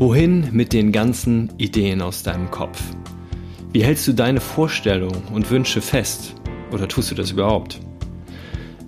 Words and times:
Wohin 0.00 0.48
mit 0.52 0.72
den 0.72 0.92
ganzen 0.92 1.52
Ideen 1.58 2.00
aus 2.00 2.22
deinem 2.22 2.50
Kopf? 2.50 2.80
Wie 3.70 3.84
hältst 3.84 4.08
du 4.08 4.14
deine 4.14 4.40
Vorstellungen 4.40 5.24
und 5.30 5.50
Wünsche 5.50 5.82
fest? 5.82 6.34
Oder 6.72 6.88
tust 6.88 7.10
du 7.10 7.14
das 7.14 7.32
überhaupt? 7.32 7.78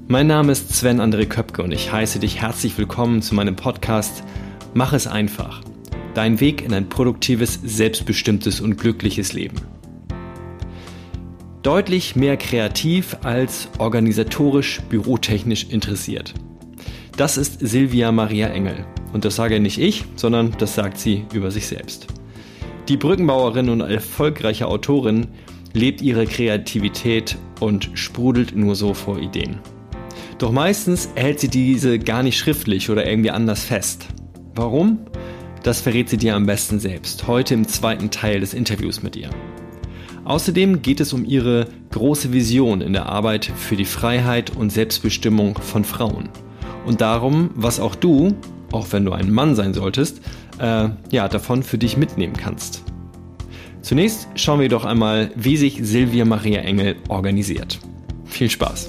Mein 0.09 0.27
Name 0.27 0.53
ist 0.53 0.75
Sven 0.75 1.03
André 1.03 1.27
Köpke 1.27 1.63
und 1.63 1.71
ich 1.71 1.93
heiße 1.93 2.19
dich 2.19 2.41
herzlich 2.41 2.79
willkommen 2.79 3.21
zu 3.21 3.35
meinem 3.35 3.57
Podcast 3.57 4.25
Mach 4.73 4.95
es 4.95 5.07
einfach. 5.07 5.61
Dein 6.15 6.41
Weg 6.41 6.63
in 6.63 6.73
ein 6.73 6.89
produktives, 6.89 7.61
selbstbestimmtes 7.63 8.63
und 8.63 8.79
glückliches 8.79 9.35
Leben. 9.35 9.61
Deutlich 11.63 12.17
mehr 12.17 12.39
kreativ 12.39 13.19
als 13.23 13.69
organisatorisch, 13.77 14.81
bürotechnisch 14.89 15.65
interessiert. 15.69 16.33
Das 17.19 17.37
ist 17.37 17.59
Silvia 17.61 18.13
Maria 18.13 18.49
Engel. 18.49 18.87
Und 19.13 19.25
das 19.25 19.37
sage 19.37 19.61
nicht 19.61 19.79
ich, 19.79 20.05
sondern 20.17 20.55
das 20.59 20.75
sagt 20.75 20.99
sie 20.99 21.25
über 21.33 21.51
sich 21.51 21.67
selbst. 21.67 22.07
Die 22.89 22.97
Brückenbauerin 22.97 23.69
und 23.69 23.81
erfolgreiche 23.81 24.67
Autorin 24.67 25.29
lebt 25.73 26.03
ihre 26.03 26.27
Kreativität 26.27 27.37
und 27.61 27.91
sprudelt 27.95 28.57
nur 28.57 28.75
so 28.75 28.95
vor 28.95 29.19
Ideen. 29.19 29.61
Doch 30.39 30.51
meistens 30.51 31.09
hält 31.15 31.39
sie 31.41 31.49
diese 31.49 31.99
gar 31.99 32.23
nicht 32.23 32.39
schriftlich 32.39 32.91
oder 32.91 33.07
irgendwie 33.07 33.31
anders 33.31 33.65
fest. 33.65 34.09
Warum? 34.55 34.99
Das 35.63 35.81
verrät 35.81 36.09
sie 36.09 36.17
dir 36.17 36.35
am 36.35 36.47
besten 36.47 36.81
selbst, 36.81 37.29
heute 37.29 37.55
im 37.55 37.69
zweiten 37.69 38.11
Teil 38.11 38.41
des 38.41 38.53
Interviews 38.53 39.03
mit 39.03 39.15
ihr. 39.15 39.31
Außerdem 40.25 40.83
geht 40.83 41.01
es 41.01 41.13
um 41.13 41.25
ihre 41.25 41.69
große 41.93 42.33
Vision 42.33 42.81
in 42.81 42.93
der 42.93 43.07
Arbeit 43.07 43.45
für 43.45 43.77
die 43.77 43.85
Freiheit 43.85 44.57
und 44.57 44.71
Selbstbestimmung 44.71 45.57
von 45.59 45.85
Frauen 45.85 46.29
und 46.87 47.01
darum, 47.01 47.51
was 47.55 47.81
auch 47.81 47.95
du 47.95 48.35
auch 48.73 48.87
wenn 48.91 49.05
du 49.05 49.13
ein 49.13 49.31
Mann 49.31 49.55
sein 49.55 49.75
solltest, 49.75 50.21
äh, 50.59 50.89
ja, 51.11 51.29
davon 51.29 51.63
für 51.63 51.79
dich 51.79 51.97
mitnehmen 51.97 52.35
kannst. 52.35 52.83
Zunächst 53.83 54.29
schauen 54.37 54.61
wir 54.61 54.69
doch 54.69 54.85
einmal, 54.85 55.31
wie 55.35 55.57
sich 55.57 55.81
Silvia 55.83 56.25
Maria 56.25 56.61
Engel 56.61 56.97
organisiert. 57.09 57.79
Viel 58.27 58.49
Spaß! 58.49 58.87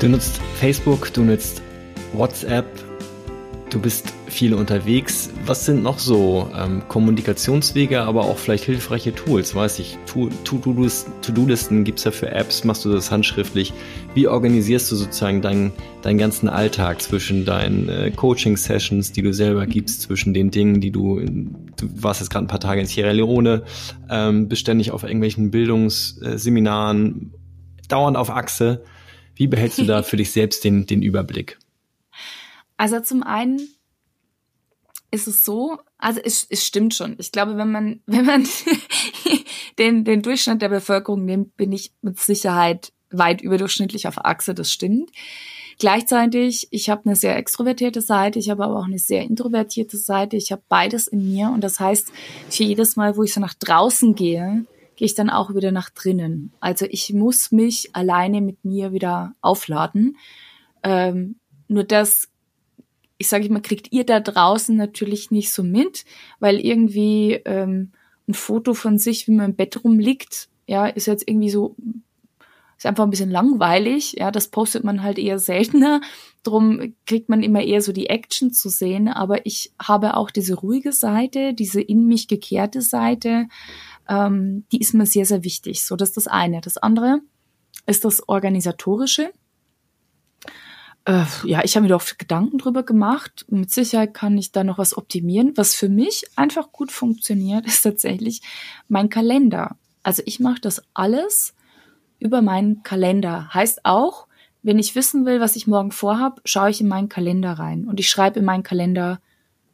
Du 0.00 0.10
nutzt 0.10 0.40
Facebook, 0.56 1.12
du 1.12 1.22
nutzt 1.22 1.60
WhatsApp, 2.14 2.64
du 3.68 3.78
bist 3.78 4.14
viel 4.26 4.54
unterwegs. 4.54 5.28
Was 5.44 5.66
sind 5.66 5.82
noch 5.82 5.98
so 5.98 6.50
ähm, 6.58 6.82
Kommunikationswege, 6.88 8.00
aber 8.00 8.22
auch 8.24 8.38
vielleicht 8.38 8.64
hilfreiche 8.64 9.14
Tools? 9.14 9.54
Weiß 9.54 9.78
ich, 9.78 9.98
To-Do-Listen 10.06 11.84
gibt 11.84 11.98
es 11.98 12.04
ja 12.06 12.10
für 12.10 12.30
Apps, 12.30 12.64
machst 12.64 12.86
du 12.86 12.92
das 12.92 13.10
handschriftlich? 13.10 13.74
Wie 14.14 14.28
organisierst 14.28 14.90
du 14.90 14.96
sozusagen 14.96 15.42
deinen, 15.42 15.72
deinen 16.00 16.16
ganzen 16.16 16.48
Alltag 16.48 17.02
zwischen 17.02 17.44
deinen 17.44 17.90
äh, 17.90 18.10
Coaching-Sessions, 18.10 19.12
die 19.12 19.20
du 19.20 19.34
selber 19.34 19.66
gibst, 19.66 20.02
zwischen 20.02 20.32
den 20.32 20.50
Dingen, 20.50 20.80
die 20.80 20.90
du, 20.90 21.20
du 21.20 21.88
warst 22.02 22.20
jetzt 22.20 22.30
gerade 22.30 22.46
ein 22.46 22.48
paar 22.48 22.60
Tage 22.60 22.80
in 22.80 22.86
Sierra 22.86 23.10
Leone, 23.10 23.64
ähm, 24.08 24.48
beständig 24.48 24.90
auf 24.90 25.02
irgendwelchen 25.02 25.50
Bildungsseminaren, 25.50 27.34
dauernd 27.88 28.16
auf 28.16 28.30
Achse. 28.30 28.82
Wie 29.36 29.46
behältst 29.46 29.78
du 29.78 29.84
da 29.84 30.02
für 30.02 30.16
dich 30.16 30.32
selbst 30.32 30.64
den, 30.64 30.86
den 30.86 31.02
Überblick? 31.02 31.58
Also 32.78 33.00
zum 33.00 33.22
einen 33.22 33.70
ist 35.10 35.26
es 35.26 35.46
so, 35.46 35.78
also 35.96 36.20
es, 36.22 36.46
es 36.50 36.66
stimmt 36.66 36.92
schon. 36.92 37.16
Ich 37.18 37.32
glaube, 37.32 37.56
wenn 37.56 37.72
man, 37.72 38.00
wenn 38.06 38.26
man 38.26 38.46
den, 39.78 40.04
den 40.04 40.20
Durchschnitt 40.20 40.60
der 40.60 40.68
Bevölkerung 40.68 41.24
nimmt, 41.24 41.56
bin 41.56 41.72
ich 41.72 41.92
mit 42.02 42.20
Sicherheit 42.20 42.92
weit 43.10 43.40
überdurchschnittlich 43.40 44.06
auf 44.08 44.24
Achse, 44.26 44.52
das 44.52 44.70
stimmt. 44.70 45.10
Gleichzeitig, 45.78 46.68
ich 46.70 46.88
habe 46.88 47.02
eine 47.04 47.16
sehr 47.16 47.36
extrovertierte 47.36 48.00
Seite, 48.00 48.38
ich 48.38 48.48
habe 48.48 48.64
aber 48.64 48.78
auch 48.78 48.86
eine 48.86 48.98
sehr 48.98 49.22
introvertierte 49.22 49.98
Seite. 49.98 50.36
Ich 50.36 50.50
habe 50.50 50.62
beides 50.68 51.06
in 51.06 51.30
mir 51.30 51.50
und 51.50 51.62
das 51.62 51.80
heißt, 51.80 52.12
für 52.48 52.64
jedes 52.64 52.96
Mal, 52.96 53.16
wo 53.16 53.22
ich 53.22 53.34
so 53.34 53.40
nach 53.40 53.54
draußen 53.54 54.14
gehe, 54.14 54.64
gehe 54.96 55.06
ich 55.06 55.14
dann 55.14 55.30
auch 55.30 55.54
wieder 55.54 55.72
nach 55.72 55.90
drinnen. 55.90 56.52
Also 56.60 56.86
ich 56.88 57.12
muss 57.12 57.52
mich 57.52 57.90
alleine 57.94 58.40
mit 58.40 58.64
mir 58.64 58.92
wieder 58.92 59.34
aufladen. 59.40 60.16
Ähm, 60.82 61.36
nur 61.68 61.84
das 61.84 62.28
ich 63.18 63.28
sage 63.28 63.46
immer, 63.46 63.60
kriegt 63.60 63.92
ihr 63.92 64.04
da 64.04 64.20
draußen 64.20 64.76
natürlich 64.76 65.30
nicht 65.30 65.50
so 65.50 65.62
mit, 65.62 66.04
weil 66.38 66.60
irgendwie 66.60 67.40
ähm, 67.44 67.92
ein 68.28 68.34
Foto 68.34 68.74
von 68.74 68.98
sich, 68.98 69.26
wie 69.26 69.32
man 69.32 69.50
im 69.50 69.56
Bett 69.56 69.82
rumliegt, 69.84 70.48
ja, 70.66 70.86
ist 70.86 71.06
jetzt 71.06 71.26
irgendwie 71.26 71.50
so, 71.50 71.76
ist 72.76 72.86
einfach 72.86 73.04
ein 73.04 73.10
bisschen 73.10 73.30
langweilig, 73.30 74.14
ja, 74.18 74.30
das 74.30 74.48
postet 74.48 74.84
man 74.84 75.02
halt 75.02 75.18
eher 75.18 75.38
seltener, 75.38 76.00
drum 76.42 76.94
kriegt 77.06 77.28
man 77.28 77.42
immer 77.42 77.62
eher 77.62 77.80
so 77.80 77.92
die 77.92 78.10
Action 78.10 78.52
zu 78.52 78.68
sehen, 78.68 79.08
aber 79.08 79.46
ich 79.46 79.72
habe 79.80 80.16
auch 80.16 80.30
diese 80.30 80.54
ruhige 80.54 80.92
Seite, 80.92 81.54
diese 81.54 81.80
in 81.80 82.06
mich 82.06 82.28
gekehrte 82.28 82.82
Seite, 82.82 83.46
ähm, 84.08 84.64
die 84.72 84.80
ist 84.80 84.94
mir 84.94 85.06
sehr, 85.06 85.26
sehr 85.26 85.44
wichtig, 85.44 85.84
so 85.84 85.96
das 85.96 86.10
ist 86.10 86.16
das 86.16 86.26
eine. 86.28 86.60
Das 86.60 86.76
andere 86.76 87.20
ist 87.86 88.04
das 88.04 88.28
Organisatorische, 88.28 89.32
äh, 91.06 91.24
ja, 91.44 91.62
ich 91.62 91.76
habe 91.76 91.84
mir 91.84 91.90
doch 91.90 92.04
Gedanken 92.18 92.58
drüber 92.58 92.82
gemacht. 92.82 93.46
Mit 93.48 93.70
Sicherheit 93.70 94.12
kann 94.12 94.36
ich 94.36 94.50
da 94.50 94.64
noch 94.64 94.76
was 94.76 94.96
optimieren. 94.98 95.52
Was 95.56 95.74
für 95.74 95.88
mich 95.88 96.24
einfach 96.34 96.72
gut 96.72 96.90
funktioniert, 96.90 97.64
ist 97.66 97.82
tatsächlich 97.82 98.42
mein 98.88 99.08
Kalender. 99.08 99.76
Also 100.02 100.22
ich 100.26 100.40
mache 100.40 100.60
das 100.60 100.82
alles 100.94 101.54
über 102.18 102.42
meinen 102.42 102.82
Kalender. 102.82 103.54
Heißt 103.54 103.84
auch, 103.84 104.26
wenn 104.62 104.80
ich 104.80 104.96
wissen 104.96 105.24
will, 105.26 105.40
was 105.40 105.54
ich 105.54 105.68
morgen 105.68 105.92
vorhab, 105.92 106.40
schaue 106.44 106.70
ich 106.70 106.80
in 106.80 106.88
meinen 106.88 107.08
Kalender 107.08 107.52
rein 107.52 107.84
und 107.84 108.00
ich 108.00 108.10
schreibe 108.10 108.40
in 108.40 108.44
meinen 108.44 108.64
Kalender 108.64 109.20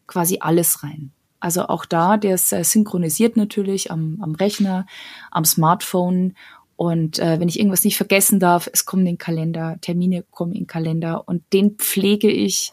quasi 0.07 0.39
alles 0.41 0.83
rein. 0.83 1.13
Also 1.43 1.67
auch 1.67 1.85
da, 1.85 2.17
der 2.17 2.37
ist 2.37 2.53
äh, 2.53 2.63
synchronisiert 2.63 3.37
natürlich 3.37 3.91
am, 3.91 4.19
am 4.23 4.37
Rechner, 4.37 4.87
am 5.33 5.45
Smartphone 5.45 6.35
und 6.77 7.19
äh, 7.19 7.41
wenn 7.41 7.49
ich 7.49 7.59
irgendwas 7.59 7.85
nicht 7.85 7.97
vergessen 7.97 8.39
darf, 8.41 8.71
es 8.73 8.85
kommen 8.85 9.03
in 9.03 9.15
den 9.15 9.19
Kalender, 9.19 9.77
Termine 9.81 10.25
kommen 10.31 10.53
in 10.53 10.63
den 10.63 10.67
Kalender 10.67 11.29
und 11.29 11.43
den 11.53 11.77
pflege 11.77 12.31
ich, 12.31 12.73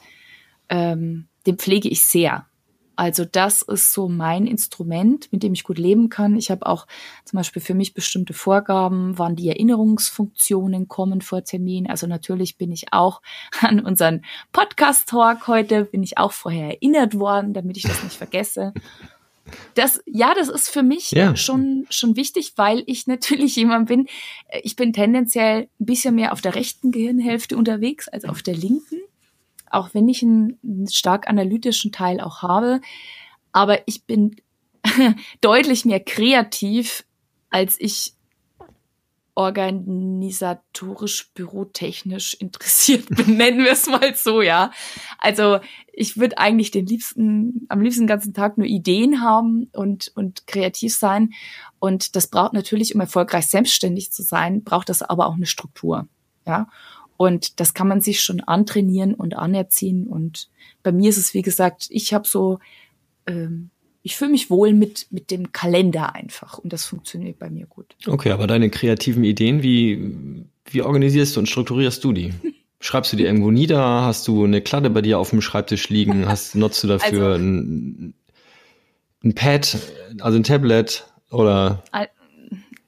ähm, 0.70 1.28
den 1.46 1.58
pflege 1.58 1.90
ich 1.90 2.06
sehr. 2.06 2.46
Also 3.00 3.24
das 3.24 3.62
ist 3.62 3.94
so 3.94 4.10
mein 4.10 4.46
Instrument, 4.46 5.32
mit 5.32 5.42
dem 5.42 5.54
ich 5.54 5.64
gut 5.64 5.78
leben 5.78 6.10
kann. 6.10 6.36
Ich 6.36 6.52
habe 6.52 6.66
auch 6.66 6.86
zum 7.24 7.38
Beispiel 7.38 7.62
für 7.62 7.74
mich 7.74 7.94
bestimmte 7.94 8.34
Vorgaben, 8.34 9.18
wann 9.18 9.38
die 9.38 9.48
Erinnerungsfunktionen 9.48 10.90
kommen 10.90 11.22
vor 11.22 11.46
Termin. 11.46 11.90
Also 11.90 12.08
natürlich 12.08 12.58
bin 12.58 12.74
ich 12.74 12.92
auch 12.92 13.22
an 13.62 13.80
unseren 13.80 14.26
Podcast-Talk 14.52 15.48
heute, 15.48 15.86
bin 15.86 16.04
ich 16.04 16.18
auch 16.18 16.34
vorher 16.34 16.72
erinnert 16.72 17.18
worden, 17.18 17.54
damit 17.54 17.78
ich 17.78 17.84
das 17.84 18.04
nicht 18.04 18.18
vergesse. 18.18 18.74
Das, 19.76 20.04
ja, 20.06 20.34
das 20.36 20.50
ist 20.50 20.68
für 20.68 20.84
mich 20.84 21.12
ja. 21.12 21.38
schon, 21.38 21.88
schon 21.90 22.18
wichtig, 22.18 22.52
weil 22.58 22.84
ich 22.86 23.08
natürlich 23.08 23.56
jemand 23.56 23.88
bin, 23.88 24.08
ich 24.62 24.76
bin 24.76 24.92
tendenziell 24.92 25.70
ein 25.80 25.86
bisschen 25.86 26.16
mehr 26.16 26.34
auf 26.34 26.42
der 26.42 26.54
rechten 26.54 26.92
Gehirnhälfte 26.92 27.56
unterwegs 27.56 28.10
als 28.10 28.26
auf 28.26 28.42
der 28.42 28.58
linken. 28.58 29.00
Auch 29.70 29.94
wenn 29.94 30.08
ich 30.08 30.24
einen, 30.24 30.88
stark 30.90 31.28
analytischen 31.28 31.92
Teil 31.92 32.20
auch 32.20 32.42
habe. 32.42 32.82
Aber 33.52 33.88
ich 33.88 34.06
bin 34.06 34.36
deutlich 35.42 35.86
mehr 35.86 36.00
kreativ, 36.00 37.06
als 37.50 37.80
ich 37.80 38.14
organisatorisch, 39.40 41.32
bürotechnisch 41.34 42.34
interessiert 42.34 43.08
bin, 43.08 43.38
nennen 43.38 43.64
wir 43.64 43.72
es 43.72 43.88
mal 43.88 44.14
so, 44.14 44.42
ja. 44.42 44.72
Also 45.18 45.60
ich 45.94 46.18
würde 46.18 46.38
eigentlich 46.38 46.72
den 46.72 46.86
liebsten, 46.86 47.66
am 47.70 47.80
liebsten 47.80 48.02
den 48.02 48.08
ganzen 48.08 48.34
Tag 48.34 48.58
nur 48.58 48.68
Ideen 48.68 49.22
haben 49.22 49.70
und, 49.72 50.12
und 50.16 50.46
kreativ 50.46 50.94
sein. 50.94 51.30
Und 51.80 52.18
das 52.18 52.28
braucht 52.28 52.52
natürlich, 52.52 52.94
um 52.94 53.00
erfolgreich 53.00 53.48
selbstständig 53.48 54.12
zu 54.12 54.24
sein, 54.24 54.66
braucht 54.66 54.90
das 54.90 55.02
aber 55.02 55.28
auch 55.28 55.36
eine 55.36 55.46
Struktur, 55.46 56.10
ja. 56.46 56.68
Und 57.20 57.60
das 57.60 57.74
kann 57.74 57.90
man 57.90 58.00
sich 58.00 58.22
schon 58.22 58.40
antrainieren 58.40 59.14
und 59.14 59.36
anerziehen. 59.36 60.08
Und 60.08 60.48
bei 60.84 60.94
mir 60.94 61.10
ist 61.10 61.18
es, 61.18 61.34
wie 61.34 61.42
gesagt, 61.42 61.88
ich 61.90 62.14
habe 62.14 62.26
so 62.26 62.60
ähm, 63.28 63.72
ich 64.02 64.16
fühle 64.16 64.32
mich 64.32 64.50
wohl 64.50 64.74
mit, 64.74 65.08
mit 65.12 65.30
dem 65.30 65.52
Kalender 65.52 66.16
einfach 66.16 66.58
und 66.58 66.72
das 66.72 66.86
funktioniert 66.86 67.38
bei 67.38 67.50
mir 67.50 67.66
gut. 67.66 67.96
Okay, 68.08 68.32
aber 68.32 68.48
deine 68.48 68.70
kreativen 68.70 69.24
Ideen, 69.24 69.62
wie, 69.62 70.46
wie 70.66 70.82
organisierst 70.82 71.36
du 71.36 71.42
und 71.42 71.48
strukturierst 71.48 72.04
du 72.04 72.14
die? 72.14 72.34
Schreibst 72.80 73.12
du 73.12 73.18
die 73.18 73.26
irgendwo 73.26 73.52
nieder? 73.52 73.82
Hast 74.04 74.28
du 74.30 74.46
eine 74.46 74.62
Kladde 74.62 74.90
bei 74.90 75.02
dir 75.02 75.20
auf 75.20 75.32
dem 75.32 75.42
Schreibtisch 75.42 75.90
liegen? 75.90 76.26
Hast, 76.30 76.56
nutzt 76.56 76.82
du 76.84 76.88
dafür 76.88 77.34
also, 77.34 77.44
ein, 77.44 78.14
ein 79.24 79.36
Pad, 79.36 79.78
also 80.22 80.38
ein 80.38 80.44
Tablet 80.44 81.06
oder? 81.30 81.84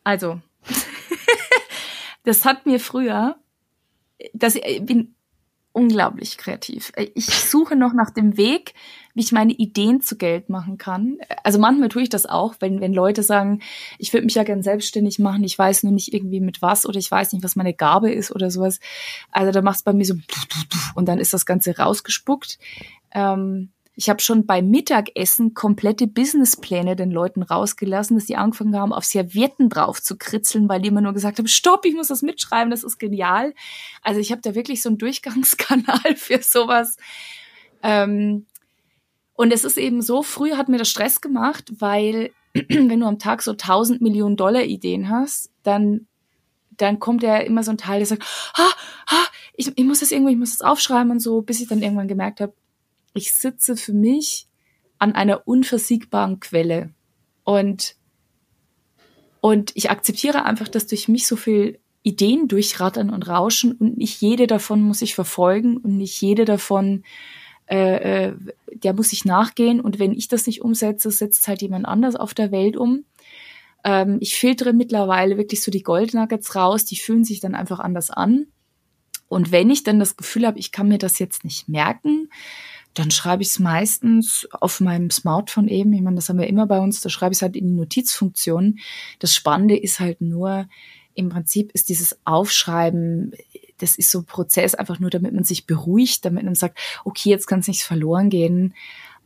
Also, 0.06 0.40
das 2.24 2.46
hat 2.46 2.66
mir 2.66 2.80
früher, 2.80 3.36
das 4.34 4.56
bin 4.82 5.16
unglaublich 5.74 6.38
kreativ. 6.38 6.92
Ich 7.16 7.28
suche 7.28 7.76
noch 7.76 7.94
nach 7.94 8.10
dem 8.10 8.36
Weg, 8.36 8.74
wie 9.14 9.22
ich 9.22 9.32
meine 9.32 9.54
Ideen 9.54 10.02
zu 10.02 10.18
Geld 10.18 10.50
machen 10.50 10.78
kann. 10.78 11.18
Also 11.44 11.60
manchmal 11.60 11.90
tue 11.90 12.04
ich 12.04 12.10
das 12.10 12.26
auch, 12.26 12.56
wenn, 12.60 12.82
wenn 12.82 12.94
Leute 12.94 13.24
sagen, 13.24 13.62
ich 13.98 14.12
würde 14.12 14.26
mich 14.26 14.36
ja 14.36 14.44
gern 14.44 14.64
selbstständig 14.64 15.20
machen, 15.20 15.44
ich 15.44 15.58
weiß 15.58 15.84
nur 15.84 15.94
nicht 15.94 16.14
irgendwie 16.14 16.42
mit 16.42 16.62
was 16.62 16.86
oder 16.86 16.98
ich 16.98 17.10
weiß 17.10 17.34
nicht, 17.34 17.44
was 17.44 17.56
meine 17.56 17.74
Gabe 17.74 18.12
ist 18.12 18.32
oder 18.32 18.52
sowas. 18.52 18.80
Also 19.32 19.52
da 19.52 19.62
macht 19.62 19.78
es 19.78 19.84
bei 19.84 19.94
mir 19.94 20.06
so 20.06 20.16
und 20.96 21.08
dann 21.08 21.20
ist 21.20 21.34
das 21.34 21.46
Ganze 21.46 21.78
rausgespuckt. 21.78 22.60
Ähm, 23.14 23.70
ich 23.96 24.10
habe 24.10 24.22
schon 24.22 24.46
beim 24.46 24.70
Mittagessen 24.70 25.54
komplette 25.54 26.08
Businesspläne 26.08 26.96
den 26.96 27.12
Leuten 27.12 27.44
rausgelassen, 27.44 28.16
dass 28.16 28.26
die 28.26 28.38
angefangen 28.38 28.76
haben, 28.76 28.94
auf 28.94 29.04
Servietten 29.04 29.70
drauf 29.70 30.02
zu 30.02 30.18
kritzeln, 30.18 30.70
weil 30.70 30.82
die 30.82 30.88
immer 30.88 31.02
nur 31.02 31.14
gesagt 31.14 31.40
haben, 31.40 31.48
stopp, 31.48 31.86
ich 31.86 31.94
muss 31.94 32.08
das 32.08 32.22
mitschreiben, 32.22 32.72
das 32.72 32.84
ist 32.84 33.00
genial. 33.00 33.54
Also 34.02 34.20
ich 34.20 34.32
habe 34.32 34.42
da 34.42 34.56
wirklich 34.56 34.82
so 34.82 34.90
einen 34.90 34.98
Durchgangskanal 34.98 36.00
für 36.16 36.42
sowas. 36.42 36.98
Ähm, 37.84 38.46
und 39.34 39.52
es 39.52 39.64
ist 39.64 39.78
eben 39.78 40.02
so, 40.02 40.24
früher 40.24 40.58
hat 40.58 40.70
mir 40.70 40.78
das 40.78 40.90
Stress 40.90 41.20
gemacht, 41.20 41.74
weil 41.80 42.32
wenn 42.54 43.00
du 43.00 43.06
am 43.06 43.20
Tag 43.20 43.42
so 43.42 43.52
1000 43.52 44.02
Millionen 44.02 44.38
Dollar 44.38 44.64
Ideen 44.64 45.10
hast, 45.10 45.52
dann 45.64 46.08
dann 46.78 47.00
kommt 47.00 47.22
ja 47.22 47.38
immer 47.38 47.64
so 47.64 47.72
ein 47.72 47.78
Teil, 47.78 48.00
der 48.00 48.08
sagt, 48.08 48.24
ha, 48.58 48.68
ha, 49.10 49.28
ich, 49.54 49.72
ich 49.76 49.84
muss 49.84 50.00
das 50.00 50.12
irgendwo, 50.12 50.32
ich 50.32 50.38
muss 50.38 50.58
das 50.58 50.68
aufschreiben 50.68 51.12
und 51.12 51.20
so, 51.20 51.42
bis 51.42 51.62
ich 51.62 51.68
dann 51.68 51.84
irgendwann 51.84 52.08
gemerkt 52.08 52.42
habe, 52.42 52.54
ich 53.14 53.34
sitze 53.34 53.76
für 53.76 53.94
mich 53.94 54.48
an 55.00 55.14
einer 55.14 55.48
unversiegbaren 55.48 56.40
Quelle. 56.40 56.94
Und, 57.44 57.96
und 59.40 59.72
ich 59.76 59.90
akzeptiere 59.90 60.46
einfach, 60.46 60.68
dass 60.68 60.88
durch 60.88 61.08
mich 61.08 61.28
so 61.28 61.36
viel 61.36 61.80
Ideen 62.04 62.48
durchrattern 62.48 63.10
und 63.10 63.28
rauschen 63.28 63.74
und 63.74 63.98
nicht 63.98 64.22
jede 64.22 64.48
davon 64.48 64.82
muss 64.82 65.02
ich 65.02 65.16
verfolgen 65.16 65.78
und 65.78 65.98
nicht 65.98 66.20
jede 66.22 66.46
davon, 66.46 67.04
äh, 67.68 68.28
äh, 68.28 68.36
der 68.74 68.94
muss 68.94 69.14
ich 69.14 69.26
nachgehen. 69.26 69.80
Und 69.80 70.00
wenn 70.00 70.14
ich 70.14 70.28
das 70.28 70.48
nicht 70.48 70.62
umsetze, 70.62 71.12
setzt 71.12 71.48
halt 71.48 71.62
jemand 71.62 71.86
anders 71.86 72.16
auf 72.16 72.34
der 72.34 72.52
Welt 72.52 72.76
um. 72.76 73.06
Ähm, 73.84 74.18
ich 74.20 74.36
filtere 74.36 74.74
mittlerweile 74.74 75.38
wirklich 75.38 75.64
so 75.64 75.72
die 75.72 75.84
Goldnuggets 75.84 76.56
raus, 76.56 76.86
die 76.86 76.98
fühlen 76.98 77.24
sich 77.24 77.40
dann 77.40 77.56
einfach 77.56 77.80
anders 77.80 78.10
an. 78.10 78.48
Und 79.28 79.52
wenn 79.52 79.70
ich 79.70 79.84
dann 79.84 80.00
das 80.00 80.18
Gefühl 80.18 80.46
habe, 80.46 80.60
ich 80.60 80.72
kann 80.72 80.90
mir 80.90 80.98
das 80.98 81.18
jetzt 81.18 81.44
nicht 81.44 81.70
merken, 81.70 82.30
dann 82.94 83.12
schreibe 83.12 83.44
ich 83.44 83.50
es 83.50 83.60
meistens 83.60 84.48
auf 84.52 84.80
meinem 84.82 85.10
Smartphone 85.10 85.68
eben. 85.68 85.94
Ich 85.94 86.02
meine, 86.02 86.18
das 86.18 86.30
haben 86.30 86.40
wir 86.40 86.48
immer 86.48 86.68
bei 86.68 86.80
uns, 86.80 87.02
da 87.02 87.10
schreibe 87.10 87.34
ich 87.34 87.38
es 87.38 87.42
halt 87.42 87.56
in 87.56 87.68
die 87.68 87.74
Notizfunktion. 87.74 88.80
Das 89.20 89.34
Spannende 89.34 89.78
ist 89.78 90.00
halt 90.00 90.22
nur, 90.22 90.68
im 91.14 91.30
Prinzip 91.30 91.72
ist 91.72 91.90
dieses 91.90 92.20
Aufschreiben, 92.26 93.34
das 93.78 93.96
ist 93.96 94.12
so 94.12 94.20
ein 94.20 94.26
Prozess 94.26 94.76
einfach 94.76 95.00
nur, 95.00 95.10
damit 95.10 95.34
man 95.34 95.44
sich 95.44 95.66
beruhigt, 95.66 96.26
damit 96.26 96.44
man 96.44 96.56
sagt, 96.56 96.78
okay, 97.06 97.30
jetzt 97.30 97.48
kann 97.48 97.60
es 97.60 97.68
nicht 97.68 97.84
verloren 97.84 98.30
gehen. 98.30 98.74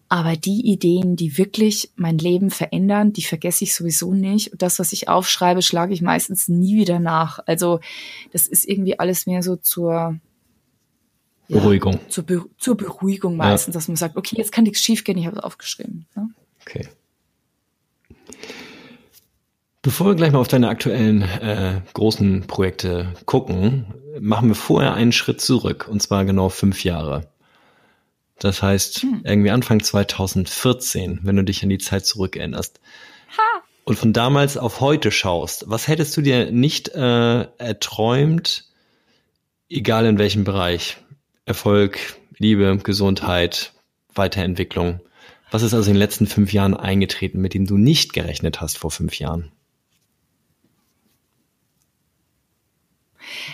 Aber 0.08 0.36
die 0.36 0.68
Ideen, 0.72 1.16
die 1.16 1.38
wirklich 1.38 1.92
mein 1.96 2.20
Leben 2.20 2.52
verändern, 2.52 3.12
die 3.12 3.24
vergesse 3.24 3.64
ich 3.64 3.74
sowieso 3.74 4.14
nicht. 4.14 4.52
Und 4.52 4.62
das, 4.62 4.78
was 4.78 4.94
ich 4.94 5.10
aufschreibe, 5.10 5.64
schlage 5.64 5.94
ich 5.94 6.02
meistens 6.02 6.48
nie 6.48 6.76
wieder 6.78 7.00
nach. 7.00 7.40
Also 7.48 7.80
das 8.32 8.48
ist 8.48 8.68
irgendwie 8.68 9.00
alles 9.00 9.26
mehr 9.26 9.42
so 9.42 9.56
zur, 9.56 10.20
Beruhigung. 11.48 11.94
Ja, 11.94 12.10
zur, 12.10 12.24
Be 12.24 12.46
zur, 12.58 12.76
Beruhigung 12.76 13.38
meistens, 13.38 13.74
ja. 13.74 13.78
dass 13.78 13.88
man 13.88 13.98
sagt, 13.98 14.18
okay, 14.18 14.36
jetzt 14.38 14.52
kann 14.52 14.64
nichts 14.64 14.82
schiefgehen, 14.82 15.18
ich 15.18 15.26
habe 15.26 15.38
es 15.38 15.44
aufgeschrieben. 15.44 16.06
Ne? 16.16 16.30
Okay. 16.62 16.88
Bevor 19.82 20.08
wir 20.08 20.16
gleich 20.16 20.32
mal 20.32 20.40
auf 20.40 20.48
deine 20.48 20.70
aktuellen 20.70 21.22
äh, 21.22 21.82
großen 21.94 22.48
Projekte 22.48 23.14
gucken, 23.26 23.94
machen 24.20 24.48
wir 24.48 24.56
vorher 24.56 24.96
einen 24.96 25.12
Schritt 25.12 25.42
zurück, 25.42 25.88
und 25.88 26.02
zwar 26.02 26.26
genau 26.26 26.50
fünf 26.50 26.84
Jahre. 26.84 27.28
Das 28.40 28.62
heißt, 28.62 29.04
hm. 29.04 29.22
irgendwie 29.24 29.52
Anfang 29.52 29.84
2014, 29.84 31.20
wenn 31.24 31.36
du 31.36 31.44
dich 31.44 31.62
an 31.64 31.70
die 31.70 31.78
Zeit 31.78 32.06
zurückerinnerst. 32.06 32.80
Ha. 33.38 33.64
Und 33.84 33.98
von 33.98 34.14
damals 34.14 34.58
auf 34.58 34.82
heute 34.82 35.12
schaust, 35.12 35.66
was 35.68 35.88
hättest 35.88 36.18
du 36.18 36.22
dir 36.22 36.52
nicht 36.52 36.90
äh, 36.90 37.42
erträumt, 37.60 38.66
egal 39.70 40.08
in 40.08 40.18
welchem 40.18 40.44
Bereich? 40.44 40.98
Erfolg, 41.46 42.00
Liebe, 42.40 42.76
Gesundheit, 42.84 43.74
Weiterentwicklung. 44.16 45.00
Was 45.52 45.62
ist 45.62 45.76
also 45.76 45.92
in 45.92 45.94
den 45.94 46.00
letzten 46.00 46.26
fünf 46.26 46.52
Jahren 46.52 46.74
eingetreten, 46.74 47.40
mit 47.40 47.54
dem 47.54 47.68
du 47.68 47.78
nicht 47.78 48.14
gerechnet 48.14 48.62
hast 48.62 48.80
vor 48.80 48.90
fünf 48.90 49.20
Jahren? 49.20 49.52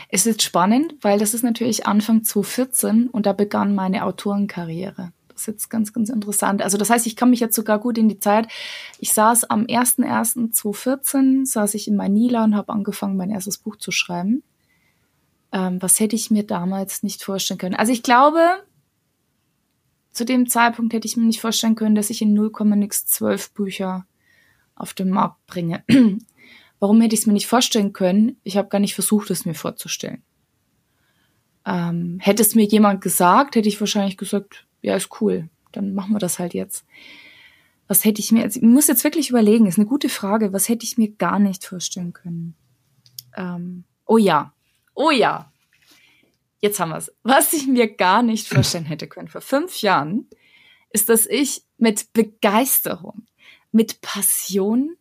Es 0.07 0.25
ist 0.25 0.41
spannend, 0.41 0.95
weil 1.01 1.19
das 1.19 1.33
ist 1.33 1.43
natürlich 1.43 1.85
Anfang 1.85 2.23
2014 2.23 3.09
und 3.09 3.25
da 3.25 3.33
begann 3.33 3.75
meine 3.75 4.05
Autorenkarriere. 4.05 5.11
Das 5.27 5.41
ist 5.41 5.47
jetzt 5.47 5.69
ganz, 5.69 5.91
ganz 5.91 6.09
interessant. 6.09 6.61
Also 6.61 6.77
das 6.77 6.89
heißt, 6.89 7.07
ich 7.07 7.17
kann 7.17 7.29
mich 7.29 7.41
jetzt 7.41 7.55
sogar 7.55 7.79
gut 7.79 7.97
in 7.97 8.07
die 8.07 8.19
Zeit. 8.19 8.47
Ich 8.99 9.11
saß 9.13 9.49
am 9.49 9.63
01.01.2014, 9.63 11.45
saß 11.45 11.73
ich 11.73 11.89
in 11.89 11.97
Manila 11.97 12.45
und 12.45 12.55
habe 12.55 12.71
angefangen, 12.71 13.17
mein 13.17 13.31
erstes 13.31 13.57
Buch 13.57 13.75
zu 13.75 13.91
schreiben. 13.91 14.43
Ähm, 15.51 15.81
was 15.81 15.99
hätte 15.99 16.15
ich 16.15 16.31
mir 16.31 16.43
damals 16.43 17.03
nicht 17.03 17.23
vorstellen 17.23 17.57
können? 17.57 17.75
Also 17.75 17.91
ich 17.91 18.03
glaube, 18.03 18.63
zu 20.11 20.25
dem 20.25 20.47
Zeitpunkt 20.47 20.93
hätte 20.93 21.07
ich 21.07 21.17
mir 21.17 21.25
nicht 21.25 21.41
vorstellen 21.41 21.75
können, 21.75 21.95
dass 21.95 22.09
ich 22.09 22.21
in 22.21 22.37
0,12 22.37 23.53
Bücher 23.53 24.05
auf 24.75 24.93
den 24.93 25.09
Markt 25.09 25.45
bringe. 25.47 25.83
Warum 26.79 26.99
hätte 27.01 27.13
ich 27.13 27.21
es 27.21 27.27
mir 27.27 27.33
nicht 27.33 27.47
vorstellen 27.47 27.93
können? 27.93 28.37
Ich 28.43 28.57
habe 28.57 28.69
gar 28.69 28.79
nicht 28.79 28.95
versucht, 28.95 29.29
es 29.29 29.45
mir 29.45 29.53
vorzustellen. 29.53 30.23
Ähm, 31.65 32.17
hätte 32.19 32.41
es 32.41 32.55
mir 32.55 32.65
jemand 32.65 33.01
gesagt, 33.01 33.55
hätte 33.55 33.69
ich 33.69 33.79
wahrscheinlich 33.79 34.17
gesagt, 34.17 34.65
ja, 34.81 34.95
ist 34.95 35.21
cool, 35.21 35.49
dann 35.71 35.93
machen 35.93 36.13
wir 36.13 36.19
das 36.19 36.39
halt 36.39 36.53
jetzt. 36.53 36.85
Was 37.87 38.03
hätte 38.03 38.19
ich 38.19 38.31
mir, 38.31 38.43
also 38.43 38.59
ich 38.59 38.65
muss 38.65 38.87
jetzt 38.87 39.03
wirklich 39.03 39.29
überlegen, 39.29 39.67
ist 39.67 39.77
eine 39.77 39.87
gute 39.87 40.09
Frage, 40.09 40.53
was 40.53 40.69
hätte 40.69 40.85
ich 40.85 40.97
mir 40.97 41.11
gar 41.11 41.37
nicht 41.39 41.65
vorstellen 41.65 42.13
können? 42.13 42.55
Ähm, 43.35 43.83
oh 44.05 44.17
ja, 44.17 44.53
Oh 44.93 45.11
ja, 45.11 45.51
jetzt 46.59 46.79
haben 46.79 46.89
wir 46.89 46.97
es. 46.97 47.11
Was 47.23 47.53
ich 47.53 47.67
mir 47.67 47.87
gar 47.87 48.23
nicht 48.23 48.47
vorstellen 48.47 48.85
hätte 48.85 49.07
können 49.07 49.27
vor 49.27 49.41
fünf 49.41 49.81
Jahren, 49.81 50.27
ist, 50.91 51.09
dass 51.09 51.25
ich 51.25 51.63
mit 51.77 52.13
Begeisterung, 52.13 53.25
mit 53.71 54.01
Passion 54.01 54.97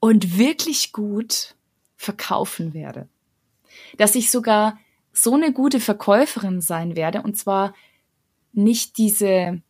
und 0.00 0.38
wirklich 0.38 0.92
gut 0.92 1.54
verkaufen 1.96 2.74
werde. 2.74 3.08
Dass 3.96 4.14
ich 4.14 4.30
sogar 4.30 4.78
so 5.12 5.34
eine 5.34 5.52
gute 5.52 5.78
Verkäuferin 5.78 6.60
sein 6.60 6.96
werde 6.96 7.22
und 7.22 7.36
zwar 7.36 7.74
nicht 8.52 8.98
diese 8.98 9.62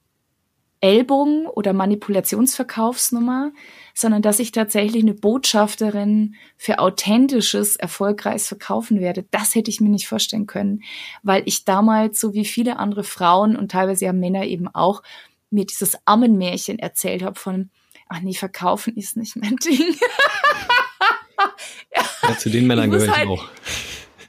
Ellbogen- 0.82 1.46
oder 1.46 1.72
Manipulationsverkaufsnummer, 1.72 3.52
sondern 3.94 4.20
dass 4.20 4.40
ich 4.40 4.50
tatsächlich 4.50 5.02
eine 5.02 5.14
Botschafterin 5.14 6.34
für 6.56 6.80
authentisches, 6.80 7.76
erfolgreiches 7.76 8.48
Verkaufen 8.48 9.00
werde. 9.00 9.24
Das 9.30 9.54
hätte 9.54 9.70
ich 9.70 9.80
mir 9.80 9.90
nicht 9.90 10.08
vorstellen 10.08 10.46
können, 10.46 10.82
weil 11.22 11.44
ich 11.46 11.64
damals, 11.64 12.20
so 12.20 12.34
wie 12.34 12.44
viele 12.44 12.78
andere 12.78 13.04
Frauen 13.04 13.56
und 13.56 13.70
teilweise 13.70 14.06
ja 14.06 14.12
Männer 14.12 14.44
eben 14.44 14.66
auch, 14.68 15.02
mir 15.50 15.64
dieses 15.66 15.96
Ammenmärchen 16.04 16.80
erzählt 16.80 17.22
habe 17.22 17.38
von, 17.38 17.70
ach 18.08 18.20
nee, 18.20 18.34
verkaufen 18.34 18.96
ist 18.96 19.16
nicht 19.16 19.36
mein 19.36 19.56
Ding. 19.56 19.78
ja, 21.94 22.38
zu 22.38 22.50
den 22.50 22.66
Männern 22.66 22.90
gehöre 22.90 23.06
ich 23.06 23.16
halt, 23.16 23.28
auch. 23.28 23.44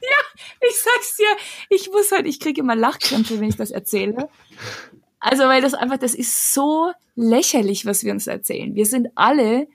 Ja, 0.00 0.68
ich 0.68 0.76
sag's 0.80 1.16
dir, 1.16 1.36
ich 1.70 1.90
muss 1.90 2.12
halt, 2.12 2.26
ich 2.26 2.38
kriege 2.38 2.60
immer 2.60 2.76
Lachkrämpfe, 2.76 3.40
wenn 3.40 3.48
ich 3.48 3.56
das 3.56 3.72
erzähle. 3.72 4.28
Also, 5.26 5.44
weil 5.44 5.62
das 5.62 5.72
einfach, 5.72 5.96
das 5.96 6.14
ist 6.14 6.52
so 6.52 6.92
lächerlich, 7.16 7.86
was 7.86 8.04
wir 8.04 8.12
uns 8.12 8.26
erzählen. 8.26 8.74
Wir 8.74 8.84
sind 8.84 9.08
alle 9.14 9.68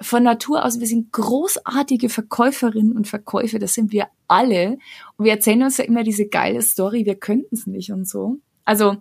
von 0.00 0.22
Natur 0.22 0.64
aus, 0.64 0.78
wir 0.78 0.86
sind 0.86 1.10
großartige 1.10 2.08
Verkäuferinnen 2.08 2.92
und 2.92 3.08
Verkäufer, 3.08 3.58
das 3.58 3.74
sind 3.74 3.90
wir 3.90 4.06
alle. 4.28 4.78
Und 5.16 5.24
wir 5.24 5.32
erzählen 5.32 5.64
uns 5.64 5.78
ja 5.78 5.84
immer 5.84 6.04
diese 6.04 6.28
geile 6.28 6.62
Story, 6.62 7.06
wir 7.06 7.16
könnten 7.16 7.56
es 7.56 7.66
nicht 7.66 7.90
und 7.90 8.08
so. 8.08 8.36
Also, 8.64 8.98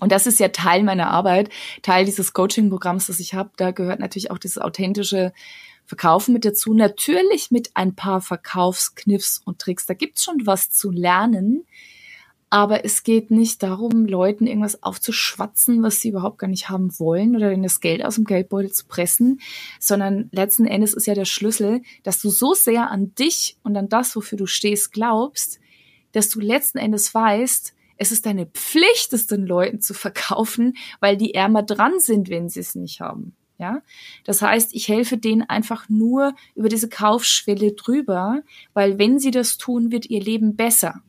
und 0.00 0.10
das 0.10 0.26
ist 0.26 0.40
ja 0.40 0.48
Teil 0.48 0.82
meiner 0.82 1.10
Arbeit, 1.10 1.50
Teil 1.82 2.04
dieses 2.04 2.32
Coaching-Programms, 2.32 3.06
das 3.06 3.20
ich 3.20 3.34
habe. 3.34 3.50
Da 3.56 3.70
gehört 3.70 4.00
natürlich 4.00 4.32
auch 4.32 4.38
dieses 4.38 4.58
authentische 4.58 5.32
Verkaufen 5.84 6.32
mit 6.32 6.44
dazu. 6.44 6.74
Natürlich 6.74 7.52
mit 7.52 7.70
ein 7.74 7.94
paar 7.94 8.20
Verkaufskniffs 8.20 9.42
und 9.44 9.60
Tricks. 9.60 9.86
Da 9.86 9.94
gibt's 9.94 10.24
schon 10.24 10.44
was 10.44 10.72
zu 10.72 10.90
lernen. 10.90 11.64
Aber 12.50 12.84
es 12.84 13.02
geht 13.02 13.30
nicht 13.30 13.62
darum, 13.62 14.06
Leuten 14.06 14.46
irgendwas 14.46 14.82
aufzuschwatzen, 14.82 15.82
was 15.82 16.00
sie 16.00 16.08
überhaupt 16.08 16.38
gar 16.38 16.48
nicht 16.48 16.70
haben 16.70 16.98
wollen 16.98 17.36
oder 17.36 17.52
ihnen 17.52 17.62
das 17.62 17.80
Geld 17.80 18.02
aus 18.02 18.14
dem 18.14 18.24
Geldbeutel 18.24 18.72
zu 18.72 18.86
pressen, 18.86 19.40
sondern 19.78 20.30
letzten 20.32 20.66
Endes 20.66 20.94
ist 20.94 21.06
ja 21.06 21.14
der 21.14 21.26
Schlüssel, 21.26 21.82
dass 22.04 22.20
du 22.20 22.30
so 22.30 22.54
sehr 22.54 22.90
an 22.90 23.14
dich 23.14 23.58
und 23.62 23.76
an 23.76 23.90
das, 23.90 24.16
wofür 24.16 24.38
du 24.38 24.46
stehst, 24.46 24.92
glaubst, 24.92 25.60
dass 26.12 26.30
du 26.30 26.40
letzten 26.40 26.78
Endes 26.78 27.12
weißt, 27.12 27.74
es 27.98 28.12
ist 28.12 28.24
deine 28.24 28.46
Pflicht, 28.46 29.12
es 29.12 29.26
den 29.26 29.44
Leuten 29.44 29.80
zu 29.80 29.92
verkaufen, 29.92 30.76
weil 31.00 31.16
die 31.16 31.34
ärmer 31.34 31.62
dran 31.62 32.00
sind, 32.00 32.30
wenn 32.30 32.48
sie 32.48 32.60
es 32.60 32.74
nicht 32.74 33.00
haben. 33.00 33.34
Ja, 33.58 33.82
das 34.22 34.40
heißt, 34.40 34.72
ich 34.72 34.86
helfe 34.86 35.18
denen 35.18 35.42
einfach 35.42 35.88
nur 35.88 36.32
über 36.54 36.68
diese 36.68 36.88
Kaufschwelle 36.88 37.72
drüber, 37.72 38.42
weil 38.72 39.00
wenn 39.00 39.18
sie 39.18 39.32
das 39.32 39.58
tun, 39.58 39.90
wird 39.90 40.06
ihr 40.06 40.20
Leben 40.20 40.54
besser 40.54 41.02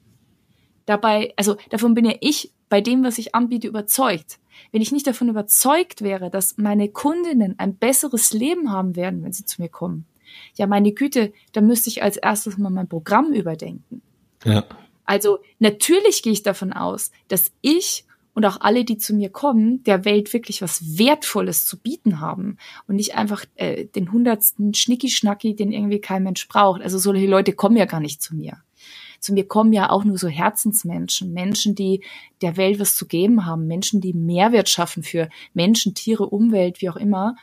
dabei, 0.90 1.34
also 1.36 1.56
davon 1.70 1.94
bin 1.94 2.06
ja 2.06 2.16
ich 2.20 2.52
bei 2.68 2.82
dem, 2.82 3.04
was 3.04 3.18
ich 3.18 3.36
anbiete, 3.36 3.68
überzeugt. 3.68 4.40
Wenn 4.72 4.82
ich 4.82 4.92
nicht 4.92 5.08
davon 5.08 5.30
überzeugt 5.30 6.02
wäre, 6.02 6.30
dass 6.30 6.58
meine 6.58 6.90
Kundinnen 6.90 7.56
ein 7.58 7.76
besseres 7.76 8.34
Leben 8.34 8.72
haben 8.72 8.96
werden, 8.96 9.24
wenn 9.24 9.32
sie 9.32 9.46
zu 9.46 9.62
mir 9.62 9.70
kommen, 9.70 10.06
ja, 10.56 10.68
meine 10.68 10.92
Güte, 10.92 11.34
dann 11.54 11.66
müsste 11.66 11.90
ich 11.90 12.04
als 12.04 12.18
erstes 12.18 12.58
mal 12.58 12.70
mein 12.70 12.88
Programm 12.88 13.34
überdenken. 13.34 14.02
Ja. 14.44 14.66
Also 15.06 15.40
natürlich 15.58 16.22
gehe 16.22 16.34
ich 16.34 16.44
davon 16.44 16.72
aus, 16.72 17.12
dass 17.30 17.52
ich 17.62 18.06
und 18.36 18.46
auch 18.46 18.62
alle, 18.62 18.86
die 18.86 18.98
zu 18.98 19.16
mir 19.16 19.30
kommen, 19.30 19.84
der 19.84 20.06
Welt 20.06 20.32
wirklich 20.34 20.62
was 20.62 20.98
Wertvolles 21.00 21.66
zu 21.66 21.80
bieten 21.80 22.20
haben 22.20 22.58
und 22.88 22.96
nicht 22.96 23.16
einfach 23.16 23.44
äh, 23.56 23.86
den 23.86 24.12
hundertsten 24.12 24.74
Schnicki-Schnacki, 24.74 25.56
den 25.56 25.72
irgendwie 25.72 26.00
kein 26.00 26.24
Mensch 26.24 26.48
braucht. 26.48 26.82
Also 26.82 27.00
solche 27.00 27.26
Leute 27.26 27.54
kommen 27.54 27.76
ja 27.76 27.86
gar 27.86 28.00
nicht 28.00 28.22
zu 28.22 28.36
mir. 28.36 28.58
Zu 29.20 29.34
mir 29.34 29.48
kommen 29.48 29.74
ja 29.74 29.90
auch 29.90 30.04
nur 30.04 30.18
so 30.18 30.28
Herzensmenschen, 30.28 31.34
Menschen, 31.34 31.76
die 31.76 32.04
der 32.42 32.58
Welt 32.58 32.80
was 32.80 32.96
zu 32.96 33.06
geben 33.06 33.46
haben, 33.46 33.68
Menschen, 33.68 34.02
die 34.02 34.14
Mehrwert 34.14 34.70
schaffen 34.70 35.04
für 35.04 35.30
Menschen, 35.54 35.94
Tiere, 35.94 36.28
Umwelt, 36.28 36.82
wie 36.82 36.90
auch 36.90 36.96
immer. 36.96 37.36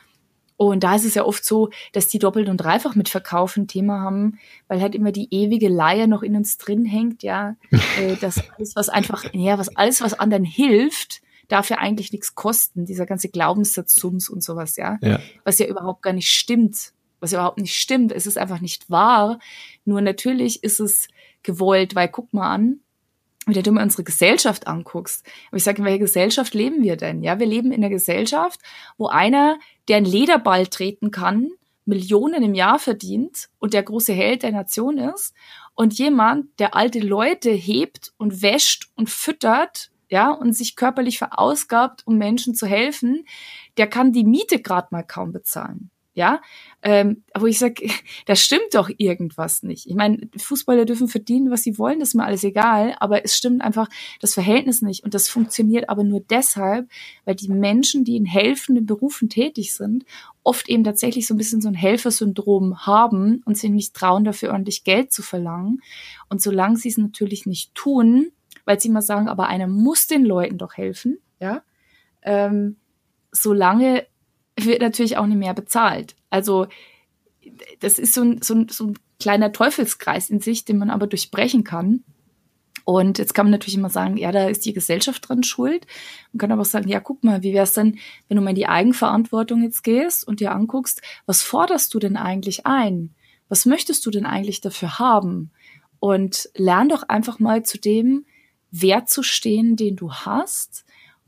Und 0.57 0.83
da 0.83 0.95
ist 0.95 1.05
es 1.05 1.13
ja 1.13 1.23
oft 1.23 1.45
so, 1.45 1.69
dass 1.93 2.07
die 2.07 2.17
doppelt 2.17 2.49
und 2.49 2.57
dreifach 2.57 2.95
mit 2.95 3.09
Verkaufen 3.09 3.67
Thema 3.67 4.01
haben, 4.01 4.39
weil 4.67 4.81
halt 4.81 4.95
immer 4.95 5.11
die 5.11 5.27
ewige 5.29 5.69
Leier 5.69 6.07
noch 6.07 6.23
in 6.23 6.35
uns 6.35 6.57
drin 6.57 6.83
hängt, 6.83 7.21
ja, 7.21 7.55
äh, 7.99 8.15
dass 8.15 8.41
alles, 8.49 8.75
was 8.75 8.89
einfach, 8.89 9.23
ja, 9.33 9.59
was 9.59 9.75
alles, 9.75 10.01
was 10.01 10.15
anderen 10.15 10.43
hilft, 10.43 11.21
darf 11.47 11.69
ja 11.69 11.77
eigentlich 11.77 12.11
nichts 12.11 12.33
kosten, 12.33 12.85
dieser 12.85 13.05
ganze 13.05 13.29
Glaubenssatz 13.29 13.95
Sums 13.95 14.29
und 14.29 14.43
sowas, 14.43 14.75
ja? 14.77 14.97
ja, 15.01 15.19
was 15.43 15.59
ja 15.59 15.67
überhaupt 15.67 16.01
gar 16.01 16.13
nicht 16.13 16.29
stimmt, 16.29 16.91
was 17.19 17.31
ja 17.31 17.39
überhaupt 17.39 17.59
nicht 17.59 17.75
stimmt, 17.75 18.11
es 18.11 18.25
ist 18.25 18.37
einfach 18.37 18.59
nicht 18.59 18.89
wahr, 18.89 19.39
nur 19.85 20.01
natürlich 20.01 20.63
ist 20.63 20.79
es 20.79 21.07
gewollt, 21.47 21.95
weil 21.95 22.09
guck 22.09 22.31
mal 22.33 22.53
an, 22.53 22.81
wenn 23.47 23.63
du 23.63 23.71
mal 23.71 23.83
unsere 23.83 24.03
Gesellschaft 24.03 24.67
anguckst. 24.67 25.25
Aber 25.47 25.57
ich 25.57 25.63
sage, 25.63 25.79
in 25.79 25.85
welcher 25.85 25.99
Gesellschaft 25.99 26.53
leben 26.53 26.83
wir 26.83 26.97
denn? 26.97 27.23
Ja, 27.23 27.39
wir 27.39 27.47
leben 27.47 27.71
in 27.71 27.81
einer 27.81 27.89
Gesellschaft, 27.89 28.59
wo 28.97 29.07
einer, 29.07 29.57
der 29.87 29.97
einen 29.97 30.05
Lederball 30.05 30.67
treten 30.67 31.09
kann, 31.09 31.49
Millionen 31.85 32.43
im 32.43 32.53
Jahr 32.53 32.79
verdient 32.79 33.47
und 33.59 33.73
der 33.73 33.81
große 33.81 34.11
Held 34.11 34.43
der 34.43 34.51
Nation 34.51 34.97
ist 34.97 35.33
und 35.73 35.97
jemand, 35.97 36.47
der 36.59 36.75
alte 36.75 36.99
Leute 36.99 37.49
hebt 37.49 38.11
und 38.17 38.41
wäscht 38.41 38.89
und 38.95 39.09
füttert, 39.09 39.89
ja, 40.09 40.31
und 40.31 40.53
sich 40.53 40.75
körperlich 40.75 41.17
verausgabt, 41.17 42.05
um 42.05 42.17
Menschen 42.17 42.55
zu 42.55 42.67
helfen, 42.67 43.25
der 43.77 43.87
kann 43.87 44.11
die 44.11 44.25
Miete 44.25 44.61
gerade 44.61 44.87
mal 44.91 45.03
kaum 45.03 45.31
bezahlen 45.31 45.89
ja, 46.17 46.41
ähm, 46.81 47.23
wo 47.37 47.45
ich 47.45 47.59
sage, 47.59 47.87
da 48.25 48.35
stimmt 48.35 48.73
doch 48.73 48.89
irgendwas 48.97 49.61
nicht. 49.61 49.85
Ich 49.85 49.93
meine, 49.93 50.27
Fußballer 50.35 50.85
dürfen 50.85 51.07
verdienen, 51.07 51.51
was 51.51 51.61
sie 51.61 51.77
wollen, 51.77 51.99
das 51.99 52.09
ist 52.09 52.15
mir 52.15 52.25
alles 52.25 52.43
egal, 52.43 52.95
aber 52.99 53.23
es 53.23 53.37
stimmt 53.37 53.61
einfach 53.61 53.87
das 54.19 54.33
Verhältnis 54.33 54.81
nicht 54.81 55.03
und 55.03 55.13
das 55.13 55.29
funktioniert 55.29 55.89
aber 55.89 56.03
nur 56.03 56.21
deshalb, 56.21 56.89
weil 57.25 57.35
die 57.35 57.49
Menschen, 57.49 58.03
die 58.03 58.15
in 58.15 58.25
helfenden 58.25 58.87
Berufen 58.87 59.29
tätig 59.29 59.75
sind, 59.75 60.05
oft 60.41 60.67
eben 60.69 60.83
tatsächlich 60.83 61.27
so 61.27 61.35
ein 61.35 61.37
bisschen 61.37 61.61
so 61.61 61.67
ein 61.67 61.75
Helfersyndrom 61.75 62.87
haben 62.87 63.43
und 63.45 63.55
sich 63.55 63.69
nicht 63.69 63.93
trauen, 63.93 64.23
dafür 64.23 64.53
ordentlich 64.53 64.83
Geld 64.83 65.13
zu 65.13 65.21
verlangen. 65.21 65.83
Und 66.29 66.41
solange 66.41 66.77
sie 66.77 66.89
es 66.89 66.97
natürlich 66.97 67.45
nicht 67.45 67.75
tun, 67.75 68.31
weil 68.65 68.79
sie 68.79 68.87
immer 68.87 69.03
sagen, 69.03 69.27
aber 69.27 69.49
einer 69.49 69.67
muss 69.67 70.07
den 70.07 70.25
Leuten 70.25 70.57
doch 70.57 70.77
helfen, 70.77 71.19
ja, 71.39 71.61
ähm, 72.23 72.77
solange 73.31 74.07
wird 74.59 74.81
natürlich 74.81 75.17
auch 75.17 75.25
nicht 75.25 75.37
mehr 75.37 75.53
bezahlt. 75.53 76.15
Also 76.29 76.67
das 77.79 77.99
ist 77.99 78.13
so 78.13 78.21
ein, 78.21 78.41
so 78.41 78.55
ein, 78.55 78.69
so 78.69 78.87
ein 78.87 78.99
kleiner 79.19 79.51
Teufelskreis 79.51 80.29
in 80.29 80.41
sich, 80.41 80.65
den 80.65 80.77
man 80.77 80.89
aber 80.89 81.07
durchbrechen 81.07 81.63
kann. 81.63 82.03
Und 82.83 83.17
jetzt 83.17 83.33
kann 83.33 83.47
man 83.47 83.51
natürlich 83.51 83.75
immer 83.75 83.89
sagen, 83.89 84.15
ja, 84.15 84.31
da 84.31 84.47
ist 84.47 84.65
die 84.65 84.71
Gesellschaft 84.71 85.27
dran 85.27 85.43
schuld. 85.43 85.85
Man 86.31 86.39
kann 86.39 86.51
aber 86.53 86.61
auch 86.61 86.65
sagen, 86.65 86.87
ja, 86.87 87.01
guck 87.01 87.21
mal, 87.23 87.43
wie 87.43 87.53
wäre 87.53 87.65
es 87.65 87.73
denn, 87.73 87.97
wenn 88.27 88.37
du 88.37 88.41
mal 88.41 88.51
in 88.51 88.55
die 88.55 88.67
Eigenverantwortung 88.67 89.61
jetzt 89.61 89.83
gehst 89.83 90.25
und 90.25 90.39
dir 90.39 90.53
anguckst, 90.53 91.01
was 91.25 91.41
forderst 91.43 91.93
du 91.93 91.99
denn 91.99 92.15
eigentlich 92.15 92.65
ein? 92.65 93.13
Was 93.49 93.65
möchtest 93.65 94.05
du 94.05 94.11
denn 94.11 94.25
eigentlich 94.25 94.61
dafür 94.61 94.99
haben? 94.99 95.51
Und 95.99 96.49
lern 96.55 96.87
doch 96.87 97.03
einfach 97.03 97.39
mal 97.39 97.63
zu 97.63 97.77
dem 97.77 98.25
Wert 98.71 99.09
zu 99.09 99.21
stehen, 99.21 99.75
den 99.75 99.95
du 99.97 100.13
hast 100.13 100.85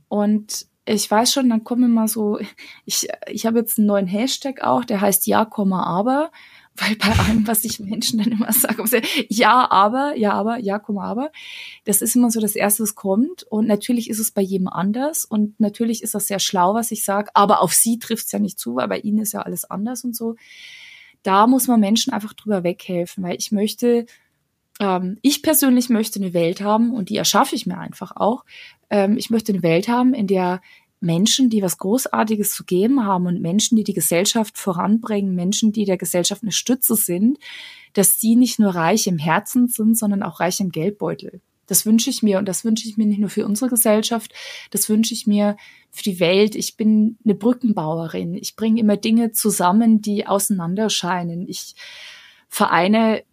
und 0.08 0.66
ich 0.96 1.10
weiß 1.10 1.34
schon, 1.34 1.50
dann 1.50 1.63
kommen 1.63 1.91
immer 1.91 2.08
so, 2.08 2.39
ich, 2.86 3.08
ich 3.27 3.46
habe 3.46 3.60
jetzt 3.60 3.77
einen 3.77 3.88
neuen 3.88 4.08
Hashtag 4.08 4.63
auch, 4.63 4.84
der 4.84 5.01
heißt 5.01 5.27
Ja, 5.27 5.48
aber, 5.53 6.31
weil 6.75 6.96
bei 6.96 7.08
allem, 7.08 7.46
was 7.48 7.63
ich 7.63 7.79
Menschen 7.79 8.19
dann 8.19 8.31
immer 8.31 8.51
sage, 8.51 8.84
ja, 9.27 9.69
aber, 9.69 10.15
ja, 10.15 10.34
aber, 10.34 10.58
ja, 10.58 10.81
aber, 10.86 11.31
das 11.86 12.01
ist 12.01 12.15
immer 12.15 12.31
so 12.31 12.39
das 12.39 12.55
Erste, 12.55 12.84
was 12.84 12.96
kommt. 12.96 13.43
Und 13.43 13.67
natürlich 13.67 14.10
ist 14.10 14.19
es 14.19 14.31
bei 14.31 14.41
jedem 14.41 14.67
anders 14.67 15.25
und 15.25 15.60
natürlich 15.60 16.01
ist 16.01 16.15
das 16.15 16.27
sehr 16.27 16.39
schlau, 16.39 16.74
was 16.74 16.91
ich 16.91 17.03
sage, 17.03 17.29
aber 17.34 17.62
auf 17.62 17.74
sie 17.74 18.00
trifft 18.00 18.25
es 18.25 18.31
ja 18.31 18.39
nicht 18.39 18.60
zu, 18.60 18.75
weil 18.75 18.88
bei 18.88 19.00
ihnen 19.00 19.19
ist 19.19 19.34
ja 19.34 19.41
alles 19.41 19.65
anders 19.65 20.03
und 20.03 20.15
so. 20.15 20.36
Da 21.22 21.48
muss 21.48 21.67
man 21.67 21.79
Menschen 21.79 22.13
einfach 22.13 22.34
drüber 22.34 22.63
weghelfen, 22.63 23.24
weil 23.24 23.38
ich 23.38 23.51
möchte, 23.51 24.05
ähm, 24.79 25.17
ich 25.22 25.43
persönlich 25.43 25.89
möchte 25.89 26.19
eine 26.19 26.34
Welt 26.34 26.62
haben 26.62 26.93
und 26.93 27.10
die 27.10 27.17
erschaffe 27.17 27.55
ich 27.55 27.65
mir 27.65 27.77
einfach 27.77 28.15
auch. 28.15 28.46
Ähm, 28.89 29.17
ich 29.17 29.29
möchte 29.29 29.51
eine 29.51 29.63
Welt 29.63 29.88
haben, 29.88 30.13
in 30.13 30.27
der 30.27 30.62
Menschen, 31.01 31.50
die 31.50 31.62
was 31.62 31.77
Großartiges 31.77 32.51
zu 32.51 32.65
geben 32.65 33.05
haben 33.05 33.25
und 33.25 33.41
Menschen, 33.41 33.77
die 33.77 33.84
die 33.84 33.93
Gesellschaft 33.93 34.58
voranbringen, 34.58 35.34
Menschen, 35.34 35.72
die 35.72 35.86
der 35.86 35.98
Gesellschaft 35.98 36.43
eine 36.43 36.51
Stütze 36.51 36.96
sind, 36.96 37.39
dass 37.93 38.17
die 38.17 38.36
nicht 38.36 38.60
nur 38.60 38.75
reich 38.75 39.08
im 39.08 39.17
Herzen 39.17 39.67
sind, 39.67 39.98
sondern 39.98 40.24
auch 40.24 40.39
reich 40.39 40.60
im 40.60 40.72
Geldbeutel. 40.72 41.41
Das 41.67 41.86
wünsche 41.86 42.10
ich 42.10 42.24
mir 42.24 42.39
und 42.39 42.48
das 42.48 42.65
wünsche 42.65 42.89
ich 42.89 42.98
mir 42.98 43.05
nicht 43.05 43.19
nur 43.19 43.29
für 43.29 43.46
unsere 43.46 43.69
Gesellschaft, 43.69 44.34
das 44.72 44.89
wünsche 44.89 45.13
ich 45.13 45.27
mir 45.27 45.55
für 45.91 46.03
die 46.03 46.19
Welt. 46.19 46.55
Ich 46.55 46.77
bin 46.77 47.17
eine 47.24 47.36
Brückenbauerin. 47.36 48.34
Ich 48.34 48.55
bringe 48.55 48.81
immer 48.81 48.98
Dinge 48.98 49.31
zusammen, 49.31 50.01
die 50.01 50.25
auseinanderscheinen. 50.25 51.48
Ich 51.48 51.75
vereine 52.50 53.24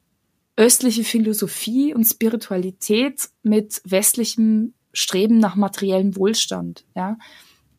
östliche 0.57 1.03
Philosophie 1.03 1.95
und 1.95 2.05
Spiritualität 2.05 3.29
mit 3.43 3.81
westlichem 3.85 4.75
Streben 4.97 5.39
nach 5.39 5.57
materiellem 5.57 6.17
Wohlstand. 6.17 6.85
Ja, 6.95 7.19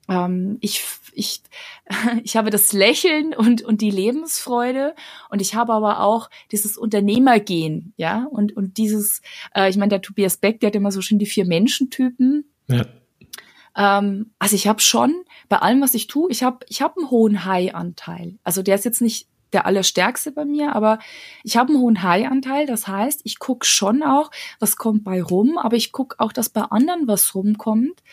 ähm, 0.09 0.57
ich, 0.61 0.83
ich, 1.13 1.41
ich 2.23 2.37
habe 2.37 2.49
das 2.49 2.73
Lächeln 2.73 3.33
und, 3.33 3.61
und 3.61 3.81
die 3.81 3.91
Lebensfreude 3.91 4.95
und 5.29 5.41
ich 5.41 5.55
habe 5.55 5.73
aber 5.73 6.01
auch 6.01 6.29
dieses 6.51 6.77
Unternehmergehen, 6.77 7.93
ja, 7.97 8.27
und, 8.29 8.55
und 8.55 8.77
dieses, 8.77 9.21
äh, 9.55 9.69
ich 9.69 9.77
meine, 9.77 9.89
der 9.89 10.01
Tobias 10.01 10.37
Beck, 10.37 10.59
der 10.59 10.67
hat 10.67 10.75
immer 10.75 10.91
so 10.91 11.01
schön 11.01 11.19
die 11.19 11.25
vier 11.25 11.45
Menschentypen. 11.45 12.45
Ja. 12.67 12.85
Ähm, 13.75 14.31
also 14.39 14.55
ich 14.55 14.67
habe 14.67 14.79
schon 14.79 15.23
bei 15.49 15.57
allem, 15.57 15.81
was 15.81 15.93
ich 15.93 16.07
tue, 16.07 16.31
ich 16.31 16.43
habe 16.43 16.65
ich 16.69 16.81
hab 16.81 16.97
einen 16.97 17.09
hohen 17.11 17.45
High-Anteil. 17.45 18.37
Also 18.43 18.61
der 18.61 18.75
ist 18.75 18.85
jetzt 18.85 19.01
nicht 19.01 19.27
der 19.53 19.65
allerstärkste 19.65 20.31
bei 20.31 20.45
mir, 20.45 20.75
aber 20.75 20.99
ich 21.43 21.57
habe 21.57 21.69
einen 21.69 21.81
hohen 21.81 22.03
High-Anteil. 22.03 22.65
Das 22.65 22.87
heißt, 22.87 23.21
ich 23.23 23.39
gucke 23.39 23.65
schon 23.65 24.03
auch, 24.03 24.31
was 24.59 24.75
kommt 24.75 25.03
bei 25.03 25.21
rum, 25.21 25.57
aber 25.57 25.75
ich 25.75 25.91
gucke 25.91 26.15
auch, 26.19 26.33
dass 26.33 26.49
bei 26.49 26.61
anderen 26.63 27.07
was 27.07 27.33
rumkommt, 27.33 28.03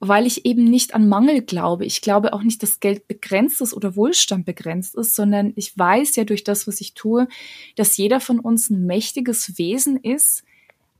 weil 0.00 0.26
ich 0.26 0.46
eben 0.46 0.64
nicht 0.64 0.94
an 0.94 1.08
Mangel 1.08 1.42
glaube. 1.42 1.84
Ich 1.84 2.00
glaube 2.00 2.32
auch 2.32 2.42
nicht, 2.42 2.62
dass 2.62 2.80
Geld 2.80 3.06
begrenzt 3.06 3.60
ist 3.60 3.74
oder 3.74 3.96
Wohlstand 3.96 4.46
begrenzt 4.46 4.96
ist, 4.96 5.14
sondern 5.14 5.52
ich 5.56 5.76
weiß 5.76 6.16
ja 6.16 6.24
durch 6.24 6.42
das, 6.42 6.66
was 6.66 6.80
ich 6.80 6.94
tue, 6.94 7.28
dass 7.76 7.96
jeder 7.96 8.20
von 8.20 8.40
uns 8.40 8.70
ein 8.70 8.86
mächtiges 8.86 9.58
Wesen 9.58 9.96
ist, 9.98 10.42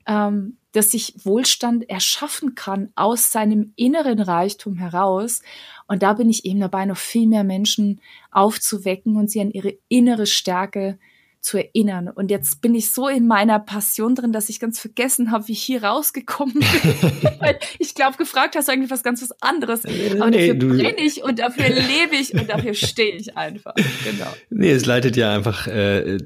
ähm, 0.07 0.57
dass 0.73 0.93
sich 0.93 1.15
Wohlstand 1.25 1.89
erschaffen 1.89 2.55
kann 2.55 2.91
aus 2.95 3.33
seinem 3.33 3.73
inneren 3.77 4.21
Reichtum 4.21 4.77
heraus. 4.77 5.43
Und 5.87 6.03
da 6.03 6.13
bin 6.13 6.31
ich 6.31 6.45
eben 6.45 6.61
dabei, 6.61 6.85
noch 6.85 6.97
viel 6.97 7.27
mehr 7.27 7.45
Menschen 7.45 8.01
aufzuwecken 8.31 9.17
und 9.17 9.31
sie 9.31 9.41
an 9.41 9.51
ihre 9.51 9.77
innere 9.89 10.27
Stärke 10.27 10.99
zu 11.41 11.57
erinnern. 11.57 12.09
Und 12.09 12.31
jetzt 12.31 12.61
bin 12.61 12.75
ich 12.75 12.91
so 12.93 13.09
in 13.09 13.27
meiner 13.27 13.59
Passion 13.59 14.15
drin, 14.15 14.33
dass 14.33 14.51
ich 14.51 14.61
ganz 14.61 14.79
vergessen 14.79 15.31
habe, 15.31 15.49
wie 15.49 15.53
ich 15.53 15.63
hier 15.63 15.83
rausgekommen 15.83 16.55
bin. 16.55 17.57
ich 17.79 17.95
glaube, 17.95 18.19
gefragt 18.19 18.57
hast 18.57 18.69
du 18.69 18.73
eigentlich 18.73 18.91
was 18.91 19.03
ganz 19.03 19.23
was 19.23 19.33
anderes. 19.41 19.85
Aber 19.85 20.31
nee, 20.31 20.49
dafür 20.49 20.55
brenne 20.55 21.01
ich 21.01 21.23
und 21.23 21.39
dafür 21.39 21.69
lebe 21.69 22.17
ich 22.21 22.35
und 22.35 22.51
dafür 22.51 22.75
stehe 22.75 23.17
ich 23.17 23.37
einfach. 23.37 23.75
Genau. 23.75 24.31
Nee, 24.51 24.73
es 24.73 24.85
leitet 24.85 25.17
ja 25.17 25.35
einfach 25.35 25.67
äh, 25.67 26.19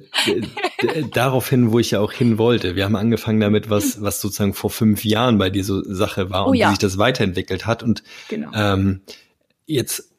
darauf 1.13 1.49
hin, 1.49 1.71
wo 1.71 1.79
ich 1.79 1.93
ja 1.93 2.01
auch 2.01 2.13
hin 2.13 2.37
wollte. 2.37 2.75
Wir 2.75 2.85
haben 2.85 2.97
angefangen 2.97 3.41
damit, 3.41 3.71
was, 3.71 4.03
was 4.03 4.21
sozusagen 4.21 4.55
vor 4.55 4.71
fünf 4.71 5.05
Jahren 5.05 5.39
bei 5.39 5.49
dieser 5.49 5.83
Sache 5.85 6.31
war 6.31 6.47
oh, 6.47 6.51
und 6.51 6.57
ja. 6.57 6.67
wie 6.67 6.71
sich 6.71 6.81
das 6.81 6.99
weiterentwickelt 6.99 7.67
hat. 7.67 7.85
Und 7.85 8.03
genau. 8.29 8.51
ähm, 8.53 9.03
jetzt 9.67 10.14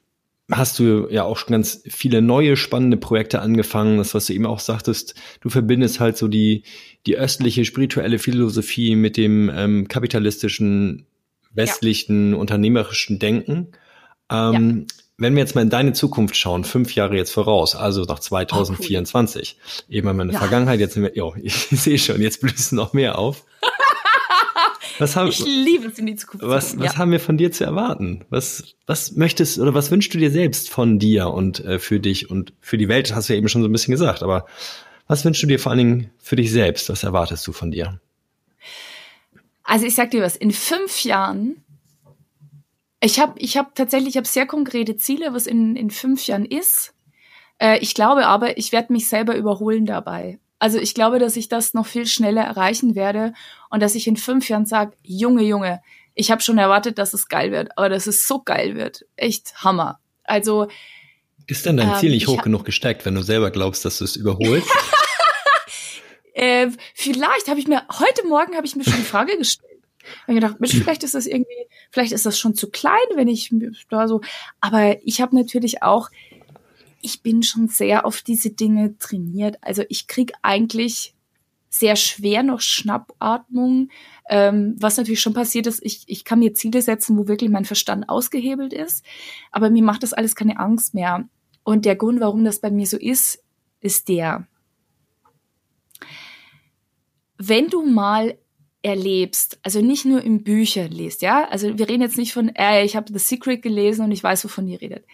hast 0.51 0.77
du 0.77 1.07
ja 1.09 1.23
auch 1.23 1.37
schon 1.37 1.51
ganz 1.51 1.81
viele 1.87 2.21
neue 2.21 2.55
spannende 2.55 2.97
Projekte 2.97 3.41
angefangen. 3.41 3.97
Das, 3.97 4.13
was 4.13 4.27
du 4.27 4.33
eben 4.33 4.45
auch 4.45 4.59
sagtest, 4.59 5.15
du 5.41 5.49
verbindest 5.49 5.99
halt 5.99 6.17
so 6.17 6.27
die, 6.27 6.63
die 7.07 7.17
östliche 7.17 7.65
spirituelle 7.65 8.19
Philosophie 8.19 8.95
mit 8.95 9.17
dem 9.17 9.51
ähm, 9.53 9.87
kapitalistischen, 9.87 11.07
westlichen, 11.53 12.31
ja. 12.31 12.37
unternehmerischen 12.37 13.17
Denken. 13.17 13.69
Ähm, 14.29 14.85
ja. 14.87 14.95
Wenn 15.17 15.33
wir 15.33 15.39
jetzt 15.39 15.55
mal 15.55 15.61
in 15.61 15.69
deine 15.69 15.93
Zukunft 15.93 16.35
schauen, 16.35 16.65
fünf 16.65 16.93
Jahre 16.93 17.15
jetzt 17.15 17.31
voraus, 17.31 17.75
also 17.75 18.03
nach 18.03 18.19
2024, 18.19 19.57
oh, 19.57 19.63
cool. 19.63 19.95
eben 19.95 20.09
in 20.09 20.17
meiner 20.17 20.33
ja. 20.33 20.39
Vergangenheit, 20.39 20.79
jetzt 20.79 20.93
sind 20.93 21.03
wir, 21.03 21.15
jo, 21.15 21.33
ich 21.41 21.55
sehe 21.55 21.97
schon, 21.97 22.21
jetzt 22.21 22.43
du 22.43 22.75
noch 22.75 22.93
mehr 22.93 23.17
auf. 23.17 23.45
Was 24.99 25.15
haben, 25.15 25.29
ich 25.29 25.39
liebe 25.39 25.87
es 25.87 25.99
in 25.99 26.05
die 26.05 26.15
Zukunft. 26.15 26.45
Was, 26.47 26.77
was 26.79 26.93
ja. 26.93 26.97
haben 26.97 27.11
wir 27.11 27.19
von 27.19 27.37
dir 27.37 27.51
zu 27.51 27.63
erwarten? 27.63 28.23
Was, 28.29 28.75
was 28.85 29.13
möchtest 29.13 29.59
oder 29.59 29.73
was 29.73 29.91
wünschst 29.91 30.13
du 30.13 30.17
dir 30.17 30.31
selbst 30.31 30.69
von 30.69 30.99
dir 30.99 31.29
und 31.29 31.59
äh, 31.65 31.79
für 31.79 31.99
dich 31.99 32.29
und 32.29 32.53
für 32.61 32.77
die 32.77 32.87
Welt? 32.87 33.13
Hast 33.13 33.27
du 33.27 33.33
ja 33.33 33.37
eben 33.37 33.49
schon 33.49 33.61
so 33.61 33.67
ein 33.67 33.71
bisschen 33.71 33.91
gesagt, 33.91 34.23
aber 34.23 34.45
was 35.07 35.25
wünschst 35.25 35.43
du 35.43 35.47
dir 35.47 35.59
vor 35.59 35.71
allen 35.71 35.79
Dingen 35.79 36.11
für 36.17 36.35
dich 36.35 36.51
selbst? 36.51 36.89
Was 36.89 37.03
erwartest 37.03 37.45
du 37.47 37.51
von 37.51 37.71
dir? 37.71 37.99
Also 39.63 39.85
ich 39.85 39.95
sag 39.95 40.11
dir 40.11 40.21
was, 40.21 40.35
in 40.35 40.51
fünf 40.51 41.03
Jahren, 41.03 41.63
ich 43.01 43.19
habe 43.19 43.33
ich 43.37 43.57
hab 43.57 43.75
tatsächlich 43.75 44.15
ich 44.15 44.17
hab 44.17 44.27
sehr 44.27 44.45
konkrete 44.45 44.95
Ziele, 44.95 45.33
was 45.33 45.47
in, 45.47 45.75
in 45.75 45.89
fünf 45.89 46.25
Jahren 46.27 46.45
ist. 46.45 46.93
Äh, 47.59 47.79
ich 47.79 47.93
glaube 47.93 48.27
aber, 48.27 48.57
ich 48.57 48.71
werde 48.71 48.93
mich 48.93 49.07
selber 49.07 49.35
überholen 49.35 49.85
dabei. 49.85 50.39
Also 50.59 50.79
ich 50.79 50.93
glaube, 50.93 51.19
dass 51.19 51.35
ich 51.35 51.49
das 51.49 51.73
noch 51.73 51.85
viel 51.85 52.05
schneller 52.05 52.43
erreichen 52.43 52.95
werde 52.95 53.33
und 53.69 53.81
dass 53.81 53.95
ich 53.95 54.07
in 54.07 54.17
fünf 54.17 54.49
Jahren 54.49 54.65
sage, 54.65 54.95
Junge, 55.03 55.43
Junge, 55.43 55.81
ich 56.13 56.31
habe 56.31 56.41
schon 56.41 56.57
erwartet, 56.57 56.97
dass 56.97 57.13
es 57.13 57.27
geil 57.27 57.51
wird, 57.51 57.77
aber 57.77 57.89
dass 57.89 58.07
es 58.07 58.27
so 58.27 58.41
geil 58.41 58.75
wird. 58.75 59.05
Echt 59.17 59.63
Hammer. 59.63 59.99
Also 60.23 60.67
ist 61.47 61.65
denn 61.65 61.77
dein 61.77 61.89
ähm, 61.89 61.95
Ziel 61.99 62.11
nicht 62.11 62.27
hoch 62.27 62.41
genug 62.41 62.65
gesteckt, 62.65 63.05
wenn 63.05 63.15
du 63.15 63.21
selber 63.21 63.51
glaubst, 63.51 63.85
dass 63.85 63.99
du 63.99 64.05
es 64.05 64.15
überholst? 64.15 64.67
äh, 66.33 66.69
vielleicht 66.95 67.47
habe 67.47 67.59
ich 67.59 67.67
mir 67.67 67.83
heute 67.99 68.25
Morgen 68.27 68.55
habe 68.55 68.65
ich 68.65 68.75
mir 68.75 68.83
schon 68.83 68.95
die 68.97 69.03
Frage 69.03 69.37
gestellt. 69.37 69.71
Ich 70.03 70.21
habe 70.23 70.35
gedacht, 70.35 70.59
Mensch, 70.59 70.75
vielleicht 70.75 71.03
ist 71.03 71.15
das 71.15 71.25
irgendwie, 71.25 71.67
vielleicht 71.91 72.11
ist 72.11 72.25
das 72.25 72.37
schon 72.37 72.53
zu 72.53 72.69
klein, 72.69 72.95
wenn 73.15 73.27
ich 73.27 73.51
da 73.89 74.07
so. 74.07 74.21
Aber 74.61 74.97
ich 75.03 75.19
habe 75.19 75.35
natürlich 75.35 75.81
auch 75.81 76.09
ich 77.05 77.21
bin 77.21 77.43
schon 77.43 77.67
sehr 77.67 78.05
auf 78.05 78.23
diese 78.23 78.49
Dinge 78.49 78.97
trainiert. 78.97 79.57
Also 79.61 79.83
ich 79.89 80.07
krieg 80.07 80.33
eigentlich 80.41 81.13
sehr 81.69 81.95
schwer 81.95 82.41
noch 82.41 82.61
Schnappatmung. 82.61 83.89
Ähm, 84.27 84.75
was 84.79 84.97
natürlich 84.97 85.21
schon 85.21 85.35
passiert 85.35 85.67
ist, 85.67 85.85
ich, 85.85 86.03
ich 86.07 86.25
kann 86.25 86.39
mir 86.39 86.55
Ziele 86.55 86.81
setzen, 86.81 87.15
wo 87.15 87.27
wirklich 87.27 87.51
mein 87.51 87.65
Verstand 87.65 88.09
ausgehebelt 88.09 88.73
ist. 88.73 89.05
Aber 89.51 89.69
mir 89.69 89.83
macht 89.83 90.01
das 90.01 90.13
alles 90.13 90.35
keine 90.35 90.57
Angst 90.59 90.95
mehr. 90.95 91.29
Und 91.63 91.85
der 91.85 91.95
Grund, 91.95 92.21
warum 92.21 92.43
das 92.43 92.59
bei 92.59 92.71
mir 92.71 92.87
so 92.87 92.97
ist, 92.97 93.43
ist 93.81 94.09
der. 94.09 94.47
Wenn 97.37 97.67
du 97.67 97.85
mal 97.85 98.37
erlebst, 98.81 99.59
also 99.61 99.81
nicht 99.81 100.05
nur 100.05 100.23
in 100.23 100.43
Büchern 100.43 100.91
liest, 100.91 101.21
ja, 101.21 101.47
also 101.49 101.77
wir 101.77 101.87
reden 101.87 102.01
jetzt 102.01 102.17
nicht 102.17 102.33
von, 102.33 102.49
äh, 102.55 102.83
ich 102.83 102.95
habe 102.95 103.11
The 103.13 103.19
Secret 103.19 103.61
gelesen 103.61 104.05
und 104.05 104.11
ich 104.11 104.23
weiß, 104.23 104.43
wovon 104.45 104.67
ihr 104.67 104.81
redet 104.81 105.05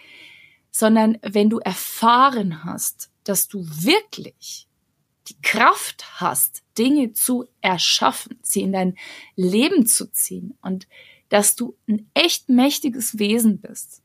sondern 0.72 1.18
wenn 1.22 1.50
du 1.50 1.60
erfahren 1.60 2.64
hast, 2.64 3.10
dass 3.22 3.46
du 3.46 3.64
wirklich 3.68 4.66
die 5.28 5.40
Kraft 5.40 6.20
hast, 6.20 6.64
Dinge 6.76 7.12
zu 7.12 7.46
erschaffen, 7.60 8.38
sie 8.42 8.62
in 8.62 8.72
dein 8.72 8.96
Leben 9.36 9.86
zu 9.86 10.10
ziehen 10.10 10.56
und 10.62 10.88
dass 11.28 11.54
du 11.54 11.76
ein 11.88 12.10
echt 12.14 12.48
mächtiges 12.48 13.18
Wesen 13.18 13.60
bist. 13.60 14.02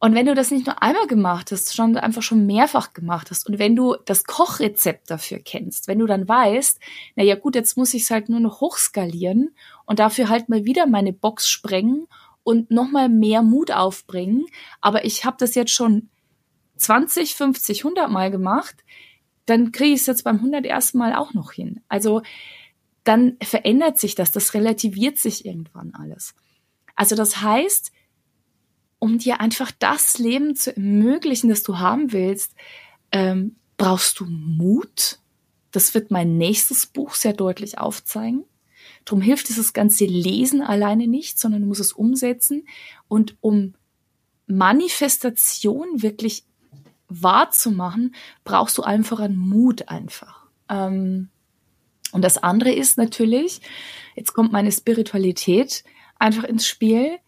Und 0.00 0.14
wenn 0.14 0.26
du 0.26 0.34
das 0.34 0.50
nicht 0.50 0.66
nur 0.66 0.82
einmal 0.82 1.06
gemacht 1.06 1.50
hast, 1.50 1.68
sondern 1.68 2.04
einfach 2.04 2.20
schon 2.20 2.44
mehrfach 2.44 2.92
gemacht 2.92 3.30
hast 3.30 3.48
und 3.48 3.58
wenn 3.58 3.76
du 3.76 3.96
das 4.04 4.24
Kochrezept 4.24 5.10
dafür 5.10 5.38
kennst, 5.38 5.88
wenn 5.88 5.98
du 5.98 6.06
dann 6.06 6.28
weißt, 6.28 6.78
na 7.16 7.22
ja 7.22 7.36
gut, 7.36 7.54
jetzt 7.54 7.76
muss 7.76 7.94
ich 7.94 8.02
es 8.02 8.10
halt 8.10 8.28
nur 8.28 8.40
noch 8.40 8.60
hochskalieren 8.60 9.54
und 9.86 10.00
dafür 10.00 10.28
halt 10.28 10.48
mal 10.48 10.66
wieder 10.66 10.86
meine 10.86 11.12
Box 11.14 11.48
sprengen 11.48 12.06
und 12.44 12.70
nochmal 12.70 13.08
mehr 13.08 13.42
Mut 13.42 13.72
aufbringen. 13.72 14.46
Aber 14.80 15.04
ich 15.04 15.24
habe 15.24 15.36
das 15.38 15.54
jetzt 15.54 15.72
schon 15.72 16.08
20, 16.76 17.34
50, 17.34 17.84
100 17.84 18.10
Mal 18.10 18.30
gemacht, 18.30 18.76
dann 19.46 19.72
kriege 19.72 19.94
ich 19.94 20.00
es 20.00 20.06
jetzt 20.06 20.24
beim 20.24 20.36
101. 20.36 20.94
Mal 20.94 21.14
auch 21.14 21.34
noch 21.34 21.52
hin. 21.52 21.80
Also 21.88 22.22
dann 23.02 23.36
verändert 23.42 23.98
sich 23.98 24.14
das, 24.14 24.32
das 24.32 24.54
relativiert 24.54 25.18
sich 25.18 25.44
irgendwann 25.44 25.94
alles. 25.94 26.34
Also 26.94 27.16
das 27.16 27.42
heißt, 27.42 27.92
um 28.98 29.18
dir 29.18 29.40
einfach 29.40 29.70
das 29.78 30.18
Leben 30.18 30.56
zu 30.56 30.74
ermöglichen, 30.74 31.50
das 31.50 31.62
du 31.62 31.78
haben 31.78 32.12
willst, 32.12 32.54
ähm, 33.12 33.56
brauchst 33.76 34.20
du 34.20 34.24
Mut. 34.26 35.18
Das 35.72 35.92
wird 35.92 36.10
mein 36.10 36.38
nächstes 36.38 36.86
Buch 36.86 37.14
sehr 37.14 37.34
deutlich 37.34 37.78
aufzeigen. 37.78 38.44
Drum 39.04 39.20
hilft 39.20 39.48
dieses 39.48 39.72
ganze 39.72 40.04
Lesen 40.06 40.62
alleine 40.62 41.06
nicht, 41.06 41.38
sondern 41.38 41.62
du 41.62 41.68
musst 41.68 41.80
es 41.80 41.92
umsetzen. 41.92 42.66
Und 43.08 43.36
um 43.40 43.74
Manifestation 44.46 46.02
wirklich 46.02 46.44
wahrzumachen, 47.08 48.14
brauchst 48.44 48.78
du 48.78 48.82
einfach 48.82 49.20
einen 49.20 49.36
Mut 49.36 49.88
einfach. 49.88 50.46
Ähm, 50.68 51.28
und 52.12 52.22
das 52.22 52.38
andere 52.42 52.72
ist 52.72 52.96
natürlich, 52.96 53.60
jetzt 54.14 54.32
kommt 54.32 54.52
meine 54.52 54.72
Spiritualität 54.72 55.84
einfach 56.18 56.44
ins 56.44 56.66
Spiel 56.66 57.18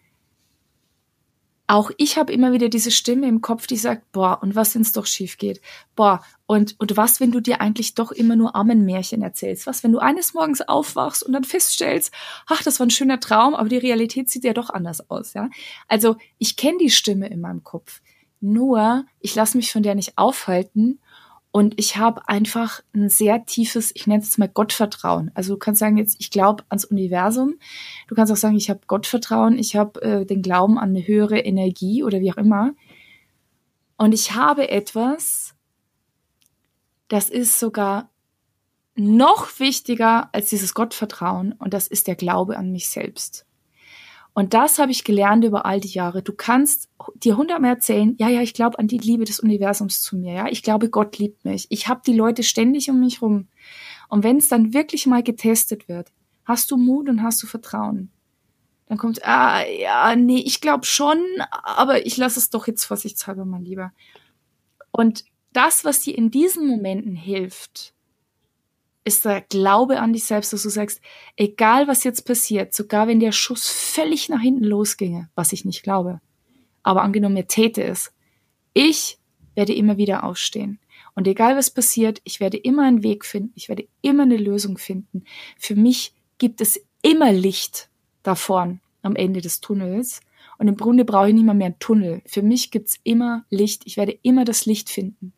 auch 1.66 1.90
ich 1.96 2.16
habe 2.16 2.32
immer 2.32 2.52
wieder 2.52 2.68
diese 2.68 2.90
Stimme 2.90 3.26
im 3.26 3.40
Kopf, 3.40 3.66
die 3.66 3.76
sagt, 3.76 4.12
boah, 4.12 4.38
und 4.40 4.54
was, 4.54 4.74
wenn 4.74 4.82
es 4.82 4.92
doch 4.92 5.06
schief 5.06 5.36
geht? 5.36 5.60
Boah, 5.96 6.22
und, 6.46 6.76
und 6.78 6.96
was, 6.96 7.18
wenn 7.18 7.32
du 7.32 7.40
dir 7.40 7.60
eigentlich 7.60 7.94
doch 7.94 8.12
immer 8.12 8.36
nur 8.36 8.54
Ammenmärchen 8.54 9.20
erzählst? 9.22 9.66
Was, 9.66 9.82
wenn 9.82 9.92
du 9.92 9.98
eines 9.98 10.32
Morgens 10.32 10.60
aufwachst 10.60 11.24
und 11.24 11.32
dann 11.32 11.44
feststellst, 11.44 12.12
ach, 12.46 12.62
das 12.62 12.78
war 12.78 12.86
ein 12.86 12.90
schöner 12.90 13.18
Traum, 13.18 13.54
aber 13.54 13.68
die 13.68 13.78
Realität 13.78 14.30
sieht 14.30 14.44
ja 14.44 14.52
doch 14.52 14.70
anders 14.70 15.10
aus, 15.10 15.34
ja? 15.34 15.50
Also, 15.88 16.16
ich 16.38 16.56
kenne 16.56 16.78
die 16.78 16.90
Stimme 16.90 17.28
in 17.28 17.40
meinem 17.40 17.64
Kopf. 17.64 18.00
Nur, 18.40 19.04
ich 19.20 19.34
lasse 19.34 19.56
mich 19.56 19.72
von 19.72 19.82
der 19.82 19.96
nicht 19.96 20.18
aufhalten 20.18 21.00
und 21.56 21.72
ich 21.80 21.96
habe 21.96 22.28
einfach 22.28 22.82
ein 22.92 23.08
sehr 23.08 23.46
tiefes, 23.46 23.90
ich 23.94 24.06
nenne 24.06 24.22
es 24.22 24.36
mal 24.36 24.46
Gottvertrauen. 24.46 25.30
Also 25.32 25.54
du 25.54 25.58
kannst 25.58 25.78
sagen 25.80 25.96
jetzt, 25.96 26.16
ich 26.18 26.30
glaube 26.30 26.64
ans 26.68 26.84
Universum. 26.84 27.54
Du 28.08 28.14
kannst 28.14 28.30
auch 28.30 28.36
sagen, 28.36 28.58
ich 28.58 28.68
habe 28.68 28.80
Gottvertrauen, 28.86 29.58
ich 29.58 29.74
habe 29.74 30.02
äh, 30.02 30.26
den 30.26 30.42
Glauben 30.42 30.78
an 30.78 30.90
eine 30.90 31.06
höhere 31.06 31.38
Energie 31.38 32.04
oder 32.04 32.20
wie 32.20 32.30
auch 32.30 32.36
immer. 32.36 32.74
Und 33.96 34.12
ich 34.12 34.34
habe 34.34 34.68
etwas, 34.68 35.54
das 37.08 37.30
ist 37.30 37.58
sogar 37.58 38.10
noch 38.94 39.58
wichtiger 39.58 40.28
als 40.34 40.50
dieses 40.50 40.74
Gottvertrauen 40.74 41.52
und 41.52 41.72
das 41.72 41.86
ist 41.86 42.06
der 42.06 42.16
Glaube 42.16 42.58
an 42.58 42.70
mich 42.70 42.90
selbst. 42.90 43.46
Und 44.36 44.52
das 44.52 44.78
habe 44.78 44.92
ich 44.92 45.02
gelernt 45.02 45.44
über 45.44 45.64
all 45.64 45.80
die 45.80 45.88
Jahre. 45.88 46.22
Du 46.22 46.34
kannst 46.34 46.90
dir 47.14 47.38
hundertmal 47.38 47.70
erzählen, 47.70 48.14
ja, 48.18 48.28
ja, 48.28 48.42
ich 48.42 48.52
glaube 48.52 48.78
an 48.78 48.86
die 48.86 48.98
Liebe 48.98 49.24
des 49.24 49.40
Universums 49.40 50.02
zu 50.02 50.14
mir, 50.14 50.34
ja, 50.34 50.46
ich 50.48 50.62
glaube, 50.62 50.90
Gott 50.90 51.16
liebt 51.16 51.46
mich. 51.46 51.66
Ich 51.70 51.88
habe 51.88 52.02
die 52.06 52.12
Leute 52.12 52.42
ständig 52.42 52.90
um 52.90 53.00
mich 53.00 53.22
rum. 53.22 53.48
Und 54.10 54.24
wenn 54.24 54.36
es 54.36 54.48
dann 54.48 54.74
wirklich 54.74 55.06
mal 55.06 55.22
getestet 55.22 55.88
wird, 55.88 56.12
hast 56.44 56.70
du 56.70 56.76
Mut 56.76 57.08
und 57.08 57.22
hast 57.22 57.42
du 57.42 57.46
Vertrauen. 57.46 58.10
Dann 58.88 58.98
kommt, 58.98 59.24
ah, 59.26 59.64
ja, 59.64 60.14
nee, 60.14 60.42
ich 60.44 60.60
glaube 60.60 60.84
schon, 60.84 61.18
aber 61.62 62.04
ich 62.04 62.18
lasse 62.18 62.38
es 62.38 62.50
doch 62.50 62.66
jetzt 62.66 62.84
vorsichtshalber 62.84 63.46
mal 63.46 63.62
lieber. 63.62 63.92
Und 64.90 65.24
das, 65.54 65.82
was 65.86 66.00
dir 66.00 66.16
in 66.16 66.30
diesen 66.30 66.66
Momenten 66.66 67.16
hilft, 67.16 67.94
ist 69.06 69.24
der 69.24 69.40
Glaube 69.40 70.00
an 70.00 70.12
dich 70.12 70.24
selbst, 70.24 70.52
dass 70.52 70.64
du 70.64 70.68
sagst, 70.68 71.00
egal 71.36 71.86
was 71.86 72.02
jetzt 72.02 72.26
passiert, 72.26 72.74
sogar 72.74 73.06
wenn 73.06 73.20
der 73.20 73.30
Schuss 73.30 73.68
völlig 73.68 74.28
nach 74.28 74.40
hinten 74.40 74.64
losginge, 74.64 75.30
was 75.36 75.52
ich 75.52 75.64
nicht 75.64 75.84
glaube, 75.84 76.20
aber 76.82 77.02
angenommen 77.02 77.36
er 77.36 77.46
täte 77.46 77.84
es, 77.84 78.12
ich 78.74 79.18
werde 79.54 79.74
immer 79.74 79.96
wieder 79.96 80.24
aufstehen. 80.24 80.80
Und 81.14 81.28
egal 81.28 81.56
was 81.56 81.70
passiert, 81.70 82.20
ich 82.24 82.40
werde 82.40 82.56
immer 82.56 82.82
einen 82.82 83.04
Weg 83.04 83.24
finden, 83.24 83.52
ich 83.54 83.68
werde 83.68 83.86
immer 84.02 84.24
eine 84.24 84.36
Lösung 84.36 84.76
finden. 84.76 85.24
Für 85.56 85.76
mich 85.76 86.12
gibt 86.38 86.60
es 86.60 86.84
immer 87.00 87.32
Licht 87.32 87.88
da 88.24 88.34
vorn 88.34 88.80
am 89.02 89.14
Ende 89.14 89.40
des 89.40 89.60
Tunnels. 89.60 90.20
Und 90.58 90.68
im 90.68 90.76
Grunde 90.76 91.04
brauche 91.04 91.28
ich 91.28 91.34
nicht 91.34 91.46
mal 91.46 91.54
mehr 91.54 91.66
einen 91.66 91.78
Tunnel. 91.78 92.22
Für 92.26 92.42
mich 92.42 92.70
gibt's 92.70 92.98
immer 93.04 93.44
Licht. 93.50 93.82
Ich 93.86 93.96
werde 93.96 94.18
immer 94.22 94.44
das 94.44 94.66
Licht 94.66 94.90
finden. 94.90 95.32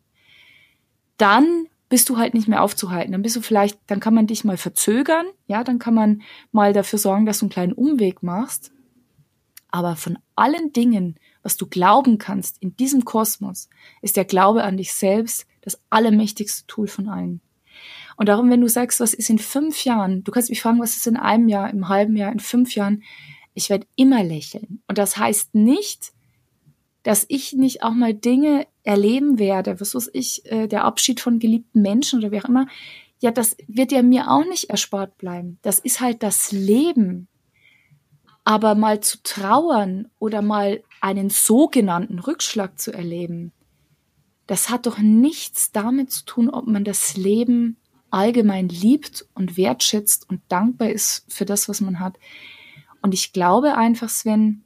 Dann 1.18 1.66
bist 1.88 2.08
du 2.08 2.18
halt 2.18 2.34
nicht 2.34 2.48
mehr 2.48 2.62
aufzuhalten. 2.62 3.12
Dann 3.12 3.22
bist 3.22 3.36
du 3.36 3.40
vielleicht, 3.40 3.78
dann 3.86 4.00
kann 4.00 4.14
man 4.14 4.26
dich 4.26 4.44
mal 4.44 4.56
verzögern, 4.56 5.26
ja, 5.46 5.64
dann 5.64 5.78
kann 5.78 5.94
man 5.94 6.22
mal 6.52 6.72
dafür 6.72 6.98
sorgen, 6.98 7.26
dass 7.26 7.38
du 7.38 7.46
einen 7.46 7.50
kleinen 7.50 7.72
Umweg 7.72 8.22
machst. 8.22 8.72
Aber 9.70 9.96
von 9.96 10.18
allen 10.34 10.72
Dingen, 10.72 11.16
was 11.42 11.56
du 11.56 11.66
glauben 11.66 12.18
kannst 12.18 12.62
in 12.62 12.76
diesem 12.76 13.04
Kosmos, 13.04 13.68
ist 14.02 14.16
der 14.16 14.24
Glaube 14.24 14.64
an 14.64 14.76
dich 14.76 14.92
selbst 14.92 15.46
das 15.60 15.80
allermächtigste 15.90 16.66
Tool 16.66 16.88
von 16.88 17.08
allen. 17.08 17.40
Und 18.16 18.28
darum, 18.28 18.50
wenn 18.50 18.60
du 18.60 18.68
sagst, 18.68 19.00
was 19.00 19.14
ist 19.14 19.30
in 19.30 19.38
fünf 19.38 19.84
Jahren, 19.84 20.24
du 20.24 20.32
kannst 20.32 20.50
mich 20.50 20.60
fragen, 20.60 20.80
was 20.80 20.96
ist 20.96 21.06
in 21.06 21.16
einem 21.16 21.48
Jahr, 21.48 21.70
im 21.70 21.88
halben 21.88 22.16
Jahr, 22.16 22.32
in 22.32 22.40
fünf 22.40 22.74
Jahren, 22.74 23.02
ich 23.54 23.70
werde 23.70 23.86
immer 23.94 24.24
lächeln. 24.24 24.82
Und 24.88 24.98
das 24.98 25.16
heißt 25.16 25.54
nicht, 25.54 26.12
dass 27.02 27.26
ich 27.28 27.52
nicht 27.52 27.82
auch 27.82 27.92
mal 27.92 28.14
Dinge 28.14 28.66
erleben 28.88 29.38
werde, 29.38 29.80
was 29.80 29.94
weiß 29.94 30.08
ich, 30.14 30.50
äh, 30.50 30.66
der 30.66 30.84
Abschied 30.84 31.20
von 31.20 31.38
geliebten 31.38 31.82
Menschen 31.82 32.20
oder 32.20 32.32
wie 32.32 32.40
auch 32.40 32.48
immer, 32.48 32.66
ja, 33.20 33.30
das 33.30 33.54
wird 33.66 33.92
ja 33.92 34.02
mir 34.02 34.30
auch 34.30 34.46
nicht 34.46 34.70
erspart 34.70 35.18
bleiben. 35.18 35.58
Das 35.60 35.78
ist 35.78 36.00
halt 36.00 36.22
das 36.22 36.52
Leben. 36.52 37.28
Aber 38.44 38.74
mal 38.74 39.00
zu 39.00 39.22
trauern 39.22 40.08
oder 40.18 40.40
mal 40.40 40.82
einen 41.02 41.28
sogenannten 41.28 42.18
Rückschlag 42.18 42.78
zu 42.78 42.90
erleben, 42.90 43.52
das 44.46 44.70
hat 44.70 44.86
doch 44.86 44.96
nichts 44.96 45.70
damit 45.70 46.10
zu 46.10 46.24
tun, 46.24 46.48
ob 46.48 46.66
man 46.66 46.84
das 46.84 47.14
Leben 47.14 47.76
allgemein 48.08 48.70
liebt 48.70 49.26
und 49.34 49.58
wertschätzt 49.58 50.30
und 50.30 50.40
dankbar 50.48 50.88
ist 50.88 51.26
für 51.28 51.44
das, 51.44 51.68
was 51.68 51.82
man 51.82 52.00
hat. 52.00 52.18
Und 53.02 53.12
ich 53.12 53.34
glaube 53.34 53.76
einfach, 53.76 54.08
Sven, 54.08 54.64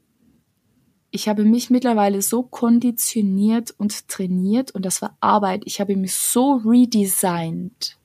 ich 1.12 1.28
habe 1.28 1.44
mich 1.44 1.68
mittlerweile 1.68 2.22
so 2.22 2.42
konditioniert 2.42 3.70
und 3.76 4.08
trainiert 4.08 4.70
und 4.70 4.86
das 4.86 5.02
war 5.02 5.16
Arbeit. 5.20 5.62
Ich 5.66 5.78
habe 5.78 5.94
mich 5.94 6.14
so 6.14 6.54
redesigned, 6.64 7.98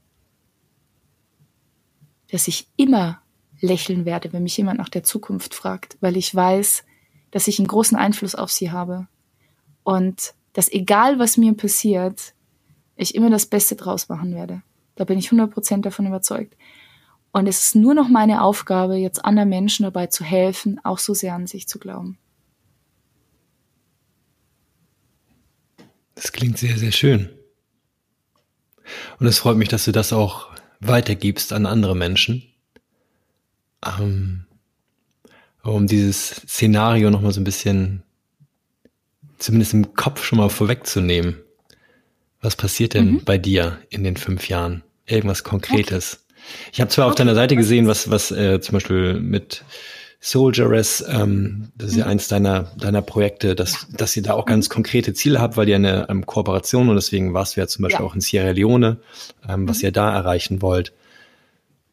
dass 2.29 2.49
ich 2.49 2.67
immer 2.75 3.21
lächeln 3.61 4.03
werde, 4.03 4.33
wenn 4.33 4.43
mich 4.43 4.57
jemand 4.57 4.77
nach 4.77 4.89
der 4.89 5.03
Zukunft 5.03 5.55
fragt, 5.55 5.97
weil 6.01 6.17
ich 6.17 6.35
weiß, 6.35 6.83
dass 7.31 7.47
ich 7.47 7.59
einen 7.59 7.69
großen 7.69 7.97
Einfluss 7.97 8.35
auf 8.35 8.51
sie 8.51 8.71
habe. 8.71 9.07
Und 9.83 10.33
dass 10.51 10.69
egal 10.69 11.17
was 11.17 11.37
mir 11.37 11.53
passiert, 11.53 12.33
ich 12.97 13.15
immer 13.15 13.29
das 13.29 13.45
Beste 13.45 13.77
draus 13.77 14.09
machen 14.09 14.35
werde. 14.35 14.63
Da 14.95 15.05
bin 15.05 15.17
ich 15.17 15.29
100% 15.29 15.79
davon 15.79 16.07
überzeugt. 16.07 16.57
Und 17.31 17.47
es 17.47 17.61
ist 17.61 17.75
nur 17.75 17.93
noch 17.93 18.09
meine 18.09 18.41
Aufgabe, 18.41 18.95
jetzt 18.95 19.23
anderen 19.23 19.49
Menschen 19.49 19.83
dabei 19.83 20.07
zu 20.07 20.25
helfen, 20.25 20.81
auch 20.83 20.97
so 20.97 21.13
sehr 21.13 21.35
an 21.35 21.47
sich 21.47 21.69
zu 21.69 21.79
glauben. 21.79 22.17
Klingt 26.47 26.59
sehr, 26.59 26.77
sehr 26.77 26.91
schön. 26.93 27.29
Und 29.19 29.27
es 29.27 29.39
freut 29.39 29.57
mich, 29.57 29.67
dass 29.67 29.83
du 29.83 29.91
das 29.91 30.13
auch 30.13 30.47
weitergibst 30.79 31.51
an 31.51 31.65
andere 31.65 31.93
Menschen. 31.93 32.43
Ähm, 33.85 34.45
um 35.61 35.87
dieses 35.87 36.27
Szenario 36.47 37.09
nochmal 37.09 37.33
so 37.33 37.41
ein 37.41 37.43
bisschen, 37.43 38.03
zumindest 39.39 39.73
im 39.73 39.93
Kopf 39.93 40.23
schon 40.23 40.37
mal 40.37 40.49
vorwegzunehmen. 40.49 41.35
Was 42.39 42.55
passiert 42.55 42.93
denn 42.93 43.11
mhm. 43.11 43.23
bei 43.25 43.37
dir 43.37 43.79
in 43.89 44.05
den 44.05 44.15
fünf 44.15 44.47
Jahren? 44.47 44.83
Irgendwas 45.05 45.43
Konkretes. 45.43 46.13
Okay. 46.13 46.23
Ich 46.71 46.79
habe 46.79 46.89
zwar 46.89 47.07
okay. 47.07 47.11
auf 47.11 47.15
deiner 47.15 47.35
Seite 47.35 47.57
gesehen, 47.57 47.87
was, 47.87 48.09
was 48.09 48.31
äh, 48.31 48.61
zum 48.61 48.71
Beispiel 48.71 49.15
mit 49.19 49.65
Soldieress, 50.19 51.05
ähm, 51.07 51.71
das 51.75 51.89
ist 51.89 51.93
mhm. 51.93 51.99
ja 51.99 52.05
eins 52.07 52.27
deiner, 52.27 52.71
deiner 52.77 53.01
Projekte, 53.01 53.55
dass, 53.55 53.87
dass 53.91 54.17
ihr 54.17 54.23
da 54.23 54.33
auch 54.33 54.45
ganz 54.45 54.67
konkrete 54.67 55.13
Ziele 55.13 55.39
habt, 55.39 55.57
weil 55.57 55.69
ihr 55.69 55.75
eine 55.75 56.07
ähm, 56.09 56.25
Kooperation 56.25 56.89
und 56.89 56.95
deswegen 56.95 57.33
warst 57.33 57.55
du 57.55 57.61
ja 57.61 57.67
zum 57.67 57.83
Beispiel 57.83 58.03
ja. 58.03 58.05
auch 58.09 58.15
in 58.15 58.21
Sierra 58.21 58.51
Leone, 58.51 58.99
ähm, 59.47 59.69
was 59.69 59.79
mhm. 59.79 59.85
ihr 59.85 59.91
da 59.91 60.13
erreichen 60.13 60.61
wollt. 60.61 60.93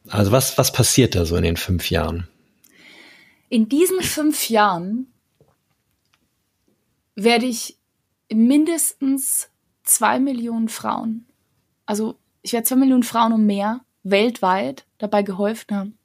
Also 0.08 0.32
was, 0.32 0.56
was 0.58 0.72
passiert 0.72 1.14
da 1.14 1.24
so 1.24 1.36
in 1.36 1.44
den 1.44 1.56
fünf 1.56 1.90
Jahren? 1.90 2.26
In 3.50 3.68
diesen 3.68 4.00
fünf 4.00 4.48
Jahren 4.48 5.06
werde 7.14 7.46
ich 7.46 7.76
mindestens 8.32 9.48
zwei 9.82 10.18
Millionen 10.18 10.68
Frauen, 10.68 11.26
also 11.86 12.16
ich 12.42 12.52
werde 12.52 12.66
zwei 12.66 12.76
Millionen 12.76 13.02
Frauen 13.02 13.32
und 13.32 13.46
mehr 13.46 13.80
weltweit 14.02 14.86
dabei 14.98 15.22
geholfen 15.22 15.76
haben, 15.76 15.98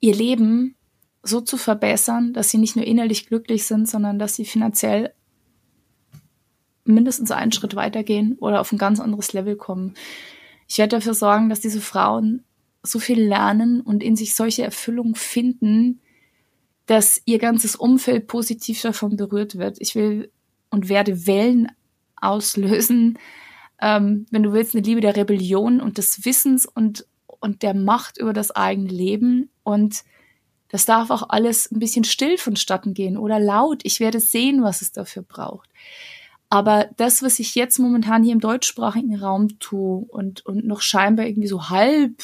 ihr 0.00 0.14
Leben 0.14 0.76
so 1.22 1.40
zu 1.40 1.56
verbessern, 1.56 2.32
dass 2.32 2.50
sie 2.50 2.58
nicht 2.58 2.76
nur 2.76 2.86
innerlich 2.86 3.26
glücklich 3.26 3.64
sind, 3.64 3.88
sondern 3.88 4.18
dass 4.18 4.36
sie 4.36 4.44
finanziell 4.44 5.12
mindestens 6.84 7.30
einen 7.30 7.52
Schritt 7.52 7.74
weitergehen 7.74 8.36
oder 8.38 8.60
auf 8.60 8.72
ein 8.72 8.78
ganz 8.78 9.00
anderes 9.00 9.32
Level 9.32 9.56
kommen. 9.56 9.94
Ich 10.68 10.78
werde 10.78 10.96
dafür 10.96 11.14
sorgen, 11.14 11.48
dass 11.48 11.60
diese 11.60 11.80
Frauen 11.80 12.44
so 12.82 12.98
viel 12.98 13.20
lernen 13.20 13.80
und 13.80 14.02
in 14.02 14.16
sich 14.16 14.34
solche 14.34 14.62
Erfüllung 14.62 15.16
finden, 15.16 16.00
dass 16.86 17.20
ihr 17.24 17.38
ganzes 17.38 17.74
Umfeld 17.74 18.28
positiv 18.28 18.80
davon 18.80 19.16
berührt 19.16 19.58
wird. 19.58 19.78
Ich 19.80 19.94
will 19.96 20.30
und 20.70 20.88
werde 20.88 21.26
Wellen 21.26 21.68
auslösen, 22.16 23.18
ähm, 23.80 24.26
wenn 24.30 24.42
du 24.42 24.52
willst, 24.52 24.74
eine 24.74 24.84
Liebe 24.84 25.00
der 25.00 25.16
Rebellion 25.16 25.80
und 25.80 25.98
des 25.98 26.24
Wissens 26.24 26.66
und, 26.66 27.06
und 27.26 27.62
der 27.62 27.74
Macht 27.74 28.18
über 28.18 28.32
das 28.32 28.52
eigene 28.52 28.88
Leben. 28.88 29.50
Und 29.66 30.04
das 30.68 30.84
darf 30.84 31.10
auch 31.10 31.28
alles 31.28 31.72
ein 31.72 31.80
bisschen 31.80 32.04
still 32.04 32.38
vonstatten 32.38 32.94
gehen 32.94 33.18
oder 33.18 33.40
laut. 33.40 33.80
Ich 33.82 33.98
werde 33.98 34.20
sehen, 34.20 34.62
was 34.62 34.80
es 34.80 34.92
dafür 34.92 35.22
braucht. 35.22 35.68
Aber 36.48 36.88
das, 36.96 37.20
was 37.24 37.40
ich 37.40 37.56
jetzt 37.56 37.78
momentan 37.80 38.22
hier 38.22 38.32
im 38.32 38.40
deutschsprachigen 38.40 39.16
Raum 39.16 39.58
tue 39.58 40.04
und, 40.06 40.46
und 40.46 40.64
noch 40.64 40.82
scheinbar 40.82 41.26
irgendwie 41.26 41.48
so 41.48 41.68
halb, 41.68 42.22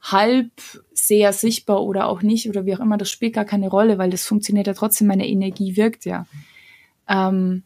halb 0.00 0.52
sehr 0.92 1.32
sichtbar 1.32 1.82
oder 1.82 2.06
auch 2.06 2.22
nicht 2.22 2.48
oder 2.48 2.64
wie 2.64 2.76
auch 2.76 2.80
immer, 2.80 2.96
das 2.96 3.10
spielt 3.10 3.34
gar 3.34 3.44
keine 3.44 3.68
Rolle, 3.68 3.98
weil 3.98 4.10
das 4.10 4.24
funktioniert 4.24 4.68
ja 4.68 4.74
trotzdem, 4.74 5.08
meine 5.08 5.26
Energie 5.26 5.76
wirkt 5.76 6.04
ja. 6.04 6.26
Ähm, 7.08 7.64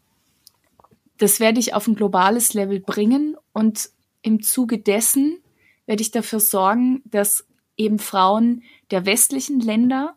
das 1.19 1.39
werde 1.39 1.61
ich 1.61 1.75
auf 1.75 1.87
ein 1.87 1.97
globales 1.97 2.55
Level 2.55 2.81
bringen 2.81 3.37
und 3.53 3.91
im 4.23 4.43
Zuge 4.43 4.79
dessen 4.79 5.39
werde 5.85 6.01
ich 6.01 6.11
dafür 6.11 6.41
sorgen, 6.41 7.03
dass 7.05 7.48
eben 7.79 7.99
Frauen 7.99 8.63
der 8.91 9.07
westlichen 9.07 9.61
Länder 9.61 10.15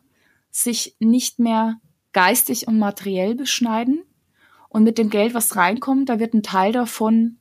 sich 0.50 0.96
nicht 1.00 1.40
mehr 1.40 1.80
geistig 2.12 2.68
und 2.68 2.78
materiell 2.78 3.36
beschneiden. 3.36 4.04
Und 4.68 4.84
mit 4.84 4.98
dem 4.98 5.10
Geld, 5.10 5.34
was 5.34 5.56
reinkommt, 5.56 6.10
da 6.10 6.20
wird 6.20 6.34
ein 6.34 6.44
Teil 6.44 6.74
davon 6.74 7.38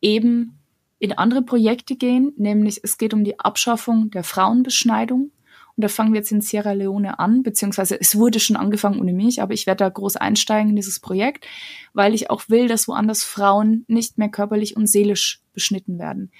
eben 0.00 0.58
in 0.98 1.12
andere 1.12 1.42
Projekte 1.42 1.96
gehen, 1.96 2.32
nämlich 2.36 2.80
es 2.82 2.96
geht 2.96 3.12
um 3.12 3.24
die 3.24 3.40
Abschaffung 3.40 4.10
der 4.10 4.24
Frauenbeschneidung. 4.24 5.32
Und 5.76 5.82
da 5.82 5.88
fangen 5.88 6.12
wir 6.12 6.20
jetzt 6.20 6.30
in 6.30 6.40
Sierra 6.40 6.72
Leone 6.72 7.18
an, 7.18 7.42
beziehungsweise 7.42 8.00
es 8.00 8.16
wurde 8.16 8.38
schon 8.38 8.56
angefangen 8.56 9.00
ohne 9.00 9.12
mich, 9.12 9.42
aber 9.42 9.54
ich 9.54 9.66
werde 9.66 9.84
da 9.84 9.88
groß 9.88 10.16
einsteigen 10.16 10.70
in 10.70 10.76
dieses 10.76 11.00
Projekt, 11.00 11.46
weil 11.92 12.14
ich 12.14 12.30
auch 12.30 12.48
will, 12.48 12.68
dass 12.68 12.86
woanders 12.86 13.24
Frauen 13.24 13.84
nicht 13.88 14.16
mehr 14.16 14.28
körperlich 14.28 14.76
und 14.76 14.86
seelisch 14.86 15.40
beschnitten 15.52 15.98
werden. 15.98 16.30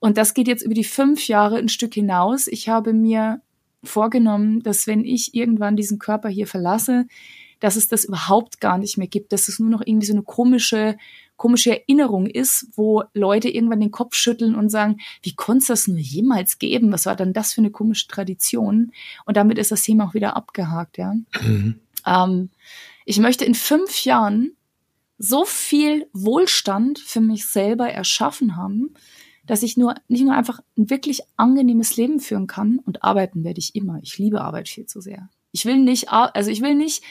Und 0.00 0.16
das 0.16 0.34
geht 0.34 0.48
jetzt 0.48 0.62
über 0.62 0.74
die 0.74 0.84
fünf 0.84 1.26
Jahre 1.28 1.56
ein 1.56 1.68
Stück 1.68 1.94
hinaus. 1.94 2.46
Ich 2.46 2.68
habe 2.68 2.92
mir 2.92 3.40
vorgenommen, 3.82 4.62
dass 4.62 4.86
wenn 4.86 5.04
ich 5.04 5.34
irgendwann 5.34 5.76
diesen 5.76 5.98
Körper 5.98 6.28
hier 6.28 6.46
verlasse, 6.46 7.06
dass 7.60 7.76
es 7.76 7.88
das 7.88 8.04
überhaupt 8.04 8.60
gar 8.60 8.78
nicht 8.78 8.98
mehr 8.98 9.08
gibt, 9.08 9.32
dass 9.32 9.48
es 9.48 9.58
nur 9.58 9.70
noch 9.70 9.82
irgendwie 9.84 10.06
so 10.06 10.12
eine 10.12 10.22
komische 10.22 10.96
komische 11.38 11.70
Erinnerung 11.70 12.26
ist, 12.26 12.66
wo 12.74 13.04
Leute 13.14 13.48
irgendwann 13.48 13.80
den 13.80 13.92
Kopf 13.92 14.16
schütteln 14.16 14.54
und 14.54 14.68
sagen, 14.68 14.98
wie 15.22 15.34
konnte 15.34 15.60
es 15.60 15.66
das 15.68 15.88
nur 15.88 15.98
jemals 15.98 16.58
geben? 16.58 16.92
Was 16.92 17.06
war 17.06 17.16
dann 17.16 17.32
das 17.32 17.54
für 17.54 17.60
eine 17.60 17.70
komische 17.70 18.08
Tradition? 18.08 18.92
Und 19.24 19.36
damit 19.36 19.56
ist 19.56 19.70
das 19.70 19.82
Thema 19.82 20.06
auch 20.06 20.14
wieder 20.14 20.36
abgehakt, 20.36 20.98
ja. 20.98 21.14
Mhm. 21.40 21.80
Ähm, 22.04 22.50
ich 23.06 23.20
möchte 23.20 23.44
in 23.44 23.54
fünf 23.54 24.04
Jahren 24.04 24.56
so 25.16 25.44
viel 25.44 26.08
Wohlstand 26.12 26.98
für 26.98 27.20
mich 27.20 27.46
selber 27.46 27.88
erschaffen 27.88 28.56
haben, 28.56 28.94
dass 29.48 29.64
ich 29.64 29.76
nur 29.76 29.96
nicht 30.06 30.22
nur 30.22 30.34
einfach 30.34 30.60
ein 30.76 30.88
wirklich 30.90 31.22
angenehmes 31.36 31.96
Leben 31.96 32.20
führen 32.20 32.46
kann 32.46 32.78
und 32.78 33.02
arbeiten 33.02 33.42
werde 33.42 33.58
ich 33.58 33.74
immer. 33.74 33.98
Ich 34.02 34.16
liebe 34.18 34.40
Arbeit 34.40 34.68
viel 34.68 34.86
zu 34.86 35.00
sehr. 35.00 35.28
Ich 35.50 35.64
will 35.64 35.78
nicht, 35.78 36.10
also 36.10 36.50
ich 36.50 36.60
will 36.60 36.76
nicht 36.76 37.02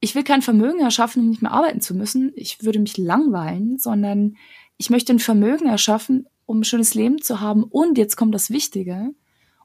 ich 0.00 0.14
will 0.14 0.24
kein 0.24 0.42
Vermögen 0.42 0.80
erschaffen, 0.80 1.22
um 1.22 1.28
nicht 1.28 1.42
mehr 1.42 1.52
arbeiten 1.52 1.80
zu 1.80 1.94
müssen. 1.94 2.32
Ich 2.34 2.64
würde 2.64 2.78
mich 2.78 2.96
langweilen, 2.96 3.78
sondern 3.78 4.36
ich 4.78 4.88
möchte 4.88 5.12
ein 5.12 5.18
Vermögen 5.18 5.66
erschaffen, 5.66 6.26
um 6.46 6.60
ein 6.60 6.64
schönes 6.64 6.94
Leben 6.94 7.20
zu 7.20 7.40
haben. 7.40 7.64
Und 7.64 7.98
jetzt 7.98 8.16
kommt 8.16 8.34
das 8.34 8.50
Wichtige, 8.50 9.10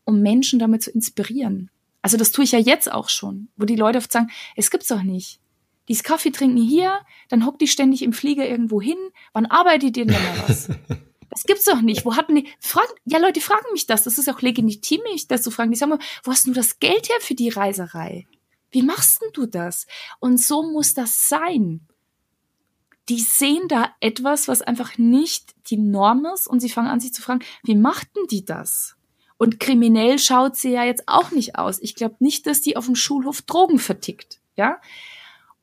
um 0.03 0.21
Menschen 0.21 0.59
damit 0.59 0.83
zu 0.83 0.91
inspirieren. 0.91 1.71
Also 2.01 2.17
das 2.17 2.31
tue 2.31 2.43
ich 2.43 2.51
ja 2.51 2.59
jetzt 2.59 2.91
auch 2.91 3.09
schon, 3.09 3.47
wo 3.55 3.65
die 3.65 3.77
Leute 3.77 3.97
oft 3.97 4.11
sagen, 4.11 4.29
es 4.55 4.69
gibt's 4.69 4.89
doch 4.89 5.01
nicht. 5.01 5.39
Dieses 5.87 6.03
Kaffee 6.03 6.31
trinken 6.31 6.61
hier, 6.61 6.99
dann 7.29 7.45
hockt 7.45 7.61
die 7.61 7.67
ständig 7.67 8.01
im 8.01 8.13
Flieger 8.13 8.47
irgendwo 8.47 8.81
hin. 8.81 8.97
Wann 9.33 9.45
arbeitet 9.45 9.97
ihr 9.97 10.05
denn 10.05 10.15
mal 10.15 10.43
was? 10.47 10.69
Das 11.29 11.43
gibt's 11.43 11.65
doch 11.65 11.81
nicht. 11.81 12.05
Wo 12.05 12.15
hatten 12.15 12.35
die, 12.35 12.49
fragen, 12.59 12.91
ja, 13.05 13.19
Leute 13.19 13.41
fragen 13.41 13.65
mich 13.73 13.87
das. 13.87 14.03
Das 14.03 14.17
ist 14.17 14.29
auch 14.29 14.41
legitim, 14.41 15.01
mich 15.03 15.27
das 15.27 15.41
zu 15.43 15.51
fragen. 15.51 15.71
Die 15.71 15.77
sagen 15.77 15.91
mal, 15.91 15.99
wo 16.23 16.31
hast 16.31 16.47
du 16.47 16.53
das 16.53 16.79
Geld 16.79 17.09
her 17.09 17.17
für 17.19 17.35
die 17.35 17.49
Reiserei? 17.49 18.27
Wie 18.71 18.83
machst 18.83 19.21
denn 19.21 19.29
du 19.33 19.45
das? 19.45 19.87
Und 20.19 20.37
so 20.37 20.63
muss 20.63 20.93
das 20.93 21.29
sein. 21.29 21.87
Die 23.07 23.19
sehen 23.19 23.67
da 23.67 23.93
etwas, 23.99 24.47
was 24.47 24.61
einfach 24.61 24.97
nicht 24.97 25.55
die 25.69 25.77
Norm 25.77 26.25
ist 26.33 26.47
und 26.47 26.59
sie 26.59 26.69
fangen 26.69 26.89
an 26.89 26.99
sich 26.99 27.13
zu 27.13 27.21
fragen, 27.21 27.43
wie 27.63 27.75
machten 27.75 28.27
die 28.31 28.43
das? 28.43 28.95
Und 29.37 29.59
kriminell 29.59 30.17
schaut 30.17 30.55
sie 30.55 30.71
ja 30.71 30.83
jetzt 30.83 31.03
auch 31.07 31.31
nicht 31.31 31.57
aus. 31.57 31.79
Ich 31.81 31.95
glaube 31.95 32.15
nicht, 32.19 32.47
dass 32.47 32.61
die 32.61 32.77
auf 32.77 32.85
dem 32.85 32.95
Schulhof 32.95 33.41
Drogen 33.43 33.79
vertickt, 33.79 34.39
ja? 34.55 34.79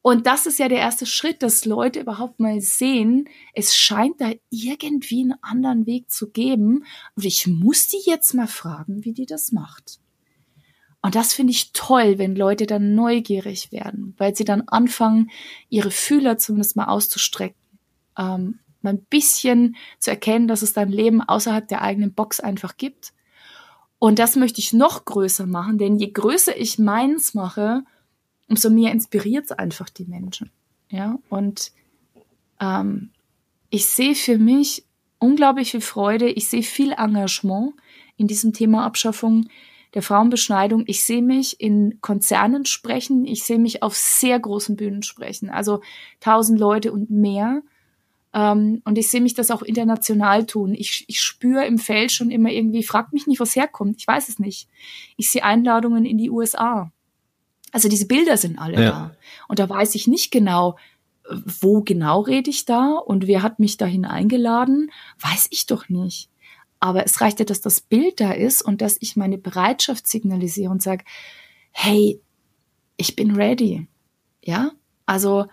Und 0.02 0.26
das 0.26 0.46
ist 0.46 0.58
ja 0.58 0.68
der 0.68 0.80
erste 0.80 1.06
Schritt, 1.06 1.44
dass 1.44 1.64
Leute 1.64 2.00
überhaupt 2.00 2.40
mal 2.40 2.60
sehen, 2.60 3.28
es 3.54 3.76
scheint 3.76 4.20
da 4.20 4.32
irgendwie 4.50 5.22
einen 5.22 5.38
anderen 5.42 5.86
Weg 5.86 6.10
zu 6.10 6.30
geben. 6.30 6.84
Und 7.14 7.24
ich 7.24 7.46
muss 7.46 7.86
die 7.86 8.02
jetzt 8.04 8.34
mal 8.34 8.48
fragen, 8.48 9.04
wie 9.04 9.12
die 9.12 9.26
das 9.26 9.52
macht. 9.52 10.00
Und 11.02 11.14
das 11.14 11.32
finde 11.32 11.52
ich 11.52 11.72
toll, 11.72 12.18
wenn 12.18 12.34
Leute 12.34 12.66
dann 12.66 12.94
neugierig 12.94 13.70
werden, 13.70 14.14
weil 14.18 14.34
sie 14.34 14.44
dann 14.44 14.62
anfangen, 14.62 15.30
ihre 15.68 15.90
Fühler 15.90 16.36
zumindest 16.38 16.76
mal 16.76 16.86
auszustrecken, 16.86 17.56
ähm, 18.18 18.58
mal 18.82 18.94
ein 18.94 19.04
bisschen 19.04 19.76
zu 19.98 20.10
erkennen, 20.10 20.48
dass 20.48 20.62
es 20.62 20.72
dann 20.72 20.90
Leben 20.90 21.20
außerhalb 21.20 21.66
der 21.66 21.82
eigenen 21.82 22.12
Box 22.14 22.40
einfach 22.40 22.76
gibt. 22.76 23.12
Und 23.98 24.18
das 24.18 24.34
möchte 24.34 24.60
ich 24.60 24.72
noch 24.72 25.04
größer 25.04 25.46
machen, 25.46 25.78
denn 25.78 25.96
je 25.96 26.10
größer 26.10 26.56
ich 26.56 26.78
meins 26.78 27.34
mache, 27.34 27.84
umso 28.48 28.70
mehr 28.70 28.92
inspiriert 28.92 29.46
es 29.46 29.52
einfach 29.52 29.88
die 29.88 30.04
Menschen. 30.04 30.50
Ja, 30.90 31.18
und 31.30 31.72
ähm, 32.60 33.10
ich 33.70 33.86
sehe 33.86 34.14
für 34.14 34.38
mich 34.38 34.84
unglaublich 35.18 35.70
viel 35.70 35.80
Freude. 35.80 36.28
Ich 36.28 36.48
sehe 36.48 36.62
viel 36.62 36.92
Engagement 36.92 37.74
in 38.16 38.26
diesem 38.26 38.52
Thema 38.52 38.84
Abschaffung 38.84 39.48
der 39.94 40.02
Frauenbeschneidung. 40.02 40.84
Ich 40.86 41.04
sehe 41.04 41.22
mich 41.22 41.60
in 41.60 41.98
Konzernen 42.00 42.66
sprechen. 42.66 43.26
Ich 43.26 43.44
sehe 43.44 43.58
mich 43.58 43.82
auf 43.82 43.94
sehr 43.94 44.38
großen 44.38 44.76
Bühnen 44.76 45.02
sprechen. 45.02 45.50
Also 45.50 45.80
tausend 46.20 46.58
Leute 46.58 46.92
und 46.92 47.10
mehr. 47.10 47.62
Ähm, 48.34 48.82
und 48.84 48.96
ich 48.96 49.10
sehe 49.10 49.20
mich 49.20 49.34
das 49.34 49.50
auch 49.50 49.62
international 49.62 50.46
tun. 50.46 50.74
Ich, 50.74 51.04
ich 51.08 51.20
spüre 51.20 51.66
im 51.66 51.78
Feld 51.78 52.12
schon 52.12 52.30
immer 52.30 52.50
irgendwie, 52.50 52.82
fragt 52.82 53.12
mich 53.12 53.26
nicht, 53.26 53.40
wo 53.40 53.44
es 53.44 53.56
herkommt. 53.56 53.96
Ich 53.98 54.06
weiß 54.06 54.28
es 54.28 54.38
nicht. 54.38 54.68
Ich 55.16 55.30
sehe 55.30 55.44
Einladungen 55.44 56.04
in 56.04 56.18
die 56.18 56.30
USA. 56.30 56.90
Also 57.72 57.88
diese 57.88 58.06
Bilder 58.06 58.36
sind 58.36 58.58
alle 58.58 58.74
ja. 58.74 58.90
da. 58.90 59.16
Und 59.48 59.58
da 59.58 59.68
weiß 59.68 59.94
ich 59.96 60.06
nicht 60.06 60.30
genau, 60.30 60.76
wo 61.60 61.82
genau 61.82 62.20
rede 62.20 62.50
ich 62.50 62.64
da 62.64 62.94
und 62.94 63.26
wer 63.26 63.42
hat 63.42 63.58
mich 63.58 63.76
dahin 63.76 64.04
eingeladen, 64.04 64.90
weiß 65.20 65.48
ich 65.50 65.66
doch 65.66 65.88
nicht. 65.88 66.28
Aber 66.80 67.04
es 67.04 67.20
reicht 67.20 67.38
ja, 67.38 67.44
dass 67.44 67.60
das 67.60 67.80
Bild 67.80 68.20
da 68.20 68.32
ist 68.32 68.62
und 68.62 68.82
dass 68.82 68.96
ich 69.00 69.16
meine 69.16 69.38
Bereitschaft 69.38 70.06
signalisiere 70.06 70.70
und 70.70 70.82
sage, 70.82 71.04
hey, 71.70 72.20
ich 72.96 73.16
bin 73.16 73.34
ready. 73.36 73.86
Ja? 74.42 74.72
Also, 75.06 75.46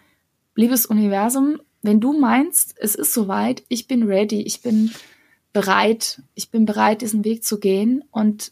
liebes 0.56 0.86
Universum, 0.86 1.62
wenn 1.82 2.00
du 2.00 2.20
meinst, 2.20 2.76
es 2.80 2.96
ist 2.96 3.14
soweit, 3.14 3.64
ich 3.70 3.88
bin 3.88 4.04
ready, 4.04 4.42
ich 4.42 4.62
bin 4.62 4.92
bereit, 5.54 6.22
ich 6.36 6.50
bin 6.50 6.66
bereit, 6.66 7.02
diesen 7.02 7.24
Weg 7.24 7.44
zu 7.44 7.60
gehen 7.60 8.04
und, 8.12 8.52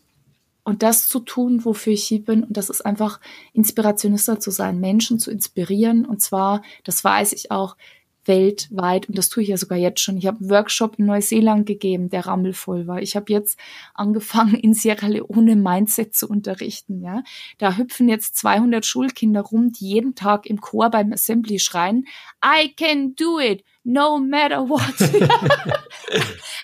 und 0.67 0.83
das 0.83 1.07
zu 1.07 1.21
tun, 1.21 1.63
wofür 1.63 1.93
ich 1.93 2.03
hier 2.03 2.21
bin. 2.21 2.43
Und 2.43 2.57
das 2.57 2.69
ist 2.69 2.85
einfach 2.85 3.21
Inspirationista 3.53 4.37
zu 4.37 4.51
sein, 4.51 4.81
Menschen 4.81 5.17
zu 5.17 5.31
inspirieren. 5.31 6.05
Und 6.05 6.21
zwar, 6.21 6.61
das 6.83 7.01
weiß 7.05 7.31
ich 7.31 7.51
auch, 7.51 7.77
weltweit, 8.25 9.07
und 9.07 9.17
das 9.17 9.29
tue 9.29 9.43
ich 9.43 9.47
ja 9.47 9.55
sogar 9.55 9.77
jetzt 9.77 10.01
schon. 10.01 10.17
Ich 10.17 10.27
habe 10.27 10.39
einen 10.39 10.49
Workshop 10.49 10.99
in 10.99 11.05
Neuseeland 11.05 11.65
gegeben, 11.65 12.09
der 12.09 12.25
rammelvoll 12.25 12.85
war. 12.85 13.01
Ich 13.01 13.15
habe 13.15 13.31
jetzt 13.31 13.57
angefangen, 13.93 14.55
in 14.55 14.73
Sierra 14.73 15.07
Leone 15.07 15.55
Mindset 15.55 16.13
zu 16.13 16.27
unterrichten. 16.27 17.01
Ja, 17.01 17.23
Da 17.59 17.77
hüpfen 17.77 18.09
jetzt 18.09 18.35
200 18.35 18.85
Schulkinder 18.85 19.43
rum, 19.43 19.71
die 19.71 19.87
jeden 19.87 20.15
Tag 20.15 20.45
im 20.47 20.59
Chor 20.59 20.89
beim 20.89 21.13
Assembly 21.13 21.59
schreien, 21.59 22.05
I 22.43 22.73
can 22.75 23.15
do 23.15 23.39
it, 23.39 23.63
no 23.85 24.19
matter 24.19 24.67
what. 24.67 24.81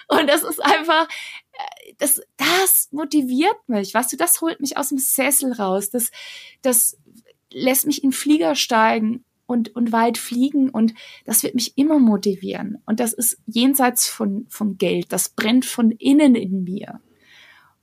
und 0.19 0.27
das 0.27 0.43
ist 0.43 0.61
einfach, 0.61 1.07
das, 1.97 2.21
das 2.37 2.89
motiviert 2.91 3.57
mich, 3.67 3.93
weißt 3.93 4.13
du, 4.13 4.17
das 4.17 4.41
holt 4.41 4.59
mich 4.59 4.77
aus 4.77 4.89
dem 4.89 4.97
Sessel 4.97 5.53
raus, 5.53 5.89
das, 5.89 6.11
das 6.61 6.97
lässt 7.51 7.85
mich 7.85 8.03
in 8.03 8.11
Flieger 8.11 8.55
steigen 8.55 9.23
und, 9.45 9.75
und 9.75 9.91
weit 9.91 10.17
fliegen 10.17 10.69
und 10.69 10.93
das 11.25 11.43
wird 11.43 11.55
mich 11.55 11.77
immer 11.77 11.99
motivieren. 11.99 12.81
Und 12.85 12.99
das 12.99 13.13
ist 13.13 13.37
jenseits 13.45 14.07
von, 14.07 14.45
von 14.49 14.77
Geld. 14.77 15.11
Das 15.11 15.29
brennt 15.29 15.65
von 15.65 15.91
innen 15.91 16.35
in 16.35 16.63
mir. 16.63 17.01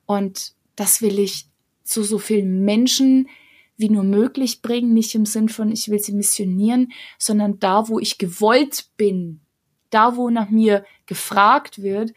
Und 0.07 0.55
das 0.75 1.03
will 1.03 1.19
ich 1.19 1.47
zu 1.85 2.03
so 2.03 2.19
vielen 2.19 2.65
Menschen 2.65 3.29
wie 3.77 3.89
nur 3.89 4.03
möglich 4.03 4.61
bringen, 4.61 4.93
nicht 4.93 5.15
im 5.15 5.25
Sinn 5.25 5.49
von, 5.49 5.73
ich 5.73 5.89
will 5.89 5.99
sie 5.99 6.13
missionieren, 6.13 6.93
sondern 7.19 7.59
da, 7.61 7.89
wo 7.89 7.99
ich 7.99 8.19
gewollt 8.19 8.91
bin, 8.97 9.41
da, 9.89 10.17
wo 10.17 10.29
nach 10.29 10.51
mir 10.51 10.85
gefragt 11.07 11.83
wird, 11.83 12.13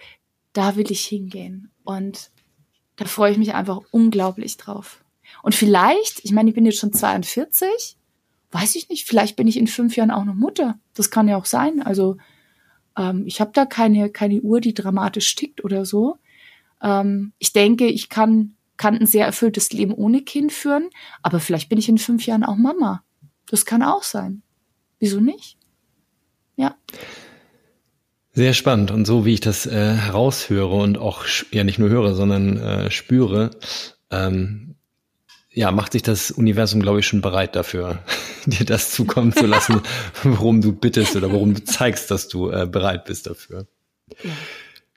da 0.53 0.75
will 0.75 0.91
ich 0.91 1.05
hingehen. 1.05 1.71
Und 1.83 2.31
da 2.95 3.05
freue 3.05 3.31
ich 3.31 3.37
mich 3.37 3.53
einfach 3.53 3.81
unglaublich 3.91 4.57
drauf. 4.57 5.03
Und 5.41 5.55
vielleicht, 5.55 6.23
ich 6.23 6.31
meine, 6.31 6.49
ich 6.49 6.55
bin 6.55 6.65
jetzt 6.65 6.79
schon 6.79 6.93
42, 6.93 7.97
weiß 8.51 8.75
ich 8.75 8.89
nicht, 8.89 9.05
vielleicht 9.07 9.35
bin 9.35 9.47
ich 9.47 9.57
in 9.57 9.67
fünf 9.67 9.95
Jahren 9.95 10.11
auch 10.11 10.25
noch 10.25 10.35
Mutter. 10.35 10.79
Das 10.93 11.09
kann 11.09 11.27
ja 11.27 11.37
auch 11.37 11.45
sein. 11.45 11.81
Also 11.81 12.17
ähm, 12.97 13.23
ich 13.25 13.41
habe 13.41 13.51
da 13.53 13.65
keine, 13.65 14.09
keine 14.09 14.41
Uhr, 14.41 14.61
die 14.61 14.73
dramatisch 14.73 15.35
tickt 15.35 15.63
oder 15.63 15.85
so. 15.85 16.17
Ähm, 16.81 17.33
ich 17.39 17.51
denke, 17.53 17.87
ich 17.87 18.09
kann, 18.09 18.55
kann 18.77 18.95
ein 18.95 19.07
sehr 19.07 19.25
erfülltes 19.25 19.71
Leben 19.73 19.93
ohne 19.93 20.21
Kind 20.21 20.51
führen, 20.51 20.89
aber 21.23 21.39
vielleicht 21.39 21.69
bin 21.69 21.79
ich 21.79 21.89
in 21.89 21.97
fünf 21.97 22.25
Jahren 22.25 22.43
auch 22.43 22.57
Mama. 22.57 23.03
Das 23.47 23.65
kann 23.65 23.81
auch 23.81 24.03
sein. 24.03 24.43
Wieso 24.99 25.19
nicht? 25.19 25.57
Ja. 26.55 26.75
Sehr 28.33 28.53
spannend. 28.53 28.89
Und 28.89 29.05
so 29.05 29.25
wie 29.25 29.35
ich 29.35 29.41
das 29.41 29.65
äh, 29.65 29.93
heraushöre 29.93 30.73
und 30.73 30.97
auch 30.97 31.25
ja 31.51 31.63
nicht 31.63 31.77
nur 31.77 31.89
höre, 31.89 32.15
sondern 32.15 32.57
äh, 32.57 32.91
spüre, 32.91 33.51
ähm, 34.09 34.75
ja, 35.51 35.71
macht 35.71 35.91
sich 35.91 36.01
das 36.01 36.31
Universum, 36.31 36.81
glaube 36.81 36.99
ich, 36.99 37.05
schon 37.07 37.21
bereit 37.21 37.55
dafür, 37.55 37.99
dir 38.45 38.65
das 38.65 38.91
zukommen 38.91 39.33
zu 39.33 39.45
lassen, 39.45 39.81
worum 40.23 40.61
du 40.61 40.73
bittest 40.73 41.15
oder 41.15 41.31
worum 41.31 41.53
du 41.53 41.63
zeigst, 41.63 42.09
dass 42.09 42.27
du 42.27 42.49
äh, 42.49 42.65
bereit 42.65 43.05
bist 43.05 43.27
dafür. 43.27 43.67
Ja. 44.23 44.31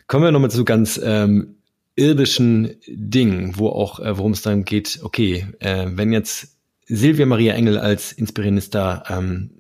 Kommen 0.07 0.25
wir 0.25 0.33
nochmal 0.33 0.51
zu 0.51 0.65
ganz 0.65 0.99
ähm, 1.03 1.57
irdischen 1.95 2.77
Dingen, 2.87 3.59
wo 3.59 3.69
auch, 3.69 4.01
äh, 4.01 4.17
worum 4.17 4.33
es 4.33 4.43
dann 4.43 4.65
geht, 4.65 5.01
okay, 5.03 5.47
äh, 5.59 5.87
wenn 5.91 6.13
jetzt 6.13 6.57
Silvia 6.87 7.27
Maria 7.27 7.55
Engel 7.55 7.79
als 7.79 8.13
Inspirionista, 8.13 9.03
ähm, 9.09 9.56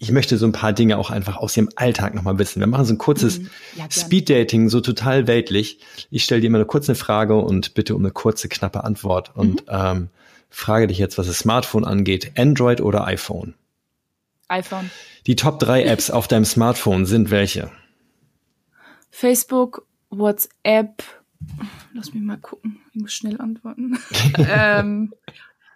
ich 0.00 0.10
möchte 0.12 0.38
so 0.38 0.46
ein 0.46 0.52
paar 0.52 0.72
Dinge 0.72 0.96
auch 0.96 1.10
einfach 1.10 1.36
aus 1.36 1.54
ihrem 1.54 1.68
Alltag 1.76 2.14
nochmal 2.14 2.38
wissen. 2.38 2.58
Wir 2.58 2.66
machen 2.66 2.86
so 2.86 2.94
ein 2.94 2.98
kurzes 2.98 3.38
mhm. 3.38 3.50
ja, 3.76 3.84
Speed-Dating, 3.90 4.70
so 4.70 4.80
total 4.80 5.26
weltlich. 5.26 5.78
Ich 6.10 6.24
stelle 6.24 6.40
dir 6.40 6.46
immer 6.46 6.56
eine 6.56 6.64
kurze 6.64 6.94
Frage 6.94 7.36
und 7.36 7.74
bitte 7.74 7.94
um 7.94 8.02
eine 8.02 8.10
kurze, 8.10 8.48
knappe 8.48 8.82
Antwort. 8.82 9.36
Mhm. 9.36 9.40
Und 9.40 9.64
ähm, 9.68 10.08
frage 10.48 10.86
dich 10.86 10.96
jetzt, 10.96 11.18
was 11.18 11.26
das 11.26 11.38
Smartphone 11.38 11.84
angeht, 11.84 12.32
Android 12.38 12.80
oder 12.80 13.06
iPhone? 13.06 13.54
iPhone. 14.48 14.90
Die 15.26 15.36
Top 15.36 15.58
3 15.58 15.84
Apps 15.84 16.10
auf 16.10 16.26
deinem 16.26 16.46
Smartphone 16.46 17.04
sind 17.04 17.30
welche? 17.30 17.70
Facebook, 19.10 19.86
WhatsApp, 20.08 21.02
lass 21.92 22.14
mich 22.14 22.22
mal 22.22 22.38
gucken, 22.38 22.80
ich 22.94 23.02
muss 23.02 23.12
schnell 23.12 23.38
antworten. 23.38 23.98
ähm, 24.38 25.12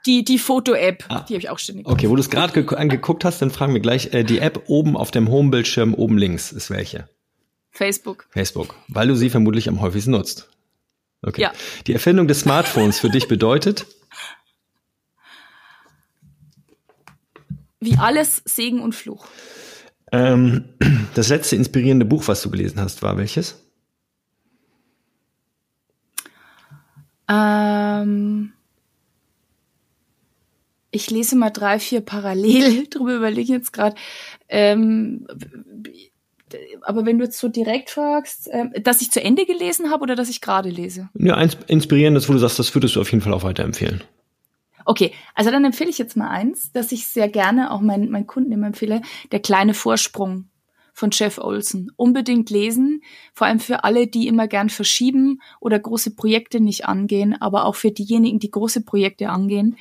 die, 0.07 0.25
die 0.25 0.39
Foto-App, 0.39 1.05
ah, 1.09 1.21
die 1.21 1.35
habe 1.35 1.41
ich 1.41 1.51
auch 1.51 1.59
ständig. 1.59 1.87
Okay, 1.87 2.09
wo 2.09 2.17
du 2.17 2.21
es 2.21 2.31
gerade 2.31 2.77
angeguckt 2.77 3.25
hast, 3.25 3.41
dann 3.41 3.51
fragen 3.51 3.75
wir 3.75 3.81
gleich, 3.81 4.13
äh, 4.13 4.25
die 4.25 4.39
App 4.39 4.65
oben 4.67 4.97
auf 4.97 5.11
dem 5.11 5.29
Home-Bildschirm 5.29 5.95
oben 5.95 6.19
links 6.19 6.53
ist 6.53 6.71
welche? 6.71 7.09
Facebook. 7.71 8.27
Facebook, 8.31 8.75
weil 8.89 9.09
du 9.09 9.17
sie 9.17 9.31
vermutlich 9.31 9.69
am 9.69 9.81
häufigsten 9.81 10.13
nutzt. 10.13 10.49
Okay. 11.23 11.43
Ja. 11.43 11.53
Die 11.87 11.93
Erfindung 11.93 12.29
des 12.29 12.41
Smartphones 12.41 12.99
für 12.99 13.11
dich 13.11 13.29
bedeutet? 13.29 13.87
Wie 17.81 17.97
alles 17.97 18.43
Segen 18.45 18.81
und 18.81 18.95
Fluch. 18.95 19.27
Ähm, 20.13 20.71
das 21.15 21.29
letzte 21.29 21.57
inspirierende 21.57 22.05
Buch, 22.05 22.29
was 22.29 22.43
du 22.43 22.51
gelesen 22.51 22.81
hast, 22.81 23.03
war 23.03 23.17
welches? 23.17 23.61
Ähm, 27.29 28.54
ich 30.95 31.11
lese 31.11 31.37
mal 31.37 31.51
drei, 31.51 31.79
vier 31.79 32.01
parallel, 32.01 32.87
drüber 32.91 33.17
überlege 33.17 33.43
ich 33.43 33.49
jetzt 33.49 33.73
gerade. 33.73 33.97
Ähm, 34.49 35.27
aber 36.83 37.05
wenn 37.05 37.19
du 37.19 37.25
jetzt 37.25 37.39
so 37.39 37.49
direkt 37.49 37.91
fragst, 37.91 38.49
äh, 38.49 38.81
dass 38.81 39.03
ich 39.03 39.11
zu 39.11 39.23
Ende 39.23 39.45
gelesen 39.45 39.91
habe 39.91 40.03
oder 40.03 40.15
dass 40.15 40.29
ich 40.29 40.41
gerade 40.41 40.69
lese? 40.71 41.09
Ja, 41.15 41.35
eins 41.35 41.57
inspirierendes, 41.67 42.29
wo 42.29 42.33
du 42.33 42.39
sagst, 42.39 42.59
das 42.59 42.75
würdest 42.75 42.97
du 42.97 43.01
auf 43.01 43.11
jeden 43.11 43.23
Fall 43.23 43.35
auch 43.35 43.43
weiterempfehlen. 43.43 44.05
Okay, 44.87 45.13
also 45.35 45.51
dann 45.51 45.65
empfehle 45.65 45.91
ich 45.91 45.99
jetzt 45.99 46.17
mal 46.17 46.29
eins, 46.29 46.71
dass 46.73 46.93
ich 46.93 47.07
sehr 47.07 47.29
gerne 47.29 47.71
auch 47.73 47.81
meinen, 47.81 48.11
meinen 48.11 48.27
Kunden 48.27 48.53
immer 48.53 48.67
empfehle, 48.67 49.01
der 49.33 49.41
kleine 49.41 49.73
Vorsprung 49.75 50.49
von 50.95 51.11
Jeff 51.13 51.39
Olson. 51.39 51.91
Unbedingt 51.97 52.51
lesen, 52.51 53.03
vor 53.35 53.47
allem 53.47 53.61
für 53.61 53.85
alle, 53.85 54.07
die 54.07 54.29
immer 54.29 54.47
gern 54.47 54.71
verschieben 54.71 55.41
oder 55.61 55.79
große 55.79 56.15
Projekte 56.15 56.61
nicht 56.61 56.87
angehen, 56.87 57.35
aber 57.41 57.65
auch 57.65 57.75
für 57.75 57.91
diejenigen, 57.91 58.39
die 58.39 58.51
große 58.51 58.85
Projekte 58.85 59.29
angehen. 59.29 59.77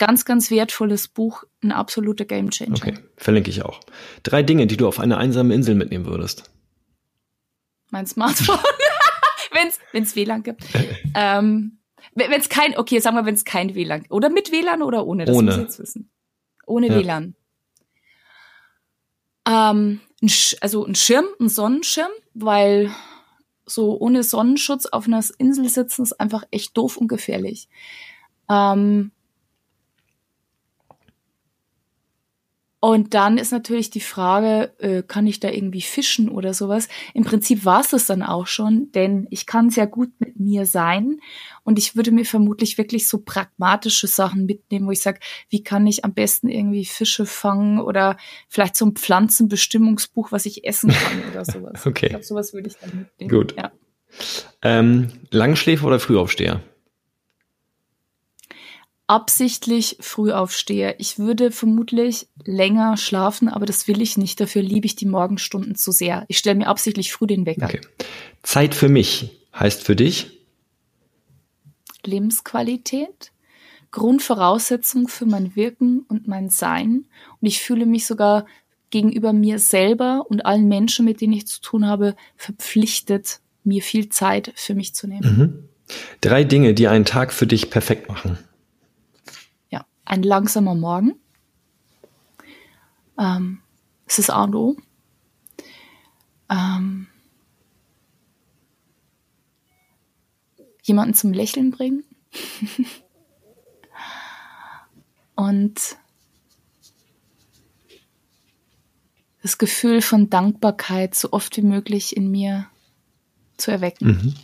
Ganz, 0.00 0.24
ganz 0.24 0.50
wertvolles 0.50 1.08
Buch, 1.08 1.44
ein 1.62 1.72
absoluter 1.72 2.24
Gamechanger. 2.24 2.74
Okay, 2.74 2.98
verlinke 3.18 3.50
ich 3.50 3.62
auch. 3.62 3.80
Drei 4.22 4.42
Dinge, 4.42 4.66
die 4.66 4.78
du 4.78 4.88
auf 4.88 4.98
eine 4.98 5.18
einsame 5.18 5.52
Insel 5.52 5.74
mitnehmen 5.74 6.06
würdest. 6.06 6.50
Mein 7.90 8.06
Smartphone, 8.06 8.56
wenn 9.92 10.02
es 10.02 10.16
WLAN 10.16 10.42
gibt. 10.42 10.64
ähm, 11.14 11.80
wenn 12.14 12.32
es 12.32 12.48
kein, 12.48 12.78
okay, 12.78 12.98
sagen 13.00 13.14
wir, 13.14 13.26
wenn 13.26 13.34
es 13.34 13.44
kein 13.44 13.74
WLAN, 13.74 14.06
oder 14.08 14.30
mit 14.30 14.50
WLAN 14.50 14.80
oder 14.80 15.06
ohne, 15.06 15.26
das 15.26 15.36
ohne. 15.36 15.48
muss 15.48 15.56
ich 15.56 15.62
jetzt 15.64 15.78
wissen. 15.80 16.10
Ohne 16.64 16.88
ja. 16.88 16.94
WLAN. 16.96 17.34
Ähm, 19.46 20.00
also 20.62 20.86
ein 20.86 20.94
Schirm, 20.94 21.26
ein 21.38 21.50
Sonnenschirm, 21.50 22.10
weil 22.32 22.90
so 23.66 24.00
ohne 24.00 24.22
Sonnenschutz 24.22 24.86
auf 24.86 25.06
einer 25.06 25.22
Insel 25.36 25.68
sitzen 25.68 26.04
ist 26.04 26.18
einfach 26.18 26.44
echt 26.50 26.74
doof 26.74 26.96
und 26.96 27.08
gefährlich. 27.08 27.68
Ähm, 28.48 29.12
Und 32.82 33.12
dann 33.12 33.36
ist 33.36 33.52
natürlich 33.52 33.90
die 33.90 34.00
Frage, 34.00 34.72
äh, 34.78 35.02
kann 35.02 35.26
ich 35.26 35.38
da 35.38 35.50
irgendwie 35.50 35.82
fischen 35.82 36.30
oder 36.30 36.54
sowas? 36.54 36.88
Im 37.12 37.24
Prinzip 37.24 37.66
war 37.66 37.82
es 37.82 37.90
das 37.90 38.06
dann 38.06 38.22
auch 38.22 38.46
schon, 38.46 38.90
denn 38.92 39.26
ich 39.30 39.44
kann 39.44 39.68
sehr 39.68 39.86
gut 39.86 40.08
mit 40.18 40.40
mir 40.40 40.64
sein 40.64 41.20
und 41.62 41.78
ich 41.78 41.94
würde 41.94 42.10
mir 42.10 42.24
vermutlich 42.24 42.78
wirklich 42.78 43.06
so 43.06 43.18
pragmatische 43.18 44.06
Sachen 44.06 44.46
mitnehmen, 44.46 44.86
wo 44.86 44.92
ich 44.92 45.02
sage, 45.02 45.20
wie 45.50 45.62
kann 45.62 45.86
ich 45.86 46.06
am 46.06 46.14
besten 46.14 46.48
irgendwie 46.48 46.86
Fische 46.86 47.26
fangen 47.26 47.80
oder 47.80 48.16
vielleicht 48.48 48.76
so 48.76 48.86
ein 48.86 48.96
Pflanzenbestimmungsbuch, 48.96 50.32
was 50.32 50.46
ich 50.46 50.64
essen 50.64 50.90
kann 50.90 51.22
oder 51.32 51.44
sowas. 51.44 51.86
okay. 51.86 52.06
Ich 52.06 52.10
glaube, 52.10 52.24
sowas 52.24 52.54
würde 52.54 52.68
ich 52.68 52.76
dann 52.78 53.00
mitnehmen. 53.00 53.30
Gut. 53.30 53.54
Ja. 53.58 53.72
Ähm, 54.62 55.12
Langschläfer 55.30 55.86
oder 55.86 56.00
Frühaufsteher? 56.00 56.62
Absichtlich 59.10 59.96
früh 59.98 60.30
aufstehe. 60.30 60.94
Ich 60.98 61.18
würde 61.18 61.50
vermutlich 61.50 62.28
länger 62.44 62.96
schlafen, 62.96 63.48
aber 63.48 63.66
das 63.66 63.88
will 63.88 64.00
ich 64.00 64.16
nicht. 64.16 64.38
Dafür 64.38 64.62
liebe 64.62 64.86
ich 64.86 64.94
die 64.94 65.06
Morgenstunden 65.06 65.74
zu 65.74 65.90
sehr. 65.90 66.24
Ich 66.28 66.38
stelle 66.38 66.54
mir 66.54 66.68
absichtlich 66.68 67.12
früh 67.12 67.26
den 67.26 67.44
Wecker. 67.44 67.66
Okay. 67.66 67.80
Zeit 68.44 68.72
für 68.72 68.88
mich 68.88 69.32
heißt 69.52 69.82
für 69.82 69.96
dich? 69.96 70.38
Lebensqualität, 72.06 73.32
Grundvoraussetzung 73.90 75.08
für 75.08 75.26
mein 75.26 75.56
Wirken 75.56 76.04
und 76.08 76.28
mein 76.28 76.48
Sein. 76.48 77.06
Und 77.40 77.48
ich 77.48 77.60
fühle 77.60 77.86
mich 77.86 78.06
sogar 78.06 78.46
gegenüber 78.90 79.32
mir 79.32 79.58
selber 79.58 80.24
und 80.28 80.46
allen 80.46 80.68
Menschen, 80.68 81.04
mit 81.04 81.20
denen 81.20 81.32
ich 81.32 81.48
zu 81.48 81.60
tun 81.60 81.84
habe, 81.84 82.14
verpflichtet, 82.36 83.40
mir 83.64 83.82
viel 83.82 84.08
Zeit 84.08 84.52
für 84.54 84.76
mich 84.76 84.94
zu 84.94 85.08
nehmen. 85.08 85.36
Mhm. 85.36 85.68
Drei 86.20 86.44
Dinge, 86.44 86.74
die 86.74 86.86
einen 86.86 87.04
Tag 87.04 87.32
für 87.32 87.48
dich 87.48 87.70
perfekt 87.70 88.08
machen 88.08 88.38
ein 90.10 90.24
langsamer 90.24 90.74
Morgen. 90.74 91.14
Ähm, 93.16 93.60
es 94.06 94.18
ist 94.18 94.28
A 94.28 94.42
und 94.42 94.54
O. 94.56 94.76
Ähm, 96.50 97.06
jemanden 100.82 101.14
zum 101.14 101.32
Lächeln 101.32 101.70
bringen. 101.70 102.02
und 105.36 105.80
das 109.42 109.58
Gefühl 109.58 110.02
von 110.02 110.28
Dankbarkeit 110.28 111.14
so 111.14 111.32
oft 111.32 111.56
wie 111.56 111.62
möglich 111.62 112.16
in 112.16 112.32
mir 112.32 112.66
zu 113.56 113.70
erwecken. 113.70 114.06
Mhm. 114.08 114.34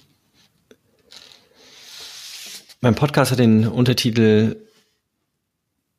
Mein 2.81 2.95
Podcast 2.95 3.33
hat 3.33 3.41
den 3.41 3.67
Untertitel 3.67 4.66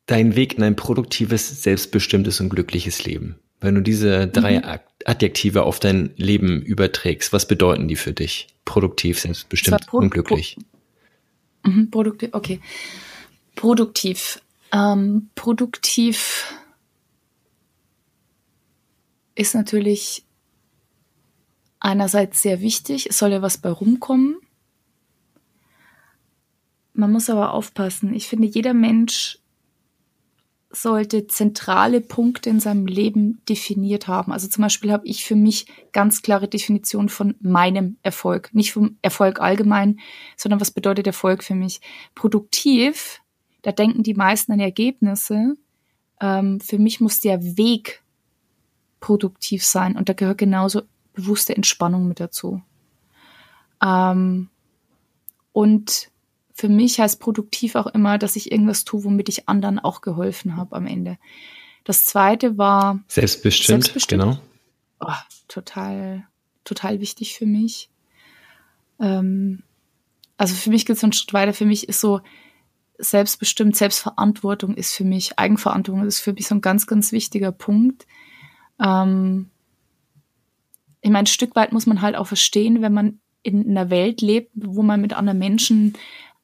dein 0.08 0.34
Weg 0.34 0.54
in 0.54 0.64
ein 0.64 0.74
produktives, 0.74 1.62
selbstbestimmtes 1.62 2.40
und 2.40 2.48
glückliches 2.48 3.04
Leben. 3.04 3.38
Wenn 3.60 3.74
du 3.74 3.82
diese 3.82 4.26
drei 4.26 4.58
mhm. 4.58 4.80
Adjektive 5.04 5.64
auf 5.64 5.78
dein 5.78 6.10
Leben 6.16 6.62
überträgst, 6.62 7.32
was 7.32 7.46
bedeuten 7.46 7.88
die 7.88 7.96
für 7.96 8.12
dich? 8.12 8.48
Produktiv, 8.64 9.20
selbstbestimmt 9.20 9.86
Pro 9.86 9.98
und 9.98 10.10
glücklich. 10.10 10.56
Pro 11.62 11.70
mhm, 11.70 11.90
produktiv, 11.90 12.30
okay. 12.32 12.60
Produktiv. 13.54 14.40
Ähm, 14.72 15.28
produktiv 15.34 16.54
ist 19.34 19.54
natürlich 19.54 20.24
einerseits 21.80 22.40
sehr 22.42 22.60
wichtig, 22.60 23.08
es 23.10 23.18
soll 23.18 23.32
ja 23.32 23.42
was 23.42 23.58
bei 23.58 23.70
rumkommen. 23.70 24.38
Man 26.94 27.12
muss 27.12 27.28
aber 27.28 27.52
aufpassen. 27.52 28.14
Ich 28.14 28.26
finde, 28.26 28.48
jeder 28.48 28.74
Mensch 28.74 29.38
sollte 30.70 31.26
zentrale 31.26 32.00
Punkte 32.00 32.50
in 32.50 32.60
seinem 32.60 32.86
Leben 32.86 33.40
definiert 33.48 34.06
haben. 34.06 34.32
Also 34.32 34.48
zum 34.48 34.62
Beispiel 34.62 34.92
habe 34.92 35.06
ich 35.06 35.24
für 35.24 35.36
mich 35.36 35.66
ganz 35.92 36.20
klare 36.20 36.46
Definition 36.46 37.08
von 37.08 37.34
meinem 37.40 37.96
Erfolg. 38.02 38.52
Nicht 38.52 38.72
vom 38.72 38.98
Erfolg 39.00 39.40
allgemein, 39.40 39.98
sondern 40.36 40.60
was 40.60 40.70
bedeutet 40.70 41.06
Erfolg 41.06 41.42
für 41.42 41.54
mich? 41.54 41.80
Produktiv, 42.14 43.22
da 43.62 43.72
denken 43.72 44.02
die 44.02 44.14
meisten 44.14 44.52
an 44.52 44.60
Ergebnisse. 44.60 45.54
Ähm, 46.20 46.60
für 46.60 46.78
mich 46.78 47.00
muss 47.00 47.20
der 47.20 47.42
Weg 47.56 48.02
produktiv 49.00 49.64
sein 49.64 49.96
und 49.96 50.08
da 50.08 50.12
gehört 50.12 50.38
genauso 50.38 50.82
bewusste 51.14 51.56
Entspannung 51.56 52.08
mit 52.08 52.20
dazu. 52.20 52.60
Ähm, 53.82 54.50
und 55.52 56.10
für 56.58 56.68
mich 56.68 56.98
heißt 56.98 57.20
produktiv 57.20 57.76
auch 57.76 57.86
immer, 57.86 58.18
dass 58.18 58.34
ich 58.34 58.50
irgendwas 58.50 58.84
tue, 58.84 59.04
womit 59.04 59.28
ich 59.28 59.48
anderen 59.48 59.78
auch 59.78 60.00
geholfen 60.00 60.56
habe 60.56 60.74
am 60.74 60.88
Ende. 60.88 61.16
Das 61.84 62.04
zweite 62.04 62.58
war 62.58 62.98
selbstbestimmt, 63.06 63.84
selbstbestimmt. 63.84 64.22
genau. 64.22 64.38
Oh, 64.98 65.12
total, 65.46 66.26
total 66.64 66.98
wichtig 66.98 67.38
für 67.38 67.46
mich. 67.46 67.90
Ähm, 68.98 69.62
also 70.36 70.56
für 70.56 70.70
mich 70.70 70.84
geht 70.84 70.96
es 70.96 71.04
einen 71.04 71.12
Schritt 71.12 71.32
weiter. 71.32 71.54
Für 71.54 71.64
mich 71.64 71.88
ist 71.88 72.00
so 72.00 72.22
selbstbestimmt, 72.98 73.76
Selbstverantwortung 73.76 74.74
ist 74.74 74.96
für 74.96 75.04
mich, 75.04 75.38
Eigenverantwortung 75.38 76.08
ist 76.08 76.18
für 76.18 76.32
mich 76.32 76.48
so 76.48 76.56
ein 76.56 76.60
ganz, 76.60 76.88
ganz 76.88 77.12
wichtiger 77.12 77.52
Punkt. 77.52 78.04
Ähm, 78.82 79.50
ich 81.02 81.10
meine, 81.10 81.22
ein 81.22 81.26
Stück 81.26 81.54
weit 81.54 81.70
muss 81.70 81.86
man 81.86 82.02
halt 82.02 82.16
auch 82.16 82.26
verstehen, 82.26 82.82
wenn 82.82 82.92
man 82.92 83.20
in 83.44 83.70
einer 83.70 83.90
Welt 83.90 84.20
lebt, 84.20 84.50
wo 84.56 84.82
man 84.82 85.00
mit 85.00 85.12
anderen 85.12 85.38
Menschen 85.38 85.94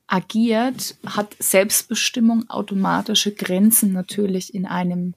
agiert, 0.07 0.97
hat 1.07 1.35
Selbstbestimmung 1.39 2.49
automatische 2.51 3.33
Grenzen 3.33 3.93
natürlich 3.93 4.55
in 4.55 4.67
einem 4.67 5.15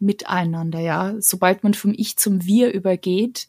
Miteinander, 0.00 0.78
ja. 0.78 1.14
Sobald 1.18 1.64
man 1.64 1.74
vom 1.74 1.92
Ich 1.96 2.16
zum 2.16 2.44
Wir 2.44 2.72
übergeht, 2.72 3.48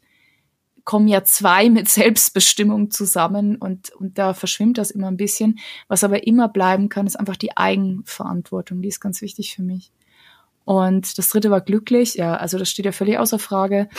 kommen 0.84 1.08
ja 1.08 1.24
zwei 1.24 1.70
mit 1.70 1.88
Selbstbestimmung 1.88 2.90
zusammen 2.90 3.58
und, 3.58 3.92
und 3.92 4.18
da 4.18 4.34
verschwimmt 4.34 4.80
das 4.80 4.90
immer 4.90 5.08
ein 5.08 5.18
bisschen. 5.18 5.60
Was 5.88 6.04
aber 6.04 6.26
immer 6.26 6.50
bleiben 6.50 6.90
kann, 6.90 7.06
ist 7.06 7.20
einfach 7.20 7.36
die 7.36 7.56
Eigenverantwortung. 7.56 8.82
Die 8.82 8.88
ist 8.88 9.00
ganz 9.00 9.22
wichtig 9.22 9.54
für 9.54 9.62
mich. 9.62 9.92
Und 10.66 11.18
das 11.20 11.30
dritte 11.30 11.52
war 11.52 11.62
glücklich. 11.62 12.16
Ja, 12.16 12.36
also 12.36 12.58
das 12.58 12.70
steht 12.72 12.86
ja 12.86 12.92
völlig 12.92 13.20
außer 13.20 13.38
Frage. 13.38 13.90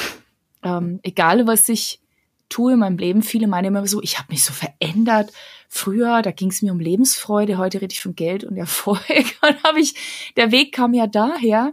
Ähm, 0.65 0.99
egal, 1.03 1.47
was 1.47 1.69
ich 1.69 2.01
tue 2.49 2.73
in 2.73 2.81
meinem 2.81 2.99
Leben, 2.99 3.23
viele 3.23 3.47
meinen 3.47 3.67
immer 3.67 3.87
so, 3.87 4.03
ich 4.03 4.19
habe 4.19 4.33
mich 4.33 4.45
so 4.45 4.53
verändert 4.53 5.33
Früher, 5.73 6.21
da 6.21 6.33
ging 6.33 6.51
es 6.51 6.63
mir 6.63 6.73
um 6.73 6.81
Lebensfreude, 6.81 7.57
heute 7.57 7.81
rede 7.81 7.93
ich 7.93 8.03
von 8.03 8.17
Geld 8.17 8.43
und 8.43 8.57
Erfolg. 8.57 9.01
Und 9.41 9.63
habe 9.63 9.79
ich, 9.79 9.95
der 10.37 10.51
Weg 10.51 10.73
kam 10.73 10.95
ja 10.95 11.07
daher, 11.07 11.73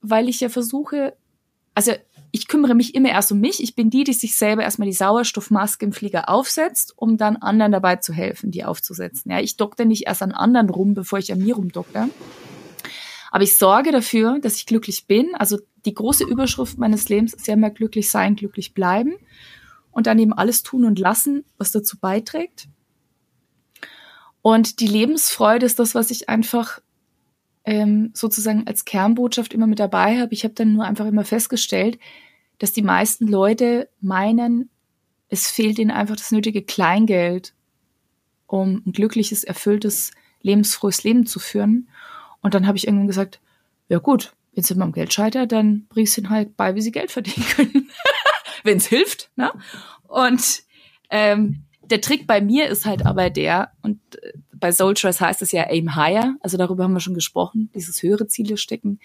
weil 0.00 0.28
ich 0.28 0.38
ja 0.38 0.48
versuche, 0.48 1.16
also 1.74 1.92
ich 2.30 2.46
kümmere 2.46 2.76
mich 2.76 2.94
immer 2.94 3.08
erst 3.08 3.32
um 3.32 3.40
mich. 3.40 3.60
Ich 3.60 3.74
bin 3.74 3.90
die, 3.90 4.04
die 4.04 4.12
sich 4.12 4.36
selber 4.36 4.62
erstmal 4.62 4.86
die 4.86 4.94
Sauerstoffmaske 4.94 5.84
im 5.84 5.92
Flieger 5.92 6.28
aufsetzt, 6.28 6.94
um 6.96 7.16
dann 7.16 7.36
anderen 7.36 7.72
dabei 7.72 7.96
zu 7.96 8.12
helfen, 8.12 8.52
die 8.52 8.64
aufzusetzen. 8.64 9.32
Ja, 9.32 9.40
ich 9.40 9.56
dokter 9.56 9.84
nicht 9.84 10.06
erst 10.06 10.22
an 10.22 10.30
anderen 10.30 10.70
rum, 10.70 10.94
bevor 10.94 11.18
ich 11.18 11.32
an 11.32 11.40
mir 11.40 11.56
rumdokter. 11.56 12.08
Aber 13.32 13.42
ich 13.42 13.56
sorge 13.56 13.90
dafür, 13.90 14.38
dass 14.38 14.54
ich 14.54 14.66
glücklich 14.66 15.08
bin. 15.08 15.34
Also 15.34 15.58
die 15.84 15.94
große 15.94 16.22
Überschrift 16.22 16.78
meines 16.78 17.08
Lebens 17.08 17.34
ist 17.34 17.48
ja 17.48 17.54
immer 17.54 17.70
glücklich 17.70 18.08
sein, 18.08 18.36
glücklich 18.36 18.72
bleiben. 18.72 19.14
Und 19.90 20.06
dann 20.06 20.20
eben 20.20 20.32
alles 20.32 20.62
tun 20.62 20.84
und 20.84 21.00
lassen, 21.00 21.44
was 21.58 21.72
dazu 21.72 21.98
beiträgt. 21.98 22.68
Und 24.42 24.80
die 24.80 24.86
Lebensfreude 24.86 25.66
ist 25.66 25.78
das, 25.78 25.94
was 25.94 26.10
ich 26.10 26.28
einfach 26.28 26.80
ähm, 27.64 28.10
sozusagen 28.14 28.66
als 28.66 28.84
Kernbotschaft 28.84 29.52
immer 29.52 29.66
mit 29.66 29.78
dabei 29.78 30.18
habe. 30.18 30.32
Ich 30.32 30.44
habe 30.44 30.54
dann 30.54 30.72
nur 30.72 30.84
einfach 30.84 31.06
immer 31.06 31.24
festgestellt, 31.24 31.98
dass 32.58 32.72
die 32.72 32.82
meisten 32.82 33.26
Leute 33.26 33.88
meinen, 34.00 34.70
es 35.28 35.50
fehlt 35.50 35.78
ihnen 35.78 35.90
einfach 35.90 36.16
das 36.16 36.32
nötige 36.32 36.62
Kleingeld, 36.62 37.54
um 38.46 38.82
ein 38.86 38.92
glückliches, 38.92 39.44
erfülltes, 39.44 40.10
lebensfrohes 40.42 41.04
Leben 41.04 41.26
zu 41.26 41.38
führen. 41.38 41.88
Und 42.40 42.54
dann 42.54 42.66
habe 42.66 42.78
ich 42.78 42.86
irgendwann 42.86 43.06
gesagt, 43.06 43.40
ja 43.88 43.98
gut, 43.98 44.32
wenn 44.54 44.64
sie 44.64 44.74
immer 44.74 44.84
am 44.84 44.92
Geld 44.92 45.12
scheitert, 45.12 45.52
dann 45.52 45.86
bringst 45.88 46.16
du 46.16 46.22
ihnen 46.22 46.30
halt 46.30 46.56
bei, 46.56 46.74
wie 46.74 46.80
sie 46.80 46.92
Geld 46.92 47.10
verdienen 47.10 47.46
können. 47.54 47.90
wenn 48.64 48.78
es 48.78 48.86
hilft. 48.86 49.30
Ne? 49.36 49.52
Und 50.08 50.62
ähm, 51.10 51.64
der 51.90 52.00
Trick 52.00 52.26
bei 52.26 52.40
mir 52.40 52.68
ist 52.68 52.86
halt 52.86 53.04
aber 53.04 53.30
der, 53.30 53.72
und 53.82 53.98
äh, 54.22 54.32
bei 54.52 54.72
Soul 54.72 54.94
Choice 54.94 55.20
heißt 55.20 55.42
es 55.42 55.52
ja 55.52 55.64
aim 55.68 55.96
higher, 55.96 56.36
also 56.40 56.56
darüber 56.56 56.84
haben 56.84 56.92
wir 56.92 57.00
schon 57.00 57.14
gesprochen, 57.14 57.70
dieses 57.74 58.02
höhere 58.02 58.26
Ziele 58.26 58.56
stecken, 58.56 59.00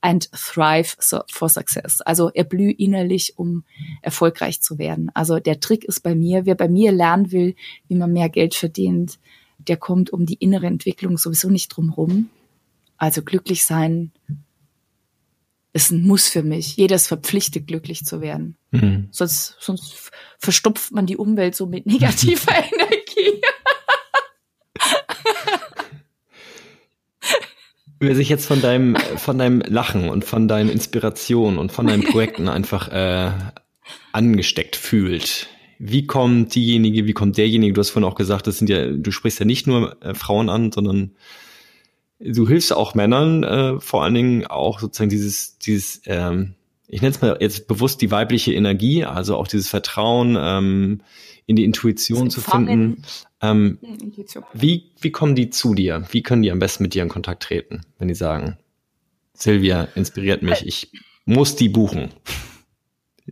and 0.00 0.30
thrive 0.32 0.96
for 1.28 1.48
success. 1.48 2.00
Also 2.00 2.30
erblüh 2.30 2.70
innerlich, 2.70 3.34
um 3.36 3.64
erfolgreich 4.02 4.60
zu 4.62 4.78
werden. 4.78 5.10
Also 5.14 5.40
der 5.40 5.60
Trick 5.60 5.84
ist 5.84 6.00
bei 6.00 6.14
mir, 6.14 6.46
wer 6.46 6.54
bei 6.54 6.68
mir 6.68 6.92
lernen 6.92 7.32
will, 7.32 7.56
wie 7.88 7.96
man 7.96 8.12
mehr 8.12 8.28
Geld 8.28 8.54
verdient, 8.54 9.18
der 9.58 9.76
kommt 9.76 10.10
um 10.10 10.26
die 10.26 10.34
innere 10.34 10.66
Entwicklung 10.66 11.18
sowieso 11.18 11.50
nicht 11.50 11.68
drum 11.68 11.90
rum. 11.90 12.30
Also 12.96 13.22
glücklich 13.22 13.64
sein 13.64 14.12
ist 15.72 15.90
ein 15.90 16.02
Muss 16.02 16.28
für 16.28 16.42
mich. 16.42 16.76
Jeder 16.76 16.96
ist 16.96 17.06
verpflichtet, 17.06 17.66
glücklich 17.66 18.04
zu 18.04 18.20
werden. 18.20 18.56
Mhm. 18.70 19.08
Sonst, 19.10 19.56
sonst 19.60 20.10
verstopft 20.38 20.92
man 20.92 21.06
die 21.06 21.16
Umwelt 21.16 21.54
so 21.54 21.66
mit 21.66 21.86
negativer 21.86 22.52
Energie. 22.72 23.40
Wer 28.02 28.16
sich 28.16 28.30
jetzt 28.30 28.46
von 28.46 28.62
deinem, 28.62 28.96
von 28.96 29.38
deinem 29.38 29.60
Lachen 29.60 30.08
und 30.08 30.24
von 30.24 30.48
deinen 30.48 30.70
Inspirationen 30.70 31.58
und 31.58 31.70
von 31.70 31.86
deinen 31.86 32.02
Projekten 32.02 32.48
einfach 32.48 32.88
äh, 32.88 33.30
angesteckt 34.12 34.74
fühlt, 34.74 35.48
wie 35.78 36.06
kommt 36.06 36.54
diejenige, 36.54 37.06
wie 37.06 37.12
kommt 37.12 37.36
derjenige, 37.36 37.74
du 37.74 37.80
hast 37.80 37.90
vorhin 37.90 38.10
auch 38.10 38.14
gesagt, 38.14 38.46
das 38.46 38.58
sind 38.58 38.70
ja, 38.70 38.86
du 38.90 39.10
sprichst 39.10 39.38
ja 39.38 39.46
nicht 39.46 39.66
nur 39.66 40.02
äh, 40.02 40.14
Frauen 40.14 40.48
an, 40.48 40.72
sondern 40.72 41.12
du 42.20 42.46
hilfst 42.46 42.72
auch 42.72 42.94
Männern, 42.94 43.42
äh, 43.42 43.80
vor 43.80 44.04
allen 44.04 44.14
Dingen 44.14 44.46
auch 44.46 44.80
sozusagen 44.80 45.10
dieses, 45.10 45.58
dieses, 45.58 46.02
ähm, 46.06 46.54
ich 46.86 47.02
nenne 47.02 47.14
es 47.14 47.20
mal 47.20 47.36
jetzt 47.40 47.66
bewusst 47.66 48.02
die 48.02 48.10
weibliche 48.10 48.52
Energie, 48.52 49.04
also 49.04 49.36
auch 49.36 49.48
dieses 49.48 49.68
Vertrauen 49.68 50.36
ähm, 50.38 51.00
in 51.46 51.56
die 51.56 51.64
Intuition 51.64 52.30
zu 52.30 52.40
finden. 52.40 53.02
Ähm, 53.40 53.78
wie, 54.52 54.92
wie 55.00 55.10
kommen 55.10 55.34
die 55.34 55.50
zu 55.50 55.74
dir? 55.74 56.04
Wie 56.10 56.22
können 56.22 56.42
die 56.42 56.50
am 56.50 56.58
besten 56.58 56.82
mit 56.82 56.94
dir 56.94 57.02
in 57.02 57.08
Kontakt 57.08 57.42
treten, 57.42 57.80
wenn 57.98 58.08
die 58.08 58.14
sagen, 58.14 58.58
Silvia 59.34 59.88
inspiriert 59.94 60.42
mich, 60.42 60.66
ich 60.66 60.92
muss 61.24 61.56
die 61.56 61.68
buchen. 61.68 62.10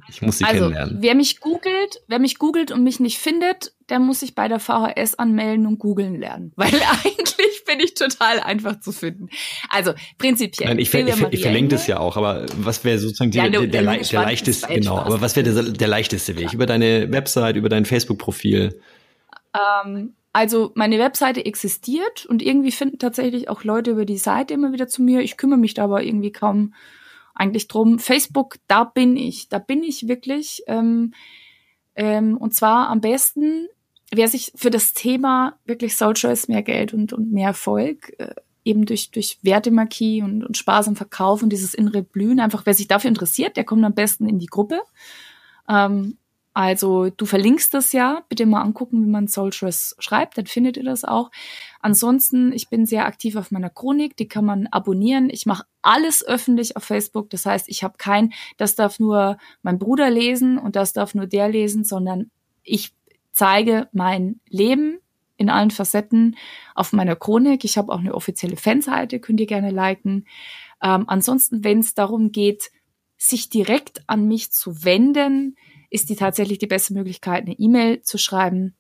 Ich 0.09 0.23
muss 0.23 0.39
sie 0.39 0.45
also, 0.45 0.65
kennenlernen. 0.65 0.99
Wer 1.01 1.15
mich 1.15 1.41
googelt, 1.41 2.03
wer 2.07 2.19
mich 2.19 2.39
googelt 2.39 2.71
und 2.71 2.83
mich 2.83 3.01
nicht 3.01 3.19
findet, 3.19 3.73
der 3.89 3.99
muss 3.99 4.21
sich 4.21 4.35
bei 4.35 4.49
der 4.49 4.61
VHS 4.61 5.15
anmelden 5.15 5.67
und 5.67 5.79
googeln 5.79 6.21
lernen. 6.21 6.53
Weil 6.57 6.73
eigentlich 7.05 7.65
bin 7.67 7.81
ich 7.81 7.95
total 7.95 8.41
einfach 8.41 8.81
zu 8.81 8.93
finden. 8.93 9.29
Also 9.71 9.93
prinzipiell. 10.19 10.69
Nein, 10.69 10.79
ich, 10.79 10.91
ver 10.91 11.07
ich, 11.07 11.15
ich 11.31 11.43
verlinke 11.43 11.75
das 11.75 11.87
ja 11.87 11.99
auch, 11.99 12.17
aber 12.17 12.47
was 12.57 12.85
wäre 12.85 12.99
sozusagen 12.99 13.31
die, 13.31 13.39
ja, 13.39 13.49
der, 13.49 13.67
der, 13.67 13.83
der, 13.83 13.99
der 13.99 14.23
leichteste, 14.23 14.67
genau, 14.73 14.99
aber 14.99 15.21
was 15.21 15.37
wäre 15.37 15.53
der, 15.53 15.63
der 15.65 15.89
leichteste 15.89 16.37
Weg? 16.37 16.53
Über 16.53 16.67
deine 16.67 17.11
Website, 17.13 17.57
über 17.57 17.69
dein 17.69 17.85
Facebook-Profil? 17.85 18.81
Ähm, 19.55 20.15
also 20.33 20.73
meine 20.75 20.99
Webseite 20.99 21.45
existiert 21.45 22.27
und 22.27 22.43
irgendwie 22.43 22.71
finden 22.71 22.99
tatsächlich 22.99 23.49
auch 23.49 23.65
Leute 23.65 23.93
über 23.93 24.05
die 24.05 24.19
Seite 24.19 24.55
immer 24.55 24.73
wieder 24.73 24.87
zu 24.87 25.03
mir. 25.03 25.21
Ich 25.21 25.37
kümmere 25.37 25.59
mich 25.59 25.75
da 25.75 25.85
aber 25.85 26.03
irgendwie 26.03 26.33
kaum 26.33 26.75
eigentlich 27.39 27.69
drum. 27.69 27.99
Facebook, 27.99 28.57
da 28.67 28.85
bin 28.85 29.17
ich, 29.17 29.49
da 29.49 29.59
bin 29.59 29.83
ich 29.83 30.09
wirklich. 30.09 30.63
Ähm, 30.67 31.15
ähm, 31.95 32.37
und 32.37 32.55
zwar 32.55 32.89
am 32.89 33.01
besten, 33.01 33.69
wer 34.13 34.29
sich 34.29 34.53
für 34.55 34.71
das 34.71 34.93
Thema 34.93 35.59
wirklich 35.65 35.97
Soul 35.97 36.15
Choice 36.15 36.49
mehr 36.49 36.63
Geld 36.63 36.93
und, 36.95 37.13
und 37.13 37.33
mehr 37.33 37.49
Erfolg 37.49 38.13
äh, 38.19 38.35
eben 38.65 38.85
durch, 38.85 39.11
durch 39.11 39.39
Wertemarkie 39.43 40.23
und, 40.23 40.45
und 40.45 40.57
Spaß 40.57 40.89
am 40.89 40.97
Verkauf 40.97 41.43
und 41.43 41.51
dieses 41.51 41.75
innere 41.75 42.03
Blühen, 42.03 42.41
einfach 42.41 42.67
wer 42.67 42.75
sich 42.75 42.87
dafür 42.87 43.09
interessiert, 43.09 43.57
der 43.57 43.65
kommt 43.65 43.85
am 43.85 43.95
besten 43.95 44.29
in 44.29 44.39
die 44.39 44.47
Gruppe. 44.47 44.81
Ähm, 45.69 46.19
also 46.59 47.09
du 47.09 47.25
verlinkst 47.25 47.73
das 47.73 47.93
ja, 47.93 48.25
bitte 48.29 48.45
mal 48.45 48.63
angucken, 48.63 49.05
wie 49.05 49.09
man 49.09 49.29
Soulstress 49.29 49.95
schreibt, 50.01 50.39
dann 50.39 50.47
findet 50.47 50.77
ihr 50.77 50.83
das 50.83 51.05
auch. 51.05 51.31
Ansonsten, 51.79 52.53
ich 52.53 52.69
bin 52.69 52.85
sehr 52.85 53.07
aktiv 53.07 53.37
auf 53.37 53.53
meiner 53.53 53.71
Chronik, 53.71 54.17
die 54.17 54.27
kann 54.27 54.45
man 54.45 54.67
abonnieren. 54.67 55.31
Ich 55.31 55.47
mache 55.47 55.67
alles 55.83 56.27
öffentlich 56.27 56.77
auf 56.77 56.83
Facebook, 56.83 57.31
das 57.31 57.47
heißt, 57.47 57.69
ich 57.69 57.85
habe 57.85 57.95
kein, 57.97 58.33
das 58.57 58.75
darf 58.75 58.99
nur 58.99 59.39
mein 59.63 59.79
Bruder 59.79 60.11
lesen 60.11 60.59
und 60.59 60.75
das 60.75 60.93
darf 60.93 61.15
nur 61.15 61.29
der 61.29 61.49
lesen, 61.49 61.85
sondern 61.85 62.29
ich 62.65 62.93
zeige 63.31 63.87
mein 63.93 64.41
Leben 64.49 64.99
in 65.37 65.51
allen 65.51 65.71
Facetten 65.71 66.37
auf 66.75 66.93
meiner 66.93 67.15
Chronik. 67.15 67.63
Ich 67.63 67.79
habe 67.79 67.93
auch 67.93 68.01
eine 68.01 68.17
offizielle 68.17 68.57
Fanseite, 68.57 69.21
könnt 69.21 69.39
ihr 69.39 69.47
gerne 69.47 69.71
liken. 69.71 70.27
Ähm, 70.83 71.05
ansonsten, 71.07 71.63
wenn 71.63 71.79
es 71.79 71.95
darum 71.95 72.33
geht, 72.33 72.73
sich 73.17 73.49
direkt 73.49 74.03
an 74.09 74.27
mich 74.27 74.51
zu 74.51 74.83
wenden, 74.83 75.55
ist 75.91 76.11
die 76.11 76.17
tatsächlich 76.17 76.59
die 76.59 76.67
beste 76.67 76.95
Möglichkeit, 76.95 77.47
eine 77.47 77.59
E-Mail 77.59 78.03
zu 78.03 78.19
schreiben. 78.19 78.75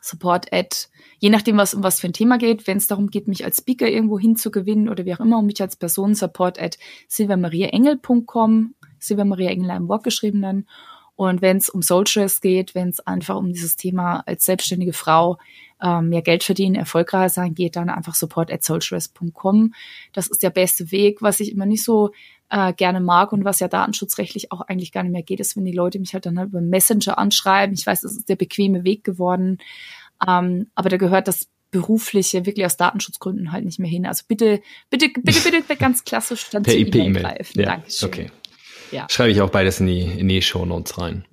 Support 0.00 0.52
at, 0.52 0.88
je 1.20 1.30
nachdem, 1.30 1.56
was 1.56 1.74
um 1.74 1.84
was 1.84 2.00
für 2.00 2.08
ein 2.08 2.12
Thema 2.12 2.36
geht, 2.36 2.66
wenn 2.66 2.78
es 2.78 2.88
darum 2.88 3.08
geht, 3.08 3.28
mich 3.28 3.44
als 3.44 3.58
Speaker 3.58 3.88
irgendwo 3.88 4.18
hinzugewinnen 4.18 4.88
oder 4.88 5.04
wie 5.04 5.14
auch 5.14 5.20
immer, 5.20 5.38
um 5.38 5.46
mich 5.46 5.60
als 5.60 5.76
Person, 5.76 6.14
support 6.14 6.60
at 6.60 6.76
silvermariaengel.com, 7.08 8.74
Silvia 8.98 9.24
Maria 9.24 9.50
Engel 9.50 9.70
ein 9.70 9.88
Wort 9.88 10.04
geschrieben 10.04 10.42
dann. 10.42 10.66
Und 11.14 11.42
wenn 11.42 11.58
es 11.58 11.68
um 11.68 11.82
Soul 11.82 12.04
geht, 12.40 12.74
wenn 12.74 12.88
es 12.88 13.00
einfach 13.00 13.36
um 13.36 13.52
dieses 13.52 13.76
Thema 13.76 14.20
als 14.26 14.44
selbstständige 14.44 14.92
Frau 14.92 15.38
ähm, 15.82 16.08
mehr 16.08 16.22
Geld 16.22 16.42
verdienen, 16.42 16.74
erfolgreicher 16.74 17.28
sein 17.28 17.54
geht, 17.54 17.76
dann 17.76 17.90
einfach 17.90 18.14
support 18.14 18.50
at 18.50 18.62
soulstress.com. 18.62 19.74
Das 20.12 20.26
ist 20.26 20.42
der 20.42 20.50
beste 20.50 20.90
Weg. 20.90 21.20
Was 21.20 21.40
ich 21.40 21.52
immer 21.52 21.66
nicht 21.66 21.84
so 21.84 22.10
äh, 22.50 22.72
gerne 22.72 23.00
mag 23.00 23.32
und 23.32 23.44
was 23.44 23.60
ja 23.60 23.68
datenschutzrechtlich 23.68 24.52
auch 24.52 24.60
eigentlich 24.62 24.92
gar 24.92 25.02
nicht 25.02 25.12
mehr 25.12 25.22
geht, 25.22 25.40
ist, 25.40 25.56
wenn 25.56 25.64
die 25.64 25.72
Leute 25.72 25.98
mich 25.98 26.14
halt 26.14 26.26
dann 26.26 26.38
halt 26.38 26.50
über 26.50 26.60
Messenger 26.60 27.18
anschreiben. 27.18 27.74
Ich 27.74 27.86
weiß, 27.86 28.02
das 28.02 28.16
ist 28.16 28.28
der 28.28 28.36
bequeme 28.36 28.84
Weg 28.84 29.04
geworden, 29.04 29.58
ähm, 30.26 30.70
aber 30.74 30.88
da 30.88 30.96
gehört 30.96 31.28
das 31.28 31.48
berufliche 31.70 32.44
wirklich 32.44 32.66
aus 32.66 32.76
Datenschutzgründen 32.76 33.50
halt 33.50 33.64
nicht 33.64 33.78
mehr 33.78 33.88
hin. 33.88 34.06
Also 34.06 34.24
bitte, 34.28 34.60
bitte, 34.90 35.08
bitte, 35.08 35.50
bitte 35.50 35.76
ganz 35.76 36.04
klassisch 36.04 36.50
dann 36.50 36.62
per 36.62 36.74
E-Mail 36.74 37.14
greifen. 37.14 37.60
Ja, 37.60 37.66
Dankeschön. 37.66 38.08
Okay. 38.08 38.30
Ja. 38.92 39.06
Schreibe 39.10 39.30
ich 39.30 39.40
auch 39.40 39.50
beides 39.50 39.80
in 39.80 39.86
die, 39.86 40.02
in 40.02 40.28
die 40.28 40.42
Show 40.42 40.64
Notes 40.64 40.98
rein. 40.98 41.24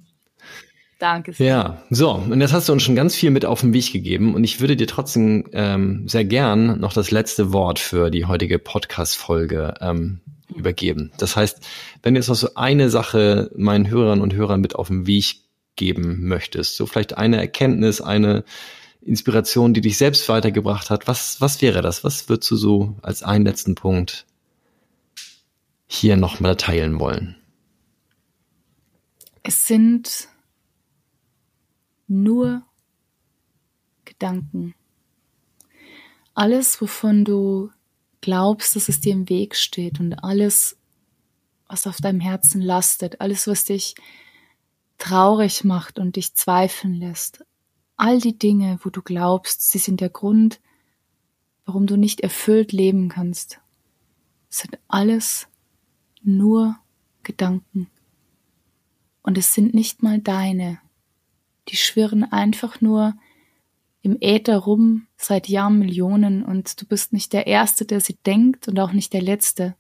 Danke. 1.00 1.32
Sehr. 1.32 1.48
Ja, 1.48 1.84
so, 1.90 2.12
und 2.12 2.42
jetzt 2.42 2.52
hast 2.52 2.68
du 2.68 2.74
uns 2.74 2.84
schon 2.84 2.96
ganz 2.96 3.16
viel 3.16 3.32
mit 3.32 3.46
auf 3.46 3.62
den 3.62 3.74
Weg 3.74 3.94
gegeben 3.94 4.36
und 4.36 4.44
ich 4.44 4.60
würde 4.60 4.76
dir 4.76 4.88
trotzdem 4.88 5.46
ähm, 5.54 6.08
sehr 6.10 6.26
gern 6.26 6.80
noch 6.80 6.92
das 6.92 7.10
letzte 7.10 7.54
Wort 7.54 7.80
für 7.80 8.10
die 8.10 8.26
heutige 8.26 8.60
Podcast-Folge 8.60 9.76
ähm, 9.80 10.20
übergeben. 10.54 11.12
Das 11.18 11.38
heißt, 11.38 11.66
wenn 12.04 12.14
du 12.14 12.20
jetzt 12.20 12.28
noch 12.28 12.36
so 12.36 12.50
eine 12.56 12.90
Sache 12.90 13.50
meinen 13.56 13.90
Hörern 13.90 14.20
und 14.20 14.34
Hörern 14.34 14.60
mit 14.60 14.76
auf 14.76 14.88
den 14.88 15.08
Weg 15.08 15.38
geben 15.78 16.28
möchtest, 16.28 16.76
so 16.76 16.86
vielleicht 16.86 17.18
eine 17.18 17.38
Erkenntnis, 17.38 18.02
eine 18.02 18.44
Inspiration, 19.02 19.74
die 19.74 19.82
dich 19.82 19.98
selbst 19.98 20.28
weitergebracht 20.28 20.90
hat, 20.90 21.08
was, 21.08 21.40
was 21.40 21.62
wäre 21.62 21.82
das? 21.82 22.04
Was 22.04 22.28
würdest 22.28 22.52
du 22.52 22.58
so 22.58 22.98
als 23.02 23.24
einen 23.24 23.46
letzten 23.46 23.76
Punkt 23.76 24.26
hier 25.88 26.18
nochmal 26.18 26.58
teilen 26.58 27.00
wollen? 27.00 27.39
Es 29.52 29.66
sind 29.66 30.28
nur 32.08 32.62
Gedanken. 34.06 34.76
Alles, 36.36 36.80
wovon 36.80 37.26
du 37.26 37.72
glaubst, 38.22 38.76
dass 38.76 38.90
es 38.90 39.00
dir 39.00 39.14
im 39.14 39.28
Weg 39.28 39.56
steht 39.56 40.00
und 40.00 40.14
alles, 40.24 40.78
was 41.66 41.88
auf 41.88 41.98
deinem 41.98 42.20
Herzen 42.20 42.62
lastet, 42.62 43.22
alles, 43.22 43.48
was 43.48 43.64
dich 43.64 43.96
traurig 45.00 45.64
macht 45.64 45.98
und 45.98 46.18
dich 46.18 46.36
zweifeln 46.36 46.94
lässt, 46.94 47.44
all 47.98 48.20
die 48.20 48.38
Dinge, 48.38 48.78
wo 48.84 48.92
du 48.92 49.02
glaubst, 49.02 49.68
sie 49.72 49.80
sind 49.80 50.00
der 50.00 50.12
Grund, 50.12 50.62
warum 51.66 51.88
du 51.88 51.98
nicht 51.98 52.22
erfüllt 52.22 52.72
leben 52.72 53.10
kannst, 53.10 53.60
sind 54.48 54.78
alles 54.88 55.48
nur 56.22 56.78
Gedanken. 57.24 57.90
Und 59.30 59.38
es 59.38 59.54
sind 59.54 59.76
nicht 59.76 60.02
mal 60.02 60.18
deine. 60.18 60.80
Die 61.68 61.76
schwirren 61.76 62.24
einfach 62.24 62.82
nur 62.82 63.14
im 64.02 64.18
Äther 64.22 64.58
rum 64.58 65.06
seit 65.18 65.48
Jahren 65.48 65.78
Millionen 65.78 66.44
und 66.44 66.82
du 66.82 66.88
bist 66.88 67.14
nicht 67.14 67.32
der 67.32 67.46
Erste, 67.46 67.86
der 67.86 68.00
sie 68.00 68.18
denkt 68.26 68.68
und 68.68 68.80
auch 68.80 68.92
nicht 68.92 69.14
der 69.14 69.22
Letzte. 69.22 69.76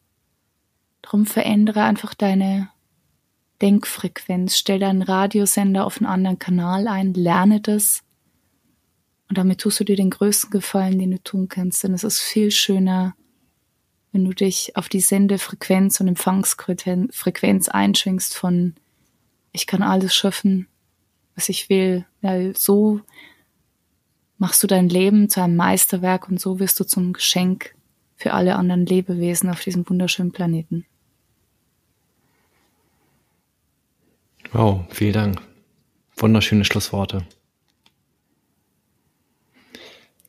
Drum 1.02 1.26
verändere 1.26 1.82
einfach 1.82 2.14
deine 2.14 2.70
Denkfrequenz, 3.60 4.56
stell 4.56 4.78
deinen 4.78 5.02
Radiosender 5.02 5.84
auf 5.84 5.98
einen 5.98 6.12
anderen 6.12 6.38
Kanal 6.38 6.88
ein, 6.88 7.16
lerne 7.16 7.60
das 7.60 8.04
und 9.30 9.40
damit 9.40 9.62
tust 9.62 9.80
du 9.80 9.84
dir 9.84 9.96
den 9.96 10.12
größten 10.12 10.52
Gefallen, 10.52 11.00
den 11.00 11.10
du 11.10 11.24
tun 11.24 11.48
kannst, 11.48 11.84
denn 11.84 11.96
es 11.96 12.04
ist 12.04 12.20
viel 12.20 12.52
schöner, 12.52 13.16
wenn 14.12 14.26
du 14.26 14.32
dich 14.32 14.76
auf 14.76 14.90
die 14.90 15.02
Sendefrequenz 15.02 16.00
und 16.02 16.08
Empfangsfrequenz 16.08 17.68
einschwingst 17.68 18.36
von 18.36 18.76
ich 19.52 19.68
kann 19.68 19.82
alles 19.82 20.16
schaffen, 20.16 20.68
was 21.36 21.50
ich 21.50 21.70
will, 21.70 22.06
weil 22.22 22.56
so 22.56 23.02
machst 24.38 24.64
du 24.64 24.68
dein 24.68 24.90
Leben 24.90 25.30
zu 25.30 25.42
einem 25.42 25.56
Meisterwerk 25.56 26.30
und 26.30 26.40
so 26.40 26.60
wirst 26.60 26.80
du 26.80 26.84
zum 26.86 27.14
Geschenk 27.14 27.76
für 28.16 28.34
alle 28.34 28.56
anderen 28.56 28.86
Lebewesen 28.86 29.50
auf 29.50 29.62
diesem 29.62 29.88
wunderschönen 29.90 30.32
Planeten. 30.32 30.86
Wow, 34.52 34.86
vielen 34.90 35.14
Dank. 35.14 35.42
Wunderschöne 36.18 36.66
Schlussworte. 36.66 37.26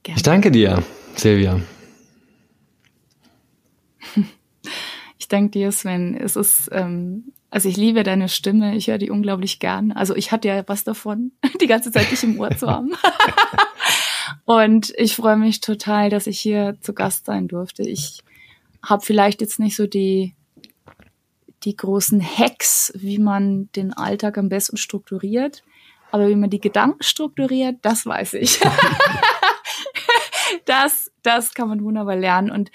Gerne. 0.02 0.16
Ich 0.16 0.22
danke 0.22 0.50
dir, 0.50 0.82
Silvia. 1.16 1.60
Ich 5.18 5.28
danke 5.28 5.50
dir, 5.50 5.70
Sven. 5.70 6.16
Es 6.16 6.34
ist, 6.34 6.70
ähm, 6.72 7.32
also 7.50 7.68
ich 7.68 7.76
liebe 7.76 8.04
deine 8.04 8.28
Stimme. 8.28 8.76
Ich 8.76 8.88
höre 8.88 8.98
die 8.98 9.10
unglaublich 9.10 9.58
gern. 9.58 9.92
Also 9.92 10.14
ich 10.14 10.30
hatte 10.30 10.48
ja 10.48 10.62
was 10.66 10.84
davon, 10.84 11.32
die 11.60 11.66
ganze 11.66 11.90
Zeit 11.90 12.10
dich 12.10 12.22
im 12.22 12.38
Ohr 12.38 12.56
zu 12.56 12.68
haben. 12.68 12.92
Und 14.44 14.92
ich 14.96 15.16
freue 15.16 15.36
mich 15.36 15.60
total, 15.60 16.10
dass 16.10 16.26
ich 16.26 16.38
hier 16.38 16.76
zu 16.80 16.94
Gast 16.94 17.26
sein 17.26 17.48
durfte. 17.48 17.82
Ich 17.82 18.22
habe 18.84 19.04
vielleicht 19.04 19.40
jetzt 19.40 19.58
nicht 19.58 19.76
so 19.76 19.86
die, 19.86 20.34
die 21.64 21.76
großen 21.76 22.22
Hacks, 22.22 22.92
wie 22.94 23.18
man 23.18 23.70
den 23.72 23.92
Alltag 23.92 24.38
am 24.38 24.48
besten 24.48 24.76
strukturiert. 24.76 25.62
Aber 26.12 26.28
wie 26.28 26.36
man 26.36 26.50
die 26.50 26.60
Gedanken 26.60 27.02
strukturiert, 27.02 27.76
das 27.82 28.06
weiß 28.06 28.34
ich. 28.34 28.60
das, 30.64 31.10
das 31.22 31.54
kann 31.54 31.68
man 31.68 31.84
wunderbar 31.84 32.16
lernen. 32.16 32.50
Und 32.50 32.70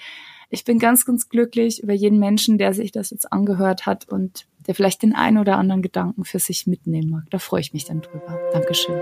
ich 0.48 0.64
bin 0.64 0.78
ganz, 0.78 1.04
ganz 1.04 1.28
glücklich 1.28 1.82
über 1.82 1.92
jeden 1.92 2.18
Menschen, 2.18 2.56
der 2.56 2.72
sich 2.72 2.92
das 2.92 3.10
jetzt 3.10 3.30
angehört 3.32 3.84
hat 3.84 4.08
und 4.08 4.46
der 4.66 4.74
vielleicht 4.74 5.02
den 5.02 5.14
einen 5.14 5.38
oder 5.38 5.56
anderen 5.56 5.82
Gedanken 5.82 6.24
für 6.24 6.38
sich 6.38 6.66
mitnehmen 6.66 7.10
mag. 7.10 7.24
Da 7.30 7.38
freue 7.38 7.60
ich 7.60 7.72
mich 7.72 7.84
dann 7.84 8.00
drüber. 8.00 8.38
Dankeschön. 8.52 8.96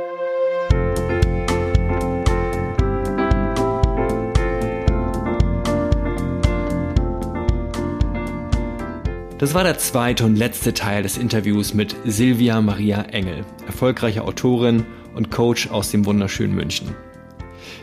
Das 9.39 9.53
war 9.53 9.65
der 9.65 9.77
zweite 9.77 10.25
und 10.25 10.37
letzte 10.37 10.73
Teil 10.73 11.03
des 11.03 11.19
Interviews 11.19 11.75
mit 11.75 11.95
Silvia 12.05 12.63
Maria 12.63 13.03
Engel, 13.03 13.45
erfolgreiche 13.67 14.25
Autorin 14.25 14.87
und 15.15 15.31
Coach 15.31 15.69
aus 15.69 15.91
dem 15.91 16.07
wunderschönen 16.07 16.55
München. 16.55 16.95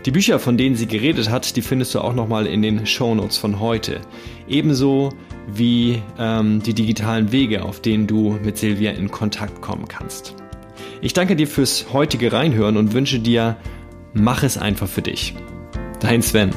Die 0.05 0.11
Bücher, 0.11 0.39
von 0.39 0.57
denen 0.57 0.75
sie 0.75 0.87
geredet 0.87 1.29
hat, 1.29 1.55
die 1.55 1.61
findest 1.61 1.93
du 1.93 1.99
auch 1.99 2.15
nochmal 2.15 2.47
in 2.47 2.63
den 2.63 2.87
Shownotes 2.87 3.37
von 3.37 3.59
heute. 3.59 4.01
Ebenso 4.47 5.09
wie 5.47 6.01
ähm, 6.17 6.61
die 6.61 6.73
digitalen 6.73 7.31
Wege, 7.31 7.63
auf 7.63 7.81
denen 7.81 8.07
du 8.07 8.37
mit 8.43 8.57
Silvia 8.57 8.91
in 8.91 9.11
Kontakt 9.11 9.61
kommen 9.61 9.87
kannst. 9.87 10.35
Ich 11.01 11.13
danke 11.13 11.35
dir 11.35 11.47
fürs 11.47 11.87
heutige 11.93 12.31
Reinhören 12.31 12.77
und 12.77 12.93
wünsche 12.93 13.19
dir, 13.19 13.57
mach 14.13 14.43
es 14.43 14.57
einfach 14.57 14.87
für 14.87 15.01
dich. 15.01 15.33
Dein 15.99 16.21
Sven. 16.21 16.51